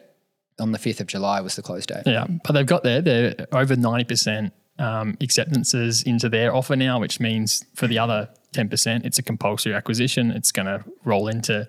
on 0.58 0.72
the 0.72 0.78
fifth 0.78 1.00
of 1.00 1.06
July 1.06 1.40
was 1.40 1.54
the 1.56 1.62
close 1.62 1.84
date. 1.86 2.04
Yeah, 2.06 2.26
but 2.44 2.52
they've 2.52 2.66
got 2.74 2.82
there. 2.82 3.00
They're 3.02 3.34
over 3.52 3.74
ninety 3.76 4.04
percent 4.04 4.52
um, 4.78 5.16
acceptances 5.20 6.02
into 6.02 6.28
their 6.28 6.54
offer 6.54 6.76
now, 6.76 7.00
which 7.00 7.20
means 7.20 7.64
for 7.74 7.86
the 7.86 7.98
other 7.98 8.28
ten 8.52 8.68
percent, 8.68 9.04
it's 9.04 9.18
a 9.18 9.22
compulsory 9.22 9.74
acquisition. 9.74 10.30
It's 10.30 10.52
going 10.52 10.66
to 10.66 10.84
roll 11.04 11.28
into 11.28 11.66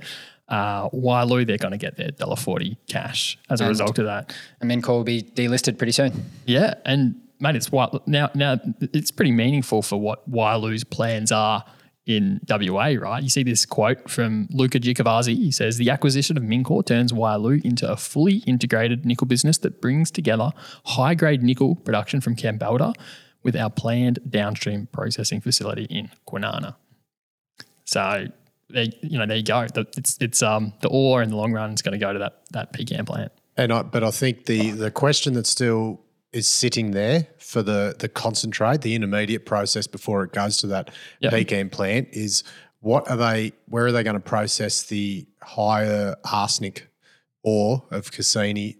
Uh, 0.49 0.89
Wyloo, 0.89 1.45
they're 1.47 1.58
going 1.67 1.71
to 1.71 1.78
get 1.88 1.95
their 1.95 2.12
$1.40 2.12 2.76
cash 2.88 3.38
as 3.49 3.62
a 3.62 3.63
And- 3.63 3.69
result 3.69 3.97
of 3.97 4.06
that. 4.06 4.36
And 4.60 4.69
Mincor 4.69 4.89
will 4.89 5.04
be 5.06 5.23
delisted 5.23 5.78
pretty 5.78 5.93
soon. 5.93 6.12
Yeah, 6.45 6.73
and 6.86 7.15
mate, 7.39 7.56
it's 7.56 7.71
now. 8.06 8.30
Now 8.36 8.60
it's 8.82 9.10
pretty 9.12 9.32
meaningful 9.32 9.82
for 9.82 9.97
what 9.99 10.30
Wyloo's 10.30 10.84
plans 10.84 11.32
are 11.32 11.63
in 12.06 12.42
WA, 12.50 12.96
right? 13.00 13.24
You 13.24 13.30
see 13.30 13.44
this 13.44 13.66
quote 13.66 14.10
from 14.10 14.48
Luca 14.52 14.80
Giacovazzi. 14.80 15.36
He 15.36 15.52
says 15.52 15.78
the 15.78 15.89
acquisition 15.89 16.38
of 16.38 16.44
Mincor 16.44 16.86
turns 16.86 17.13
Wyloo 17.13 17.63
into 17.63 17.89
a 17.89 17.96
fully 17.96 18.38
integrated 18.39 19.06
nickel 19.06 19.28
business 19.28 19.58
that 19.60 19.82
brings 19.82 20.12
together 20.12 20.52
high 20.86 21.16
grade 21.16 21.44
nickel 21.44 21.76
production 21.76 22.20
from 22.20 22.36
Kambalda 22.36 22.94
with 23.42 23.56
our 23.56 23.70
planned 23.70 24.20
downstream 24.30 24.88
processing 24.92 25.42
facility 25.42 25.86
in 25.86 26.10
Kwinana. 26.28 26.76
So. 27.86 28.28
There, 28.70 28.86
you 29.02 29.20
know, 29.20 29.28
there 29.28 29.38
you 29.38 29.44
go. 29.44 29.68
It's 29.76 30.18
it's 30.20 30.42
um 30.42 30.74
the 30.82 30.88
ore 30.88 31.22
in 31.22 31.30
the 31.30 31.36
long 31.36 31.52
run 31.52 31.74
is 31.74 31.84
going 31.84 31.92
to 31.92 32.04
go 32.04 32.12
to 32.12 32.18
that 32.18 32.42
that 32.54 32.74
pCAM 32.74 33.06
plant. 33.06 33.32
And 33.56 33.72
I, 33.72 33.84
but 33.84 34.04
I 34.04 34.10
think 34.10 34.46
the 34.46 34.72
the 34.72 34.89
question 34.89 35.34
that 35.34 35.46
still 35.46 36.02
is 36.34 36.48
sitting 36.48 36.91
there 36.91 37.28
for 37.38 37.62
the 37.63 37.96
the 38.00 38.10
concentrate, 38.10 38.82
the 38.82 38.96
intermediate 38.96 39.46
process 39.46 39.88
before 39.88 40.24
it 40.24 40.32
goes 40.34 40.58
to 40.58 40.67
that 40.67 40.91
Yep. 41.22 41.34
pCAM 41.34 41.72
plant 41.72 42.08
is 42.12 42.43
what 42.80 43.10
are 43.10 43.15
they? 43.17 43.54
Where 43.67 43.86
are 43.86 43.91
they 43.91 44.04
going 44.04 44.15
to 44.15 44.19
process 44.19 44.84
the 44.84 45.26
higher 45.41 46.15
arsenic 46.30 46.88
ore 47.43 47.84
of 47.91 48.12
Cassini 48.12 48.78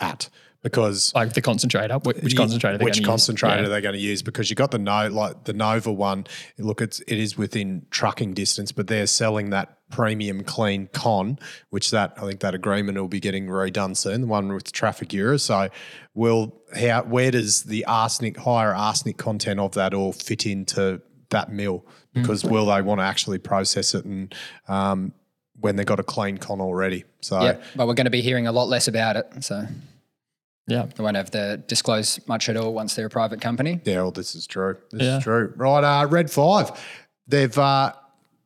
at? 0.00 0.28
Because 0.62 1.14
Like 1.14 1.32
the 1.32 1.40
concentrator, 1.40 1.94
wh- 2.00 2.22
which 2.22 2.36
concentrator? 2.36 2.84
Which 2.84 3.02
concentrator 3.02 3.62
Yeah. 3.62 3.66
are 3.66 3.70
they 3.70 3.80
going 3.80 3.94
to 3.94 4.00
use? 4.00 4.20
Because 4.22 4.50
you 4.50 4.56
got 4.56 4.70
the 4.72 4.78
no 4.78 5.08
like 5.08 5.44
the 5.44 5.52
Nova 5.54 5.90
one. 5.92 6.26
Look, 6.58 6.80
it's 6.82 7.00
it 7.06 7.18
is 7.18 7.38
within 7.38 7.86
trucking 7.90 8.34
distance, 8.34 8.70
but 8.72 8.86
they're 8.86 9.06
selling 9.06 9.50
that 9.50 9.78
premium 9.90 10.42
clean 10.42 10.88
con, 10.92 11.38
which 11.70 11.90
that 11.90 12.14
I 12.16 12.20
think 12.22 12.40
that 12.40 12.54
agreement 12.54 12.96
will 12.98 13.08
be 13.08 13.20
getting 13.20 13.46
redone 13.46 13.96
soon. 13.96 14.22
The 14.22 14.26
one 14.26 14.52
with 14.52 14.72
Trafigura. 14.72 15.40
So, 15.40 15.68
will 16.14 16.54
how 16.74 17.02
where 17.02 17.30
does 17.30 17.64
the 17.64 17.84
arsenic 17.86 18.36
higher 18.38 18.74
arsenic 18.74 19.16
content 19.18 19.60
of 19.60 19.72
that 19.72 19.92
all 19.94 20.12
fit 20.12 20.46
into 20.46 21.02
that 21.30 21.52
mill? 21.52 21.84
Mm. 22.14 22.22
Because 22.22 22.44
will 22.44 22.66
they 22.66 22.82
want 22.82 23.00
to 23.00 23.04
actually 23.04 23.38
process 23.38 23.94
it 23.94 24.04
and 24.04 24.34
um, 24.68 25.12
when 25.58 25.76
they've 25.76 25.86
got 25.86 26.00
a 26.00 26.04
clean 26.04 26.38
con 26.38 26.60
already? 26.60 27.04
So. 27.20 27.40
Yeah, 27.42 27.60
but 27.76 27.86
we're 27.86 27.94
going 27.94 28.06
to 28.06 28.10
be 28.10 28.22
hearing 28.22 28.46
a 28.46 28.52
lot 28.52 28.68
less 28.68 28.88
about 28.88 29.16
it. 29.16 29.26
So 29.44 29.66
Yeah. 30.66 30.86
they 30.86 31.02
won't 31.02 31.16
have 31.16 31.30
to 31.32 31.58
disclose 31.66 32.18
much 32.26 32.48
at 32.48 32.56
all 32.56 32.72
once 32.72 32.94
they're 32.94 33.06
a 33.06 33.10
private 33.10 33.40
company. 33.40 33.80
Yeah, 33.84 34.02
well, 34.02 34.10
this 34.10 34.34
is 34.34 34.46
true. 34.46 34.78
This 34.90 35.02
Yeah. 35.02 35.18
is 35.18 35.22
true. 35.24 35.52
Right, 35.56 35.84
uh, 35.84 36.06
Red 36.06 36.30
Five, 36.30 36.70
they've 37.26 37.56
uh, 37.58 37.92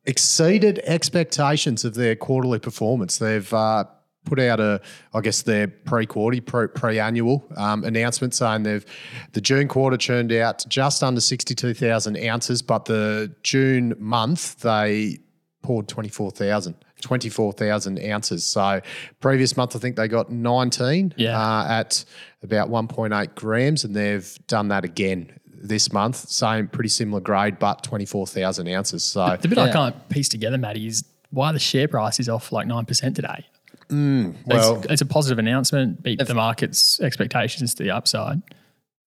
exceeded 0.07 0.81
expectations 0.85 1.85
of 1.85 1.95
their 1.95 2.17
quarterly 2.17 2.59
performance. 2.59 3.19
They've 3.19 3.53
uh, 3.53 3.85
put 4.25 4.38
out 4.40 4.61
a, 4.61 4.81
I 5.12 5.21
guess, 5.21 5.43
their 5.43 5.69
pre-quarter, 5.69 6.40
pre- 6.43 6.69
pre-annual 6.69 7.45
um, 7.57 7.85
announcement 7.85 8.35
saying 8.35 8.62
they've 8.62 8.85
the 9.33 9.40
June 9.40 9.69
quarter 9.69 9.97
churned 9.97 10.33
out 10.33 10.64
just 10.69 11.03
under 11.03 11.21
sixty-two 11.21 11.75
thousand 11.75 12.17
ounces, 12.19 12.62
but 12.62 12.85
the 12.87 13.35
June 13.43 13.95
month 13.99 14.61
they 14.61 15.19
poured 15.62 15.88
24,000. 15.88 16.75
24,000 17.01 17.99
ounces. 18.05 18.45
So 18.45 18.81
previous 19.21 19.57
month, 19.59 19.77
I 19.77 19.79
think 19.79 19.97
they 19.97 20.09
got 20.09 20.31
19 20.31 21.14
Yeah. 21.19 21.38
uh, 21.38 21.67
at 21.69 22.05
about 22.43 22.71
1.8 22.71 23.35
grams, 23.35 23.85
and 23.85 23.95
they've 23.95 24.38
done 24.47 24.69
that 24.69 24.85
again 24.87 25.31
this 25.64 25.92
month. 25.92 26.16
Same, 26.16 26.68
pretty 26.68 26.90
similar 26.90 27.20
grade, 27.20 27.59
but 27.59 27.83
24,000 27.83 28.68
ounces. 28.68 29.03
So 29.03 29.37
The 29.40 29.48
bit 29.48 29.59
I 29.59 29.72
can't 29.72 30.09
piece 30.09 30.29
together, 30.29 30.59
Matty, 30.59 30.87
is 30.87 31.05
why 31.31 31.50
the 31.53 31.59
share 31.59 31.88
price 31.88 32.20
is 32.20 32.29
off 32.29 32.53
like 32.53 32.66
9% 32.66 33.14
today. 33.14 33.46
well, 33.90 34.77
it's, 34.79 34.87
it's 34.92 35.03
a 35.03 35.07
positive 35.07 35.38
announcement, 35.38 36.03
beat 36.03 36.24
the 36.24 36.35
market's 36.35 37.00
expectations 37.00 37.74
to 37.74 37.83
the 37.83 37.90
upside. 37.90 38.40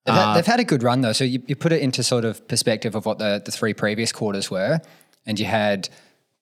They've, 0.06 0.16
Uh, 0.16 0.26
had, 0.28 0.34
they've 0.36 0.46
had 0.46 0.60
a 0.60 0.64
good 0.64 0.84
run 0.84 1.02
though. 1.02 1.14
So 1.14 1.24
you, 1.24 1.42
you 1.48 1.56
put 1.56 1.72
it 1.72 1.82
into 1.82 2.04
sort 2.04 2.26
of 2.26 2.48
perspective 2.48 2.96
of 2.96 3.06
what 3.06 3.18
the, 3.18 3.42
the 3.44 3.52
three 3.52 3.74
previous 3.74 4.12
quarters 4.12 4.50
were, 4.52 4.80
and 5.26 5.40
you 5.40 5.46
had 5.46 5.90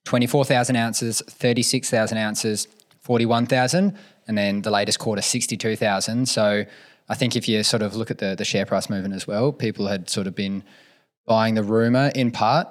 24,000 0.05 0.75
ounces, 0.75 1.21
36,000 1.27 2.17
ounces, 2.17 2.67
41,000, 3.01 3.97
and 4.27 4.37
then 4.37 4.61
the 4.61 4.71
latest 4.71 4.99
quarter, 4.99 5.21
62,000. 5.21 6.27
So 6.27 6.65
I 7.07 7.15
think 7.15 7.35
if 7.35 7.47
you 7.47 7.63
sort 7.63 7.81
of 7.83 7.95
look 7.95 8.09
at 8.11 8.17
the, 8.17 8.35
the 8.35 8.45
share 8.45 8.65
price 8.65 8.89
movement 8.89 9.13
as 9.13 9.27
well, 9.27 9.51
people 9.51 9.87
had 9.87 10.09
sort 10.09 10.27
of 10.27 10.35
been 10.35 10.63
buying 11.27 11.55
the 11.55 11.63
rumor 11.63 12.11
in 12.15 12.31
part. 12.31 12.67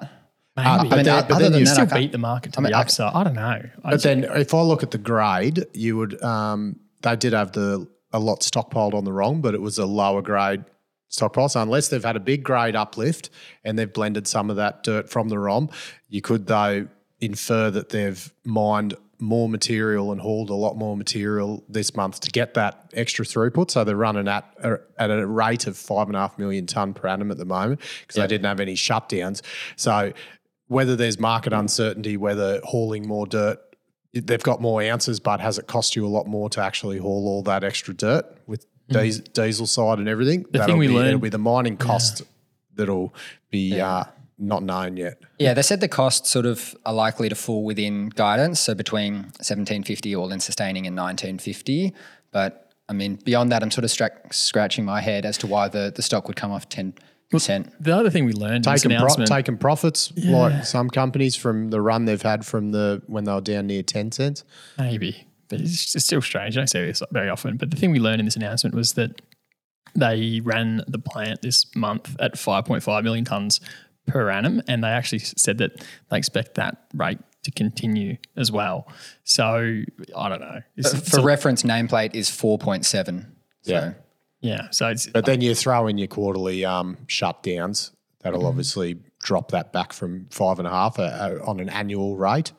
Maybe. 0.57 0.67
I 0.69 0.83
mean, 0.83 0.89
then- 0.89 1.07
o- 1.09 1.27
but 1.27 1.39
then 1.39 1.53
you 1.53 1.65
still 1.65 1.85
beat 1.85 2.11
the 2.11 2.17
market 2.17 2.53
to 2.53 2.59
I 2.59 2.61
mean, 2.63 2.71
the 2.71 2.77
I- 2.77 2.81
upside. 2.81 3.13
I, 3.13 3.23
don't 3.23 3.33
know. 3.35 3.41
I 3.41 3.69
but 3.83 3.91
just- 3.91 4.03
then 4.03 4.23
if 4.23 4.53
I 4.53 4.61
look 4.61 4.83
at 4.83 4.91
the 4.91 4.97
grade, 4.97 5.65
you 5.73 5.97
would, 5.97 6.21
um, 6.23 6.79
they 7.01 7.15
did 7.15 7.33
have 7.33 7.51
the 7.53 7.87
a 8.13 8.19
lot 8.19 8.39
stockpiled 8.41 8.93
on 8.93 9.03
the 9.03 9.11
wrong, 9.11 9.41
but 9.41 9.53
it 9.53 9.61
was 9.61 9.77
a 9.77 9.85
lower 9.85 10.21
grade 10.21 10.63
stockpile. 11.09 11.49
So 11.49 11.61
unless 11.61 11.89
they've 11.89 12.03
had 12.03 12.15
a 12.15 12.19
big 12.21 12.43
grade 12.43 12.75
uplift 12.75 13.29
and 13.65 13.77
they've 13.77 13.91
blended 13.91 14.25
some 14.27 14.49
of 14.49 14.55
that 14.55 14.83
dirt 14.83 15.09
from 15.09 15.27
the 15.27 15.37
ROM, 15.37 15.69
you 16.07 16.21
could 16.21 16.47
though 16.47 16.87
infer 17.19 17.69
that 17.71 17.89
they've 17.89 18.31
mined 18.45 18.93
more 19.19 19.47
material 19.47 20.11
and 20.11 20.19
hauled 20.19 20.49
a 20.49 20.53
lot 20.53 20.75
more 20.77 20.97
material 20.97 21.63
this 21.69 21.95
month 21.95 22.19
to 22.21 22.31
get 22.31 22.53
that 22.55 22.91
extra 22.93 23.23
throughput. 23.25 23.71
So 23.71 23.83
they're 23.83 23.95
running 23.95 24.27
at 24.27 24.45
a, 24.59 24.77
at 24.97 25.09
a 25.09 25.25
rate 25.25 25.67
of 25.67 25.77
five 25.77 26.07
and 26.07 26.15
a 26.15 26.19
half 26.19 26.37
million 26.37 26.65
ton 26.65 26.93
per 26.93 27.07
annum 27.07 27.31
at 27.31 27.37
the 27.37 27.45
moment 27.45 27.81
because 28.01 28.15
they 28.15 28.27
didn't 28.27 28.45
have 28.45 28.59
any 28.59 28.75
shutdowns. 28.75 29.41
So 29.75 30.13
whether 30.67 30.95
there's 30.95 31.19
market 31.19 31.53
uncertainty, 31.53 32.17
whether 32.17 32.59
hauling 32.63 33.07
more 33.07 33.25
dirt, 33.27 33.59
they've 34.13 34.43
got 34.43 34.61
more 34.61 34.81
ounces, 34.81 35.19
but 35.19 35.39
has 35.39 35.57
it 35.57 35.67
cost 35.67 35.95
you 35.95 36.05
a 36.05 36.09
lot 36.09 36.27
more 36.27 36.49
to 36.49 36.61
actually 36.61 36.97
haul 36.97 37.27
all 37.27 37.43
that 37.43 37.63
extra 37.63 37.93
dirt 37.93 38.25
with 38.47 38.65
dies- 38.89 39.19
diesel 39.19 39.67
side 39.67 39.99
and 39.99 40.09
everything? 40.09 40.45
The 40.51 40.59
thing 40.65 40.77
we 40.77 40.87
be, 40.87 40.93
learned- 40.93 41.07
it'll 41.09 41.19
be 41.19 41.29
the 41.29 41.37
mining 41.37 41.77
cost 41.77 42.23
that'll 42.75 43.13
be 43.51 43.79
uh, 43.79 44.03
not 44.37 44.63
known 44.63 44.97
yet. 44.97 45.21
Yeah, 45.39 45.53
they 45.53 45.61
said 45.61 45.79
the 45.79 45.87
costs 45.87 46.29
sort 46.29 46.45
of 46.45 46.75
are 46.85 46.93
likely 46.93 47.29
to 47.29 47.35
fall 47.35 47.63
within 47.63 48.09
guidance, 48.09 48.59
so 48.59 48.75
between 48.75 49.13
1750 49.39 50.15
all 50.15 50.31
in 50.31 50.39
sustaining 50.39 50.85
and 50.87 50.95
1950. 50.95 51.93
But 52.31 52.71
I 52.89 52.93
mean, 52.93 53.15
beyond 53.23 53.51
that, 53.51 53.63
I'm 53.63 53.71
sort 53.71 53.85
of 53.85 53.91
stra- 53.91 54.11
scratching 54.31 54.85
my 54.85 55.01
head 55.01 55.25
as 55.25 55.37
to 55.39 55.47
why 55.47 55.67
the, 55.69 55.91
the 55.95 56.01
stock 56.01 56.27
would 56.27 56.35
come 56.35 56.51
off 56.51 56.67
10%. 56.69 56.93
the 57.79 57.95
other 57.95 58.09
thing 58.09 58.25
we 58.25 58.33
learned 58.33 58.65
in 58.67 58.71
this 58.73 58.83
Taking, 58.83 58.97
pro- 58.97 59.25
taking 59.25 59.57
profits 59.57 60.13
like 60.17 60.65
some 60.65 60.89
companies 60.89 61.35
from 61.35 61.69
the 61.69 61.81
run 61.81 62.05
they've 62.05 62.21
had 62.21 62.45
from 62.45 62.71
the 62.71 63.01
when 63.07 63.23
they 63.23 63.33
were 63.33 63.41
down 63.41 63.67
near 63.67 63.83
10 63.83 64.11
cents. 64.11 64.43
maybe, 64.77 65.25
but 65.47 65.61
it's, 65.61 65.95
it's 65.95 66.05
still 66.05 66.21
strange. 66.21 66.57
I 66.57 66.61
don't 66.61 66.67
say 66.67 66.85
this 66.85 67.01
very 67.11 67.29
often. 67.29 67.57
But 67.57 67.71
the 67.71 67.77
thing 67.77 67.91
we 67.91 67.99
learned 67.99 68.19
in 68.19 68.25
this 68.25 68.35
announcement 68.35 68.75
was 68.75 68.93
that 68.93 69.21
they 69.95 70.41
ran 70.43 70.83
the 70.87 70.99
plant 70.99 71.41
this 71.41 71.73
month 71.75 72.15
at 72.19 72.33
5.5 72.33 73.03
million 73.03 73.23
tons 73.23 73.61
per 74.05 74.29
annum, 74.29 74.61
and 74.67 74.83
they 74.83 74.87
actually 74.89 75.19
said 75.19 75.57
that 75.59 75.83
they 76.09 76.17
expect 76.17 76.55
that 76.55 76.85
rate 76.93 77.19
to 77.43 77.51
continue 77.51 78.17
as 78.35 78.51
well. 78.51 78.87
So 79.23 79.83
I 80.15 80.29
don't 80.29 80.41
know. 80.41 80.61
It's, 80.75 80.93
it's 80.93 81.09
For 81.09 81.19
a- 81.19 81.23
reference, 81.23 81.63
nameplate 81.63 82.15
is 82.15 82.29
4.7. 82.29 83.25
So 83.61 83.71
Yeah. 83.71 83.93
yeah, 84.41 84.67
so 84.71 84.87
it's 84.89 85.07
But 85.07 85.25
then 85.25 85.41
you 85.41 85.53
throw 85.55 85.87
in 85.87 85.97
your 85.97 86.07
quarterly 86.07 86.65
um, 86.65 86.97
shutdowns. 87.07 87.91
That'll 88.21 88.39
Mm-hmm. 88.39 88.47
obviously 88.47 88.97
drop 89.21 89.51
that 89.51 89.71
back 89.73 89.93
from 89.93 90.27
five 90.31 90.57
and 90.59 90.67
a 90.67 90.71
half 90.71 90.97
uh, 90.99 91.03
uh, 91.03 91.39
on 91.45 91.59
an 91.59 91.69
annual 91.69 92.15
rate. 92.17 92.51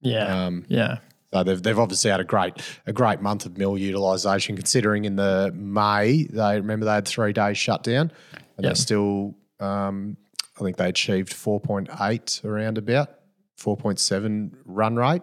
yeah, 0.00 0.46
Um, 0.46 0.64
yeah. 0.68 0.98
So 1.32 1.44
they've, 1.44 1.62
they've 1.62 1.78
obviously 1.78 2.10
had 2.10 2.18
a 2.20 2.24
great 2.24 2.54
a 2.86 2.92
great 2.92 3.20
month 3.20 3.46
of 3.46 3.56
mill 3.56 3.78
utilisation, 3.78 4.56
considering 4.56 5.04
in 5.04 5.14
the 5.16 5.52
May 5.54 6.24
they 6.24 6.56
remember 6.56 6.86
they 6.86 6.94
had 6.94 7.06
three 7.06 7.32
days 7.32 7.56
shutdown 7.56 8.10
and 8.56 8.64
Yep. 8.64 8.72
they 8.72 8.74
still 8.74 9.34
um, 9.60 10.16
I 10.60 10.64
think 10.64 10.76
they 10.76 10.88
achieved 10.88 11.32
four 11.32 11.60
point 11.60 11.88
eight 12.00 12.40
around 12.44 12.78
about 12.78 13.08
four 13.56 13.76
point 13.76 13.98
seven 13.98 14.56
run 14.64 14.96
rate. 14.96 15.22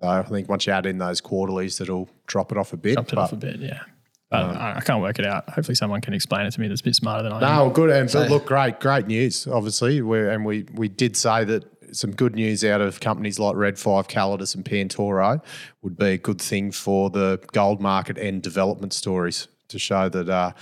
So 0.00 0.08
I 0.08 0.22
think 0.22 0.48
once 0.48 0.66
you 0.66 0.72
add 0.72 0.86
in 0.86 0.98
those 0.98 1.20
quarterlies, 1.20 1.78
that'll 1.78 2.08
drop 2.26 2.52
it 2.52 2.58
off 2.58 2.72
a 2.72 2.76
bit. 2.76 2.94
Dropped 2.94 3.12
it 3.12 3.16
but- 3.16 3.22
off 3.22 3.32
a 3.32 3.36
bit, 3.36 3.60
yeah. 3.60 3.80
But 4.28 4.56
I, 4.56 4.78
I 4.78 4.80
can't 4.80 5.00
work 5.00 5.20
it 5.20 5.24
out. 5.24 5.48
Hopefully, 5.50 5.76
someone 5.76 6.00
can 6.00 6.12
explain 6.12 6.46
it 6.46 6.50
to 6.50 6.60
me 6.60 6.66
that's 6.66 6.80
a 6.80 6.84
bit 6.84 6.96
smarter 6.96 7.22
than 7.22 7.32
I 7.32 7.36
am. 7.36 7.42
No, 7.42 7.70
good. 7.70 7.90
And 7.90 8.10
but 8.12 8.28
look, 8.28 8.44
great, 8.44 8.80
great 8.80 9.06
news. 9.06 9.46
Obviously, 9.46 10.02
we 10.02 10.18
and 10.28 10.44
we 10.44 10.66
we 10.74 10.88
did 10.88 11.16
say 11.16 11.44
that 11.44 11.64
some 11.92 12.10
good 12.10 12.34
news 12.34 12.64
out 12.64 12.80
of 12.80 12.98
companies 12.98 13.38
like 13.38 13.54
Red 13.54 13.78
Five, 13.78 14.08
Calidus, 14.08 14.56
and 14.56 14.64
Pantoro 14.64 15.40
would 15.82 15.96
be 15.96 16.06
a 16.06 16.18
good 16.18 16.40
thing 16.40 16.72
for 16.72 17.08
the 17.08 17.40
gold 17.52 17.80
market 17.80 18.18
and 18.18 18.42
development 18.42 18.92
stories 18.92 19.46
to 19.68 19.78
show 19.78 20.08
that 20.08 20.28
uh, 20.28 20.52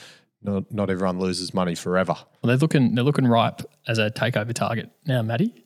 not 0.45 0.73
not 0.73 0.91
everyone 0.91 1.19
loses 1.19 1.53
money 1.53 1.75
forever. 1.75 2.15
Well, 2.15 2.49
they're 2.49 2.57
looking 2.57 2.95
they're 2.95 3.05
looking 3.05 3.27
ripe 3.27 3.63
as 3.89 3.99
a 3.99 4.11
takeover 4.11 4.53
target 4.53 4.91
now, 5.07 5.23
Matty. 5.23 5.65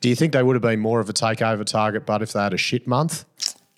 Do 0.00 0.08
you 0.08 0.14
think 0.14 0.34
they 0.34 0.42
would 0.42 0.54
have 0.54 0.62
been 0.62 0.80
more 0.80 1.00
of 1.00 1.08
a 1.08 1.14
takeover 1.14 1.64
target, 1.64 2.04
but 2.04 2.22
if 2.22 2.34
they 2.34 2.40
had 2.40 2.52
a 2.52 2.58
shit 2.58 2.86
month? 2.86 3.24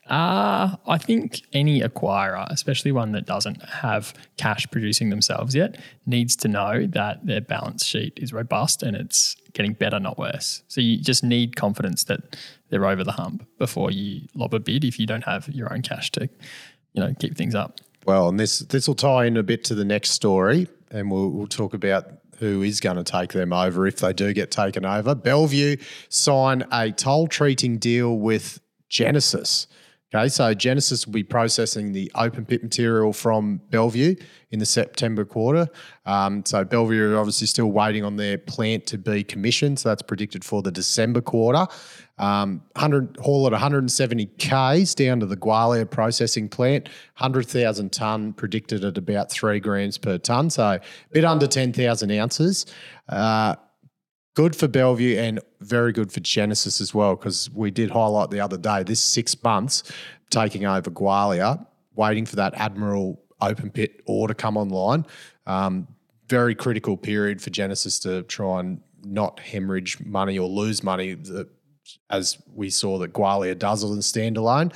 Uh, 0.09 0.77
I 0.87 0.99
think 0.99 1.41
any 1.55 1.81
acquirer, 1.81 2.47
especially 2.51 2.93
one 2.93 3.13
that 3.13 3.25
doesn't 3.25 3.63
have 3.63 4.13
cash 4.37 4.67
producing 4.71 5.09
themselves 5.09 5.55
yet, 5.55 5.81
needs 6.05 6.37
to 6.37 6.49
know 6.49 6.87
that 6.89 7.25
their 7.25 7.41
balance 7.41 7.87
sheet 7.87 8.19
is 8.21 8.33
robust 8.33 8.83
and 8.83 8.97
it's 8.97 9.35
getting 9.55 9.73
better, 9.73 9.99
not 9.99 10.19
worse. 10.19 10.63
So 10.69 10.83
you 10.83 10.99
just 10.99 11.25
need 11.25 11.57
confidence 11.57 12.05
that 12.05 12.37
they're 12.69 12.85
over 12.85 13.03
the 13.03 13.13
hump 13.13 13.47
before 13.59 13.91
you 13.91 14.27
lob 14.35 14.53
a 14.53 14.61
bid 14.61 14.85
if 14.85 14.99
you 14.99 15.07
don't 15.07 15.25
have 15.25 15.49
your 15.49 15.73
own 15.73 15.81
cash 15.81 16.11
to, 16.13 16.29
you 16.93 17.01
know, 17.03 17.15
keep 17.19 17.37
things 17.37 17.55
up. 17.55 17.81
Well, 18.05 18.29
and 18.29 18.39
this 18.39 18.59
this 18.61 18.87
will 18.87 18.95
tie 18.95 19.25
in 19.25 19.37
a 19.37 19.43
bit 19.43 19.65
to 19.65 19.75
the 19.75 19.85
next 19.85 20.11
story, 20.11 20.69
and 20.91 21.11
we'll, 21.11 21.31
we'll 21.31 21.47
talk 21.47 21.75
about 21.75 22.07
who 22.39 22.63
is 22.63 22.81
going 22.81 22.97
to 22.97 23.05
take 23.05 23.33
them 23.33 23.53
over 23.53 23.87
if 23.87 23.97
they 23.97 24.13
do 24.13 24.33
get 24.33 24.51
taken 24.51 24.85
over. 24.85 25.15
Bellevue 25.15 25.77
sign 26.09 26.65
a 26.73 26.91
toll 26.91 27.29
treating 27.29 27.79
deal 27.79 28.19
with 28.19 28.61
Genesis. 28.89 29.67
Okay, 30.15 30.29
so 30.29 30.55
Genesis 30.55 31.07
will 31.07 31.13
be 31.13 31.25
processing 31.25 31.93
the 31.93 32.11
open 32.15 32.45
pit 32.45 32.63
material 32.63 33.13
from 33.13 33.61
Bellevue 33.71 34.15
in 34.53 34.61
the 34.61 34.67
September 34.67 35.25
quarter. 35.25 35.67
Um, 36.07 36.45
so 36.47 36.63
Bellevue 36.65 37.11
are 37.11 37.19
obviously 37.19 37.49
still 37.49 37.73
waiting 37.73 38.05
on 38.05 38.15
their 38.15 38.39
plant 38.39 38.87
to 38.87 38.99
be 38.99 39.25
commissioned. 39.25 39.81
So 39.81 39.89
that's 39.89 40.03
predicted 40.03 40.45
for 40.45 40.63
the 40.63 40.71
December 40.71 41.21
quarter. 41.21 41.67
Um, 42.19 42.63
100 42.75 43.17
haul 43.21 43.45
at 43.47 43.53
170 43.53 44.27
k's 44.39 44.95
down 44.95 45.19
to 45.19 45.27
the 45.27 45.37
Gwalia 45.37 45.91
processing 45.91 46.49
plant. 46.49 46.89
100,000 47.19 47.91
ton 47.91 48.35
predicted 48.35 48.85
at 48.85 48.97
about 48.97 49.33
three 49.33 49.59
grams 49.59 49.99
per 49.99 50.19
ton, 50.19 50.49
so 50.49 50.65
a 50.65 50.81
bit 51.11 51.25
under 51.25 51.49
10,000 51.49 52.13
ounces. 52.13 52.67
Uh, 53.09 53.57
good 54.35 54.55
for 54.55 54.69
Bellevue 54.69 55.17
and 55.17 55.41
very 55.61 55.93
good 55.93 56.13
for 56.13 56.21
Genesis 56.21 56.81
as 56.81 56.93
well, 56.93 57.17
because 57.17 57.49
we 57.51 57.71
did 57.71 57.91
highlight 57.91 58.31
the 58.31 58.41
other 58.41 58.59
day 58.59 58.83
this 58.83 59.01
six 59.01 59.41
months 59.43 59.85
taking 60.31 60.67
over 60.67 60.91
Gwalia, 60.91 61.65
waiting 61.95 62.27
for 62.27 62.37
that 62.37 62.55
Admiral 62.55 63.21
open 63.41 63.71
pit 63.71 64.03
ore 64.07 64.29
to 64.29 64.35
come 64.35 64.57
online. 64.57 65.07
Um, 65.47 65.89
very 66.29 66.55
critical 66.55 66.97
period 66.97 67.41
for 67.41 67.51
Genesis 67.51 67.99
to 68.01 68.23
try 68.23 68.61
and 68.61 68.81
not 69.05 69.39
hemorrhage 69.39 70.01
money 70.01 70.39
or 70.39 70.49
lose 70.49 70.83
money, 70.83 71.15
that, 71.15 71.49
as 72.11 72.39
we 72.53 72.71
saw 72.71 72.99
that 72.99 73.13
Gwalia 73.13 73.59
does 73.59 73.85
on 73.85 73.99
standalone. 73.99 74.73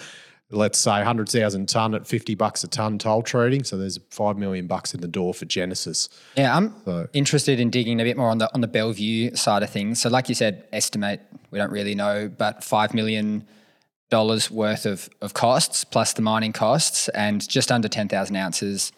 Let's 0.50 0.78
say 0.78 0.92
100,000 0.92 1.68
ton 1.68 1.94
at 1.94 2.06
50 2.06 2.34
bucks 2.34 2.64
a 2.64 2.68
ton 2.68 2.98
toll 2.98 3.22
trading. 3.22 3.64
So 3.64 3.76
there's 3.76 3.98
5 4.10 4.38
million 4.38 4.66
bucks 4.66 4.94
in 4.94 5.02
the 5.02 5.08
door 5.08 5.34
for 5.34 5.44
Genesis. 5.44 6.08
Yeah, 6.36 6.56
I'm 6.56 6.74
So- 6.86 7.06
interested 7.12 7.60
in 7.60 7.68
digging 7.68 8.00
a 8.00 8.04
bit 8.04 8.16
more 8.16 8.30
on 8.30 8.38
the 8.38 8.52
on 8.54 8.62
the 8.62 8.66
Bellevue 8.68 9.34
side 9.36 9.62
of 9.62 9.68
things. 9.68 10.00
So, 10.00 10.08
like 10.08 10.30
you 10.30 10.34
said, 10.34 10.64
estimate 10.72 11.20
we 11.50 11.58
don't 11.58 11.70
really 11.70 11.94
know, 11.94 12.28
but 12.34 12.64
five 12.64 12.94
million 12.94 13.46
dollars 14.10 14.50
worth 14.50 14.86
of 14.86 15.10
of 15.20 15.34
costs 15.34 15.84
plus 15.84 16.14
the 16.14 16.22
mining 16.22 16.54
costs, 16.54 17.10
and 17.10 17.46
just 17.46 17.70
under 17.70 17.88
ten 17.88 18.08
thousand 18.08 18.36
ounces 18.36 18.90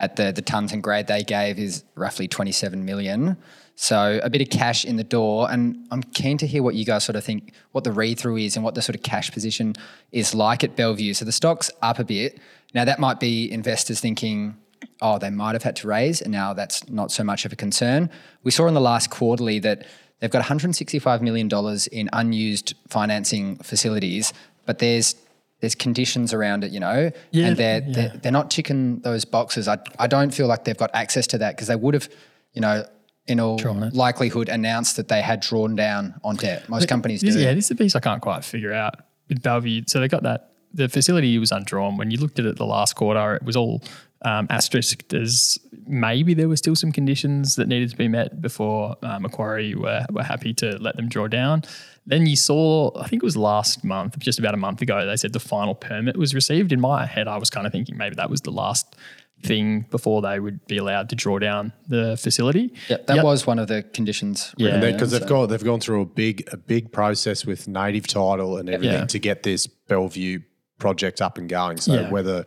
at 0.00 0.16
the 0.16 0.32
the 0.32 0.42
tons 0.42 0.72
and 0.72 0.82
grade 0.82 1.06
they 1.06 1.22
gave 1.22 1.60
is 1.60 1.84
roughly 1.94 2.26
twenty 2.26 2.50
seven 2.52 2.84
million. 2.84 3.36
So 3.80 4.18
a 4.24 4.28
bit 4.28 4.42
of 4.42 4.50
cash 4.50 4.84
in 4.84 4.96
the 4.96 5.04
door, 5.04 5.48
and 5.48 5.86
I'm 5.92 6.02
keen 6.02 6.36
to 6.38 6.48
hear 6.48 6.64
what 6.64 6.74
you 6.74 6.84
guys 6.84 7.04
sort 7.04 7.14
of 7.14 7.22
think, 7.22 7.52
what 7.70 7.84
the 7.84 7.92
read 7.92 8.18
through 8.18 8.38
is, 8.38 8.56
and 8.56 8.64
what 8.64 8.74
the 8.74 8.82
sort 8.82 8.96
of 8.96 9.04
cash 9.04 9.30
position 9.30 9.74
is 10.10 10.34
like 10.34 10.64
at 10.64 10.74
Bellevue. 10.74 11.14
So 11.14 11.24
the 11.24 11.30
stock's 11.30 11.70
up 11.80 12.00
a 12.00 12.04
bit 12.04 12.40
now. 12.74 12.84
That 12.84 12.98
might 12.98 13.20
be 13.20 13.48
investors 13.48 14.00
thinking 14.00 14.56
oh, 15.00 15.16
they 15.18 15.30
might 15.30 15.52
have 15.52 15.62
had 15.62 15.76
to 15.76 15.86
raise, 15.86 16.20
and 16.20 16.32
now 16.32 16.54
that's 16.54 16.88
not 16.88 17.12
so 17.12 17.22
much 17.22 17.44
of 17.44 17.52
a 17.52 17.56
concern. 17.56 18.10
We 18.42 18.50
saw 18.50 18.66
in 18.66 18.74
the 18.74 18.80
last 18.80 19.10
quarterly 19.10 19.60
that 19.60 19.86
they've 20.18 20.30
got 20.30 20.44
$165 20.44 21.20
million 21.20 21.48
in 21.92 22.10
unused 22.12 22.74
financing 22.88 23.58
facilities, 23.58 24.32
but 24.66 24.80
there's 24.80 25.14
there's 25.60 25.76
conditions 25.76 26.34
around 26.34 26.64
it, 26.64 26.72
you 26.72 26.80
know, 26.80 27.12
Yeah, 27.30 27.46
and 27.46 27.56
they're, 27.56 27.82
yeah. 27.82 27.92
they're 27.92 28.12
they're 28.22 28.32
not 28.32 28.50
ticking 28.50 28.98
those 29.02 29.24
boxes. 29.24 29.68
I 29.68 29.78
I 30.00 30.08
don't 30.08 30.34
feel 30.34 30.48
like 30.48 30.64
they've 30.64 30.76
got 30.76 30.90
access 30.94 31.28
to 31.28 31.38
that 31.38 31.54
because 31.54 31.68
they 31.68 31.76
would 31.76 31.94
have, 31.94 32.08
you 32.54 32.60
know, 32.60 32.84
in 33.28 33.38
all 33.40 33.58
likelihood 33.92 34.48
announced 34.48 34.96
that 34.96 35.08
they 35.08 35.22
had 35.22 35.40
drawn 35.40 35.76
down 35.76 36.14
on 36.24 36.36
debt. 36.36 36.68
Most 36.68 36.88
companies 36.88 37.20
This- 37.20 37.34
do. 37.34 37.40
Yeah, 37.40 37.54
this 37.54 37.64
is 37.64 37.68
the 37.68 37.76
piece 37.76 37.94
I 37.94 38.00
can't 38.00 38.22
quite 38.22 38.44
figure 38.44 38.72
out 38.72 38.94
with 39.28 39.42
Bellevue. 39.42 39.82
So 39.86 40.00
they 40.00 40.08
got 40.08 40.22
that 40.24 40.52
the 40.72 40.88
facility 40.88 41.38
was 41.38 41.52
undrawn. 41.52 41.96
When 41.96 42.10
you 42.10 42.18
looked 42.18 42.38
at 42.38 42.44
it 42.44 42.56
the 42.56 42.66
last 42.66 42.94
quarter, 42.96 43.36
it 43.36 43.42
was 43.42 43.56
all 43.56 43.82
um, 44.22 44.46
asterisked 44.50 45.14
as 45.14 45.58
maybe 45.86 46.34
there 46.34 46.48
were 46.48 46.56
still 46.56 46.76
some 46.76 46.92
conditions 46.92 47.56
that 47.56 47.68
needed 47.68 47.90
to 47.90 47.96
be 47.96 48.08
met 48.08 48.42
before 48.42 48.96
uh, 49.02 49.18
Macquarie 49.18 49.74
were, 49.74 50.04
were 50.10 50.22
happy 50.22 50.52
to 50.54 50.76
let 50.78 50.96
them 50.96 51.08
draw 51.08 51.28
down. 51.28 51.62
Then 52.06 52.26
you 52.26 52.36
saw, 52.36 52.90
I 52.98 53.06
think 53.06 53.22
it 53.22 53.26
was 53.26 53.36
last 53.36 53.84
month, 53.84 54.18
just 54.18 54.38
about 54.38 54.54
a 54.54 54.56
month 54.56 54.80
ago, 54.80 55.06
they 55.06 55.16
said 55.16 55.32
the 55.34 55.40
final 55.40 55.74
permit 55.74 56.16
was 56.16 56.34
received. 56.34 56.72
In 56.72 56.80
my 56.80 57.04
head, 57.06 57.28
I 57.28 57.36
was 57.36 57.50
kind 57.50 57.66
of 57.66 57.72
thinking 57.72 57.96
maybe 57.96 58.16
that 58.16 58.30
was 58.30 58.40
the 58.40 58.50
last 58.50 58.96
thing 59.42 59.86
before 59.90 60.20
they 60.22 60.40
would 60.40 60.66
be 60.66 60.76
allowed 60.78 61.08
to 61.10 61.14
draw 61.16 61.38
down 61.38 61.72
the 61.86 62.16
facility. 62.16 62.72
Yeah, 62.88 62.96
that 63.06 63.16
Yep. 63.16 63.24
was 63.24 63.46
one 63.46 63.58
of 63.58 63.68
the 63.68 63.82
conditions. 63.82 64.52
Yeah. 64.56 64.74
And 64.74 64.82
Yeah, 64.82 64.90
because 64.92 65.12
they've 65.12 65.26
gone 65.26 65.48
they've 65.48 65.62
gone 65.64 65.80
through 65.80 66.00
a 66.02 66.06
big 66.06 66.48
a 66.52 66.56
big 66.56 66.90
process 66.92 67.46
with 67.46 67.68
native 67.68 68.06
title 68.06 68.56
and 68.58 68.68
everything 68.68 69.00
Yeah. 69.00 69.04
to 69.06 69.18
get 69.18 69.44
this 69.44 69.66
Bellevue 69.66 70.40
project 70.78 71.20
up 71.22 71.38
and 71.38 71.48
going. 71.48 71.78
So 71.78 71.94
Yeah. 71.94 72.10
whether 72.10 72.44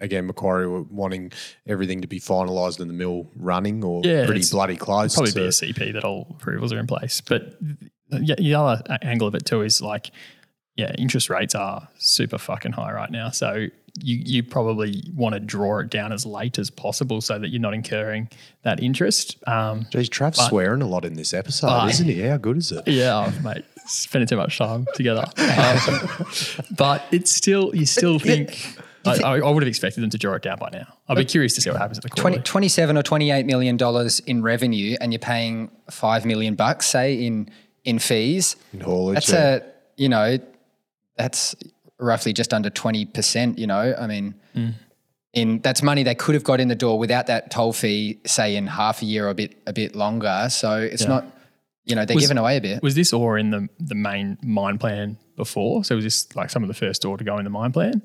again 0.00 0.26
Macquarie 0.26 0.66
were 0.68 0.82
wanting 0.82 1.32
everything 1.66 2.00
to 2.02 2.06
be 2.08 2.20
finalised 2.20 2.78
and 2.80 2.90
the 2.90 2.94
mill 2.94 3.30
running 3.36 3.82
or 3.82 4.02
Yeah, 4.04 4.26
pretty 4.26 4.44
bloody 4.50 4.76
close 4.76 5.14
probably 5.14 5.32
to 5.32 5.40
be 5.40 5.46
a 5.46 5.52
CP 5.52 5.92
that 5.92 6.04
all 6.04 6.26
approvals 6.38 6.72
are 6.72 6.78
in 6.78 6.86
place. 6.86 7.22
But 7.22 7.56
yeah, 8.10 8.34
the 8.36 8.54
other 8.54 8.82
angle 9.02 9.28
of 9.28 9.34
it 9.34 9.46
too 9.46 9.62
is 9.62 9.80
like, 9.80 10.10
yeah, 10.76 10.92
interest 10.98 11.30
rates 11.30 11.54
are 11.54 11.88
super 11.98 12.36
fucking 12.38 12.72
high 12.72 12.92
right 12.92 13.10
now. 13.10 13.30
So 13.30 13.68
you 14.02 14.16
you 14.24 14.42
probably 14.42 15.04
want 15.14 15.34
to 15.34 15.40
draw 15.40 15.78
it 15.78 15.88
down 15.90 16.12
as 16.12 16.26
late 16.26 16.58
as 16.58 16.68
possible 16.70 17.20
so 17.20 17.38
that 17.38 17.48
you're 17.48 17.60
not 17.60 17.74
incurring 17.74 18.28
that 18.62 18.82
interest. 18.82 19.36
Um, 19.46 19.86
Geez, 19.90 20.08
Trav's 20.08 20.40
swearing 20.48 20.82
a 20.82 20.86
lot 20.86 21.04
in 21.04 21.14
this 21.14 21.32
episode, 21.32 21.68
But- 21.68 21.90
isn't 21.90 22.08
he? 22.08 22.20
How 22.22 22.36
good 22.36 22.56
is 22.56 22.72
it? 22.72 22.86
yeah, 22.88 23.32
oh, 23.32 23.42
mate, 23.42 23.64
spending 23.86 24.26
too 24.26 24.36
much 24.36 24.58
time 24.58 24.86
together. 24.94 25.24
Um, 25.38 26.26
but 26.76 27.04
it's 27.12 27.32
still 27.32 27.74
you 27.74 27.86
still 27.86 28.18
think. 28.18 28.78
I, 29.06 29.18
I 29.22 29.38
I 29.40 29.50
would 29.50 29.62
have 29.62 29.68
expected 29.68 30.02
them 30.02 30.08
to 30.10 30.18
draw 30.18 30.32
it 30.34 30.42
down 30.42 30.58
by 30.58 30.70
now. 30.72 30.86
I'll 31.08 31.14
be 31.16 31.24
curious 31.26 31.54
to 31.56 31.60
see 31.60 31.68
what 31.70 31.78
happens 31.78 31.98
at 31.98 32.04
the 32.04 32.08
20, 32.10 32.38
27 32.38 32.96
or 32.96 33.02
28 33.02 33.44
million 33.44 33.76
dollars 33.76 34.20
in 34.20 34.42
revenue 34.42 34.96
and 35.00 35.12
you're 35.12 35.18
paying 35.20 35.70
5 35.90 36.24
million 36.24 36.54
bucks 36.54 36.86
say 36.86 37.22
in 37.22 37.50
in 37.84 37.98
fees 37.98 38.56
In 38.72 38.80
haulage, 38.80 39.14
that's 39.16 39.30
yeah. 39.32 39.56
a 39.56 39.62
you 39.98 40.08
know 40.08 40.38
that's 41.18 41.54
roughly 41.98 42.32
just 42.32 42.52
under 42.52 42.70
20% 42.70 43.58
you 43.58 43.66
know 43.66 43.94
i 43.98 44.06
mean 44.06 44.34
in 45.32 45.60
that's 45.60 45.82
money 45.82 46.02
they 46.02 46.14
could 46.14 46.34
have 46.34 46.44
got 46.44 46.60
in 46.60 46.68
the 46.68 46.74
door 46.74 46.98
without 46.98 47.26
that 47.26 47.50
toll 47.50 47.72
fee 47.72 48.18
say 48.26 48.56
in 48.56 48.66
half 48.66 49.02
a 49.02 49.04
year 49.04 49.26
or 49.26 49.30
a 49.30 49.34
bit 49.34 49.56
a 49.66 49.72
bit 49.72 49.94
longer 49.96 50.48
so 50.50 50.76
it's 50.78 51.06
not 51.06 51.24
you 51.84 51.94
know 51.94 52.04
they're 52.04 52.14
Was- 52.14 52.24
giving 52.24 52.38
away 52.38 52.56
a 52.56 52.60
bit 52.60 52.82
Was 52.82 52.94
this 52.94 53.12
ore 53.12 53.38
in 53.38 53.50
the 53.50 53.68
the 53.78 53.94
main 53.94 54.38
mine 54.42 54.78
plan 54.78 55.18
before? 55.36 55.82
So 55.84 55.96
was 55.96 56.04
this 56.04 56.34
like 56.36 56.48
some 56.48 56.62
of 56.62 56.68
the 56.68 56.74
first 56.74 57.04
ore 57.04 57.18
to 57.18 57.24
go 57.24 57.36
in 57.38 57.44
the 57.44 57.50
mine 57.50 57.72
plan? 57.72 58.00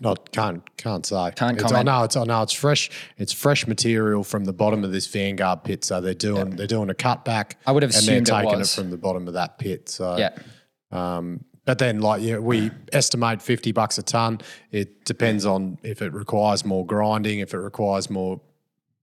Not 0.00 0.30
can't 0.30 0.62
can't 0.76 1.04
say. 1.04 1.32
Can't 1.34 1.56
It's- 1.56 1.64
I 1.64 1.82
comment. 1.82 1.86
know 1.86 2.04
it's 2.04 2.16
I 2.16 2.24
know 2.24 2.40
it's 2.42 2.52
fresh. 2.52 2.88
It's 3.18 3.32
fresh 3.32 3.66
material 3.66 4.22
from 4.24 4.44
the 4.44 4.52
bottom 4.52 4.84
of 4.84 4.92
this 4.92 5.06
Vanguard 5.08 5.64
pit. 5.64 5.84
So 5.84 6.00
they're 6.00 6.14
doing 6.14 6.50
they're 6.50 6.68
doing 6.68 6.88
a 6.88 6.94
cutback. 6.94 7.54
I 7.66 7.72
would 7.72 7.82
have 7.82 7.90
and 7.94 8.06
they're 8.06 8.14
assumed 8.22 8.28
it 8.28 8.32
taking 8.32 8.58
was. 8.60 8.72
it 8.72 8.80
from 8.80 8.90
the 8.90 8.96
bottom 8.96 9.26
of 9.28 9.34
that 9.34 9.58
pit. 9.58 9.88
So 9.90 10.16
yeah 10.16 10.30
Um, 10.92 11.44
but 11.68 11.78
then, 11.78 12.00
like, 12.00 12.22
yeah, 12.22 12.38
we 12.38 12.70
estimate 12.94 13.42
50 13.42 13.72
bucks 13.72 13.98
a 13.98 14.02
ton. 14.02 14.40
It 14.72 15.04
depends 15.04 15.44
on 15.44 15.76
if 15.82 16.00
it 16.00 16.14
requires 16.14 16.64
more 16.64 16.86
grinding, 16.86 17.40
if 17.40 17.52
it 17.52 17.58
requires 17.58 18.08
more 18.08 18.40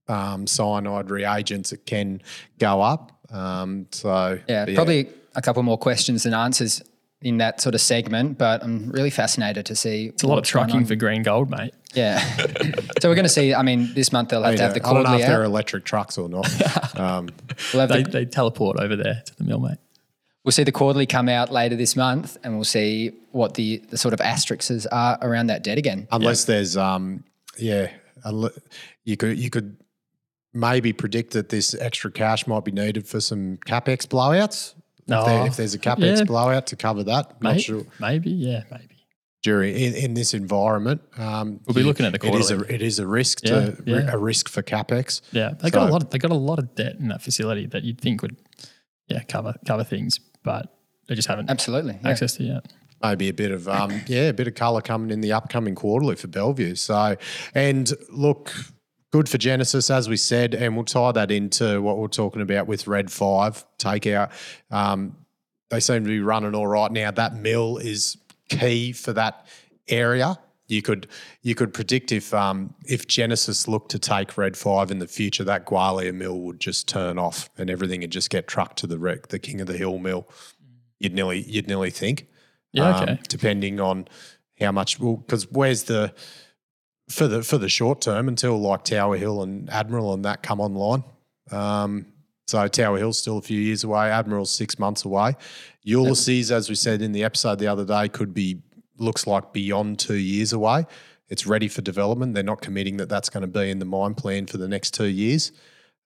um, 0.08 0.48
cyanide 0.48 1.12
reagents, 1.12 1.72
it 1.74 1.86
can 1.86 2.24
go 2.58 2.82
up. 2.82 3.12
Um, 3.30 3.86
so, 3.92 4.40
Yeah, 4.50 4.66
but 4.66 4.74
probably 4.74 5.10
a 5.36 5.44
couple 5.44 5.62
more 5.62 5.78
questions 5.78 6.24
than 6.24 6.34
answers 6.34 6.82
in 7.22 7.38
that 7.38 7.62
sort 7.62 7.76
of 7.76 7.82
segment, 7.82 8.40
but 8.40 8.64
I'm 8.64 8.90
really 8.90 9.12
fascinated 9.12 9.68
to 9.68 9.76
see. 9.76 10.08
It's 10.08 10.24
a 10.24 10.28
lot 10.28 10.40
of 10.40 10.44
trucking 10.44 10.86
for 10.86 10.96
green 10.96 11.22
gold, 11.22 11.52
mate. 11.52 11.76
Yeah. 11.94 12.18
so 13.00 13.10
we're 13.10 13.16
going 13.16 13.26
to 13.26 13.30
see. 13.30 13.54
I 13.54 13.62
mean, 13.62 13.94
this 13.94 14.12
month 14.12 14.30
they'll 14.30 14.42
have 14.42 14.48
I, 14.48 14.52
mean, 14.54 14.58
to 14.58 14.64
have 14.64 14.74
the 14.74 14.80
I 14.80 14.92
don't 14.92 15.04
know 15.04 15.10
quarterly 15.10 15.22
if 15.22 15.28
they're 15.28 15.42
out. 15.42 15.46
electric 15.46 15.86
trucks 15.86 16.18
or 16.18 16.30
not. 16.30 17.00
um, 17.00 17.30
We'll, 17.76 17.86
They, 17.86 18.02
the, 18.02 18.10
they 18.10 18.26
teleport 18.26 18.80
over 18.80 18.96
there 18.96 19.22
to 19.24 19.36
the 19.36 19.44
mill, 19.44 19.60
mate. 19.60 19.78
We'll 20.46 20.52
see 20.54 20.64
the 20.64 20.72
quarterly 20.72 21.06
come 21.06 21.28
out 21.28 21.52
later 21.52 21.76
this 21.76 21.96
month, 21.96 22.38
and 22.44 22.56
we'll 22.56 22.64
see 22.64 23.12
what 23.32 23.56
the, 23.56 23.78
the 23.90 23.98
sort 23.98 24.14
of 24.14 24.22
asterisks 24.22 24.86
are 24.88 25.18
around 25.22 25.48
that 25.48 25.64
debt 25.64 25.78
again. 25.78 26.08
unless 26.12 26.46
there's, 26.46 26.78
um, 26.78 27.24
yeah, 27.58 27.90
you 29.04 29.18
could 29.18 29.38
you 29.38 29.50
could 29.50 29.78
maybe 30.54 30.94
predict 30.94 31.34
that 31.34 31.50
this 31.50 31.74
extra 31.76 32.10
cash 32.12 32.48
might 32.48 32.64
be 32.64 32.72
needed 32.72 33.08
for 33.08 33.20
some 33.20 33.58
capex 33.66 34.08
blowouts. 34.08 34.74
No. 35.08 35.20
If, 35.20 35.26
there, 35.26 35.48
if 35.48 35.56
there's 35.58 35.74
a 35.74 35.80
capex 35.80 36.18
Yeah. 36.20 36.24
blowout 36.24 36.68
to 36.68 36.76
cover 36.76 37.04
that, 37.04 37.42
not 37.42 37.52
Maybe, 37.52 37.62
sure. 37.62 37.84
maybe, 38.00 38.32
yeah, 38.32 38.64
maybe. 38.72 38.96
during 39.44 39.76
in, 39.76 39.94
in 39.94 40.14
this 40.16 40.34
environment. 40.34 41.02
Um, 41.18 41.60
We'll 41.68 41.76
be 41.76 41.82
you- 41.82 41.88
looking 41.88 42.06
at 42.08 42.20
the 42.20 42.26
It 42.28 42.34
is 42.36 42.50
a 42.50 42.56
quarterly. 42.56 42.76
it 42.76 42.82
is 42.82 42.98
a 43.00 43.06
risk 43.06 43.40
Yeah, 43.44 43.50
to 43.72 43.84
yeah. 43.86 44.12
a 44.12 44.18
risk 44.18 44.50
for 44.50 44.64
capex. 44.64 45.22
Yeah, 45.32 45.54
they 45.60 45.70
got 45.70 45.90
a 45.90 45.92
lot. 45.92 46.02
Of, 46.04 46.10
they 46.10 46.18
got 46.18 46.32
a 46.32 46.36
lot 46.36 46.58
of 46.58 46.74
debt 46.74 46.96
in 47.00 47.10
that 47.10 47.22
facility 47.22 47.68
that 47.68 47.84
you'd 47.84 48.02
think 48.02 48.22
would, 48.24 48.36
yeah, 49.08 49.24
cover 49.24 49.56
cover 49.66 49.84
things, 49.84 50.20
but 50.44 50.76
they 51.08 51.16
just 51.16 51.28
haven't 51.28 51.50
Absolutely. 51.50 52.00
yeah. 52.02 52.10
access 52.10 52.36
to 52.38 52.44
yet. 52.44 52.74
Maybe 53.02 53.30
a 53.30 53.34
bit 53.34 53.52
of 53.52 53.68
um, 53.68 54.02
yeah, 54.08 54.30
a 54.30 54.34
bit 54.34 54.48
of 54.48 54.56
colour 54.56 54.82
coming 54.82 55.12
in 55.12 55.22
the 55.22 55.34
upcoming 55.34 55.76
quarterly 55.76 56.16
for 56.16 56.28
Bellevue. 56.28 56.76
So, 56.76 57.16
and 57.54 57.92
look, 58.10 58.54
good 59.12 59.30
for 59.30 59.38
Genesis, 59.38 59.90
as 59.90 60.10
we 60.10 60.18
said, 60.18 60.54
and 60.54 60.76
we'll 60.76 60.86
tie 60.86 61.12
that 61.12 61.32
into 61.32 61.82
what 61.82 61.98
we're 61.98 62.08
talking 62.08 62.42
about 62.42 62.68
with 62.68 62.88
Red 62.88 63.12
Five 63.12 63.66
takeout. 63.78 64.32
Um, 64.72 65.18
they 65.70 65.80
seem 65.80 66.04
to 66.04 66.10
be 66.10 66.20
running 66.20 66.56
all 66.56 66.68
right 66.68 66.92
now. 66.92 67.12
That 67.12 67.36
mill 67.36 67.78
is 67.78 68.18
key 68.50 68.92
for 68.92 69.14
that 69.14 69.48
area. 69.88 70.38
You 70.68 70.82
could 70.82 71.08
you 71.44 71.54
could 71.54 71.74
predict 71.74 72.12
if 72.12 72.34
um, 72.34 72.74
if 72.88 73.08
Genesis 73.08 73.68
looked 73.68 73.92
to 73.92 74.00
take 74.00 74.38
Red 74.38 74.58
Five 74.58 74.90
in 74.90 75.00
the 75.00 75.08
future, 75.08 75.44
that 75.44 75.66
Gwalia 75.66 76.14
mill 76.14 76.40
would 76.42 76.60
just 76.60 76.88
turn 76.88 77.20
off 77.20 77.50
and 77.58 77.70
everything 77.70 78.02
would 78.02 78.12
just 78.12 78.30
get 78.32 78.48
trucked 78.48 78.78
to 78.80 78.88
the 78.88 78.98
wreck, 78.98 79.28
the 79.28 79.38
King 79.40 79.62
of 79.62 79.68
the 79.68 79.78
Hill 79.78 80.00
mill. 80.00 80.28
You'd 81.00 81.14
nearly 81.14 81.42
you'd 81.44 81.68
nearly 81.68 81.92
think, 81.92 82.28
Yeah, 82.72 82.90
um, 82.90 83.04
okay. 83.04 83.20
depending 83.28 83.80
on 83.80 84.08
how 84.60 84.72
much. 84.72 85.00
Well, 85.00 85.18
because 85.18 85.52
where's 85.52 85.84
the 85.84 86.14
for 87.10 87.28
the 87.28 87.44
for 87.44 87.60
the 87.60 87.70
short 87.70 88.02
term 88.02 88.28
until 88.28 88.60
like 88.60 88.84
Tower 88.86 89.18
Hill 89.18 89.44
and 89.44 89.70
Admiral 89.70 90.14
and 90.14 90.26
that 90.26 90.42
come 90.42 90.60
online. 90.60 91.04
Um, 91.52 92.08
so 92.48 92.68
Tower 92.68 92.98
Hill's 92.98 93.20
still 93.20 93.38
a 93.38 93.42
few 93.42 93.60
years 93.60 93.84
away. 93.84 94.10
Admiral's 94.10 94.52
six 94.52 94.80
months 94.80 95.06
away. 95.06 95.36
Ulysses, 95.84 96.52
as 96.52 96.70
we 96.70 96.76
said 96.76 97.02
in 97.02 97.12
the 97.12 97.24
episode 97.24 97.60
the 97.60 97.68
other 97.68 97.86
day, 97.86 98.08
could 98.10 98.34
be 98.34 98.62
looks 98.98 99.28
like 99.28 99.54
beyond 99.54 100.00
two 100.00 100.16
years 100.16 100.54
away. 100.54 100.86
It's 101.28 101.48
ready 101.48 101.68
for 101.68 101.82
development. 101.82 102.34
They're 102.34 102.44
not 102.44 102.62
committing 102.62 102.98
that 102.98 103.10
that's 103.10 103.30
going 103.30 103.42
to 103.42 103.48
be 103.48 103.70
in 103.70 103.80
the 103.80 103.86
mine 103.86 104.14
plan 104.14 104.46
for 104.46 104.58
the 104.58 104.68
next 104.68 104.94
two 104.94 105.08
years. 105.08 105.52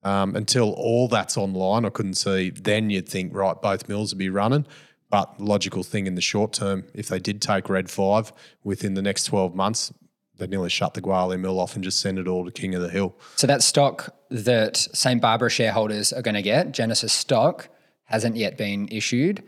Um, 0.02 0.36
until 0.36 0.72
all 0.74 1.10
that's 1.10 1.38
online, 1.38 1.84
I 1.84 1.90
couldn't 1.90 2.14
see. 2.14 2.52
Then 2.52 2.90
you'd 2.90 3.10
think, 3.10 3.36
right, 3.36 3.62
both 3.62 3.90
mills 3.90 4.14
would 4.14 4.20
be 4.20 4.30
running. 4.30 4.66
But 5.10 5.42
logical 5.42 5.84
thing 5.84 6.08
in 6.08 6.16
the 6.16 6.22
short 6.22 6.54
term, 6.54 6.86
if 6.94 7.10
they 7.10 7.20
did 7.20 7.42
take 7.42 7.68
Red 7.68 7.90
Five 7.90 8.32
within 8.64 8.94
the 8.94 9.02
next 9.02 9.26
twelve 9.26 9.56
months, 9.56 9.92
they'd 10.38 10.50
nearly 10.50 10.70
shut 10.70 10.94
the 10.94 11.02
Gwalia 11.02 11.40
mill 11.40 11.60
off 11.60 11.76
and 11.76 11.84
just 11.84 12.00
send 12.00 12.18
it 12.18 12.28
all 12.28 12.46
to 12.46 12.52
King 12.52 12.76
of 12.76 12.82
the 12.82 12.90
Hill. 12.90 13.16
So 13.36 13.48
that 13.48 13.64
stock 13.64 14.16
that 14.30 14.78
St. 14.78 15.20
Barbara 15.20 15.50
shareholders 15.50 16.14
are 16.14 16.22
going 16.22 16.36
to 16.36 16.42
get, 16.44 16.72
Genesis 16.72 17.12
stock, 17.12 17.70
hasn't 18.06 18.36
yet 18.38 18.58
been 18.58 18.88
issued. 18.90 19.44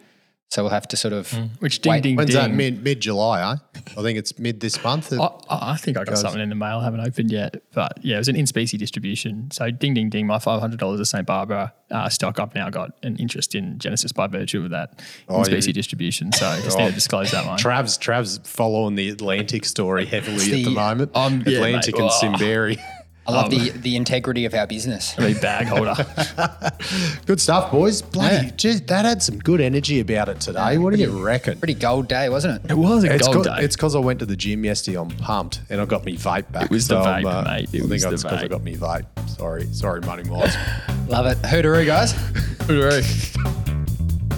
So 0.51 0.63
we'll 0.63 0.71
have 0.71 0.85
to 0.89 0.97
sort 0.97 1.13
of 1.13 1.31
Which 1.59 1.79
ding 1.79 1.91
Wait, 1.91 2.03
ding 2.03 2.15
When's 2.17 2.31
ding. 2.31 2.37
that? 2.41 2.51
Mid 2.51 2.83
mid 2.83 2.99
July, 2.99 3.39
eh? 3.53 3.55
I 3.97 4.01
think 4.01 4.19
it's 4.19 4.37
mid 4.37 4.59
this 4.59 4.83
month. 4.83 5.13
I, 5.13 5.29
I 5.49 5.77
think 5.77 5.95
I 5.97 6.03
got 6.03 6.17
something 6.17 6.41
in 6.41 6.49
the 6.49 6.55
mail. 6.55 6.79
I 6.79 6.83
haven't 6.83 6.99
opened 6.99 7.31
yet, 7.31 7.61
but 7.73 7.93
yeah, 8.03 8.15
it 8.15 8.17
was 8.19 8.27
an 8.27 8.35
in 8.35 8.45
specie 8.45 8.77
distribution. 8.77 9.49
So 9.51 9.71
ding 9.71 9.93
ding 9.93 10.09
ding, 10.09 10.27
my 10.27 10.39
five 10.39 10.59
hundred 10.59 10.81
dollars 10.81 10.99
of 10.99 11.07
St 11.07 11.25
Barbara 11.25 11.73
uh, 11.89 12.09
stock. 12.09 12.37
I've 12.37 12.53
now 12.53 12.69
got 12.69 12.91
an 13.01 13.15
interest 13.15 13.55
in 13.55 13.79
Genesis 13.79 14.11
by 14.11 14.27
virtue 14.27 14.61
of 14.65 14.71
that 14.71 14.99
in 15.29 15.45
specie 15.45 15.69
you- 15.69 15.73
distribution. 15.73 16.33
So 16.33 16.45
I 16.45 16.59
just 16.63 16.77
need 16.77 16.87
to 16.89 16.93
disclose 16.95 17.31
that 17.31 17.45
one. 17.45 17.57
Trav's 17.57 17.97
Trav's 17.97 18.39
following 18.43 18.95
the 18.95 19.07
Atlantic 19.07 19.63
story 19.63 20.05
heavily 20.05 20.35
at 20.35 20.51
the- 20.51 20.63
the 20.65 20.71
moment. 20.71 21.11
Um, 21.15 21.43
yeah, 21.45 21.59
Atlantic 21.59 21.95
mate. 21.97 22.01
and 22.01 22.35
Oh. 22.35 22.37
Simberi. 22.37 22.77
I 23.27 23.31
love 23.33 23.51
the 23.51 23.71
um, 23.71 23.81
the 23.81 23.95
integrity 23.95 24.45
of 24.45 24.53
our 24.55 24.65
business. 24.65 25.13
Be 25.15 25.35
bag 25.35 25.67
holder. 25.67 25.93
Good 27.27 27.39
stuff, 27.39 27.71
boys. 27.71 28.01
Bloody, 28.01 28.47
Yeah. 28.47 28.51
geez, 28.57 28.81
that 28.81 29.05
had 29.05 29.21
some 29.21 29.37
good 29.37 29.61
energy 29.61 29.99
about 29.99 30.27
it 30.27 30.41
today. 30.41 30.77
What 30.79 30.93
do 30.93 30.99
you 30.99 31.23
reckon? 31.23 31.59
Pretty 31.59 31.75
gold 31.75 32.07
day, 32.07 32.29
wasn't 32.29 32.65
it? 32.65 32.71
it 32.71 32.77
was 32.77 33.03
a 33.03 33.13
It's 33.13 33.27
gold 33.27 33.45
co- 33.45 33.55
day. 33.55 33.63
it's 33.63 33.75
because 33.75 33.95
I 33.95 33.99
went 33.99 34.19
to 34.19 34.25
the 34.25 34.35
gym 34.35 34.65
yesterday. 34.65 34.97
I'm 34.97 35.09
pumped, 35.09 35.61
and 35.69 35.79
I 35.79 35.85
got 35.85 36.03
me 36.03 36.17
vape 36.17 36.51
back. 36.51 36.65
It 36.65 36.71
was 36.71 36.87
the 36.87 36.97
I'm, 36.97 37.23
vape, 37.23 37.31
uh, 37.31 37.43
mate. 37.43 37.69
It 37.73 37.77
I 37.77 37.79
think 37.81 37.89
was 37.91 38.01
the 38.03 38.09
that's 38.09 38.23
because 38.23 38.41
I 38.43 38.47
got 38.47 38.63
me 38.63 38.75
vape. 38.75 39.05
Sorry, 39.29 39.67
sorry, 39.71 40.01
Money 40.01 40.23
Miners. 40.23 40.55
Love 41.07 41.27
it. 41.27 41.37
Hooteroo, 41.43 41.85
guys. 41.85 42.13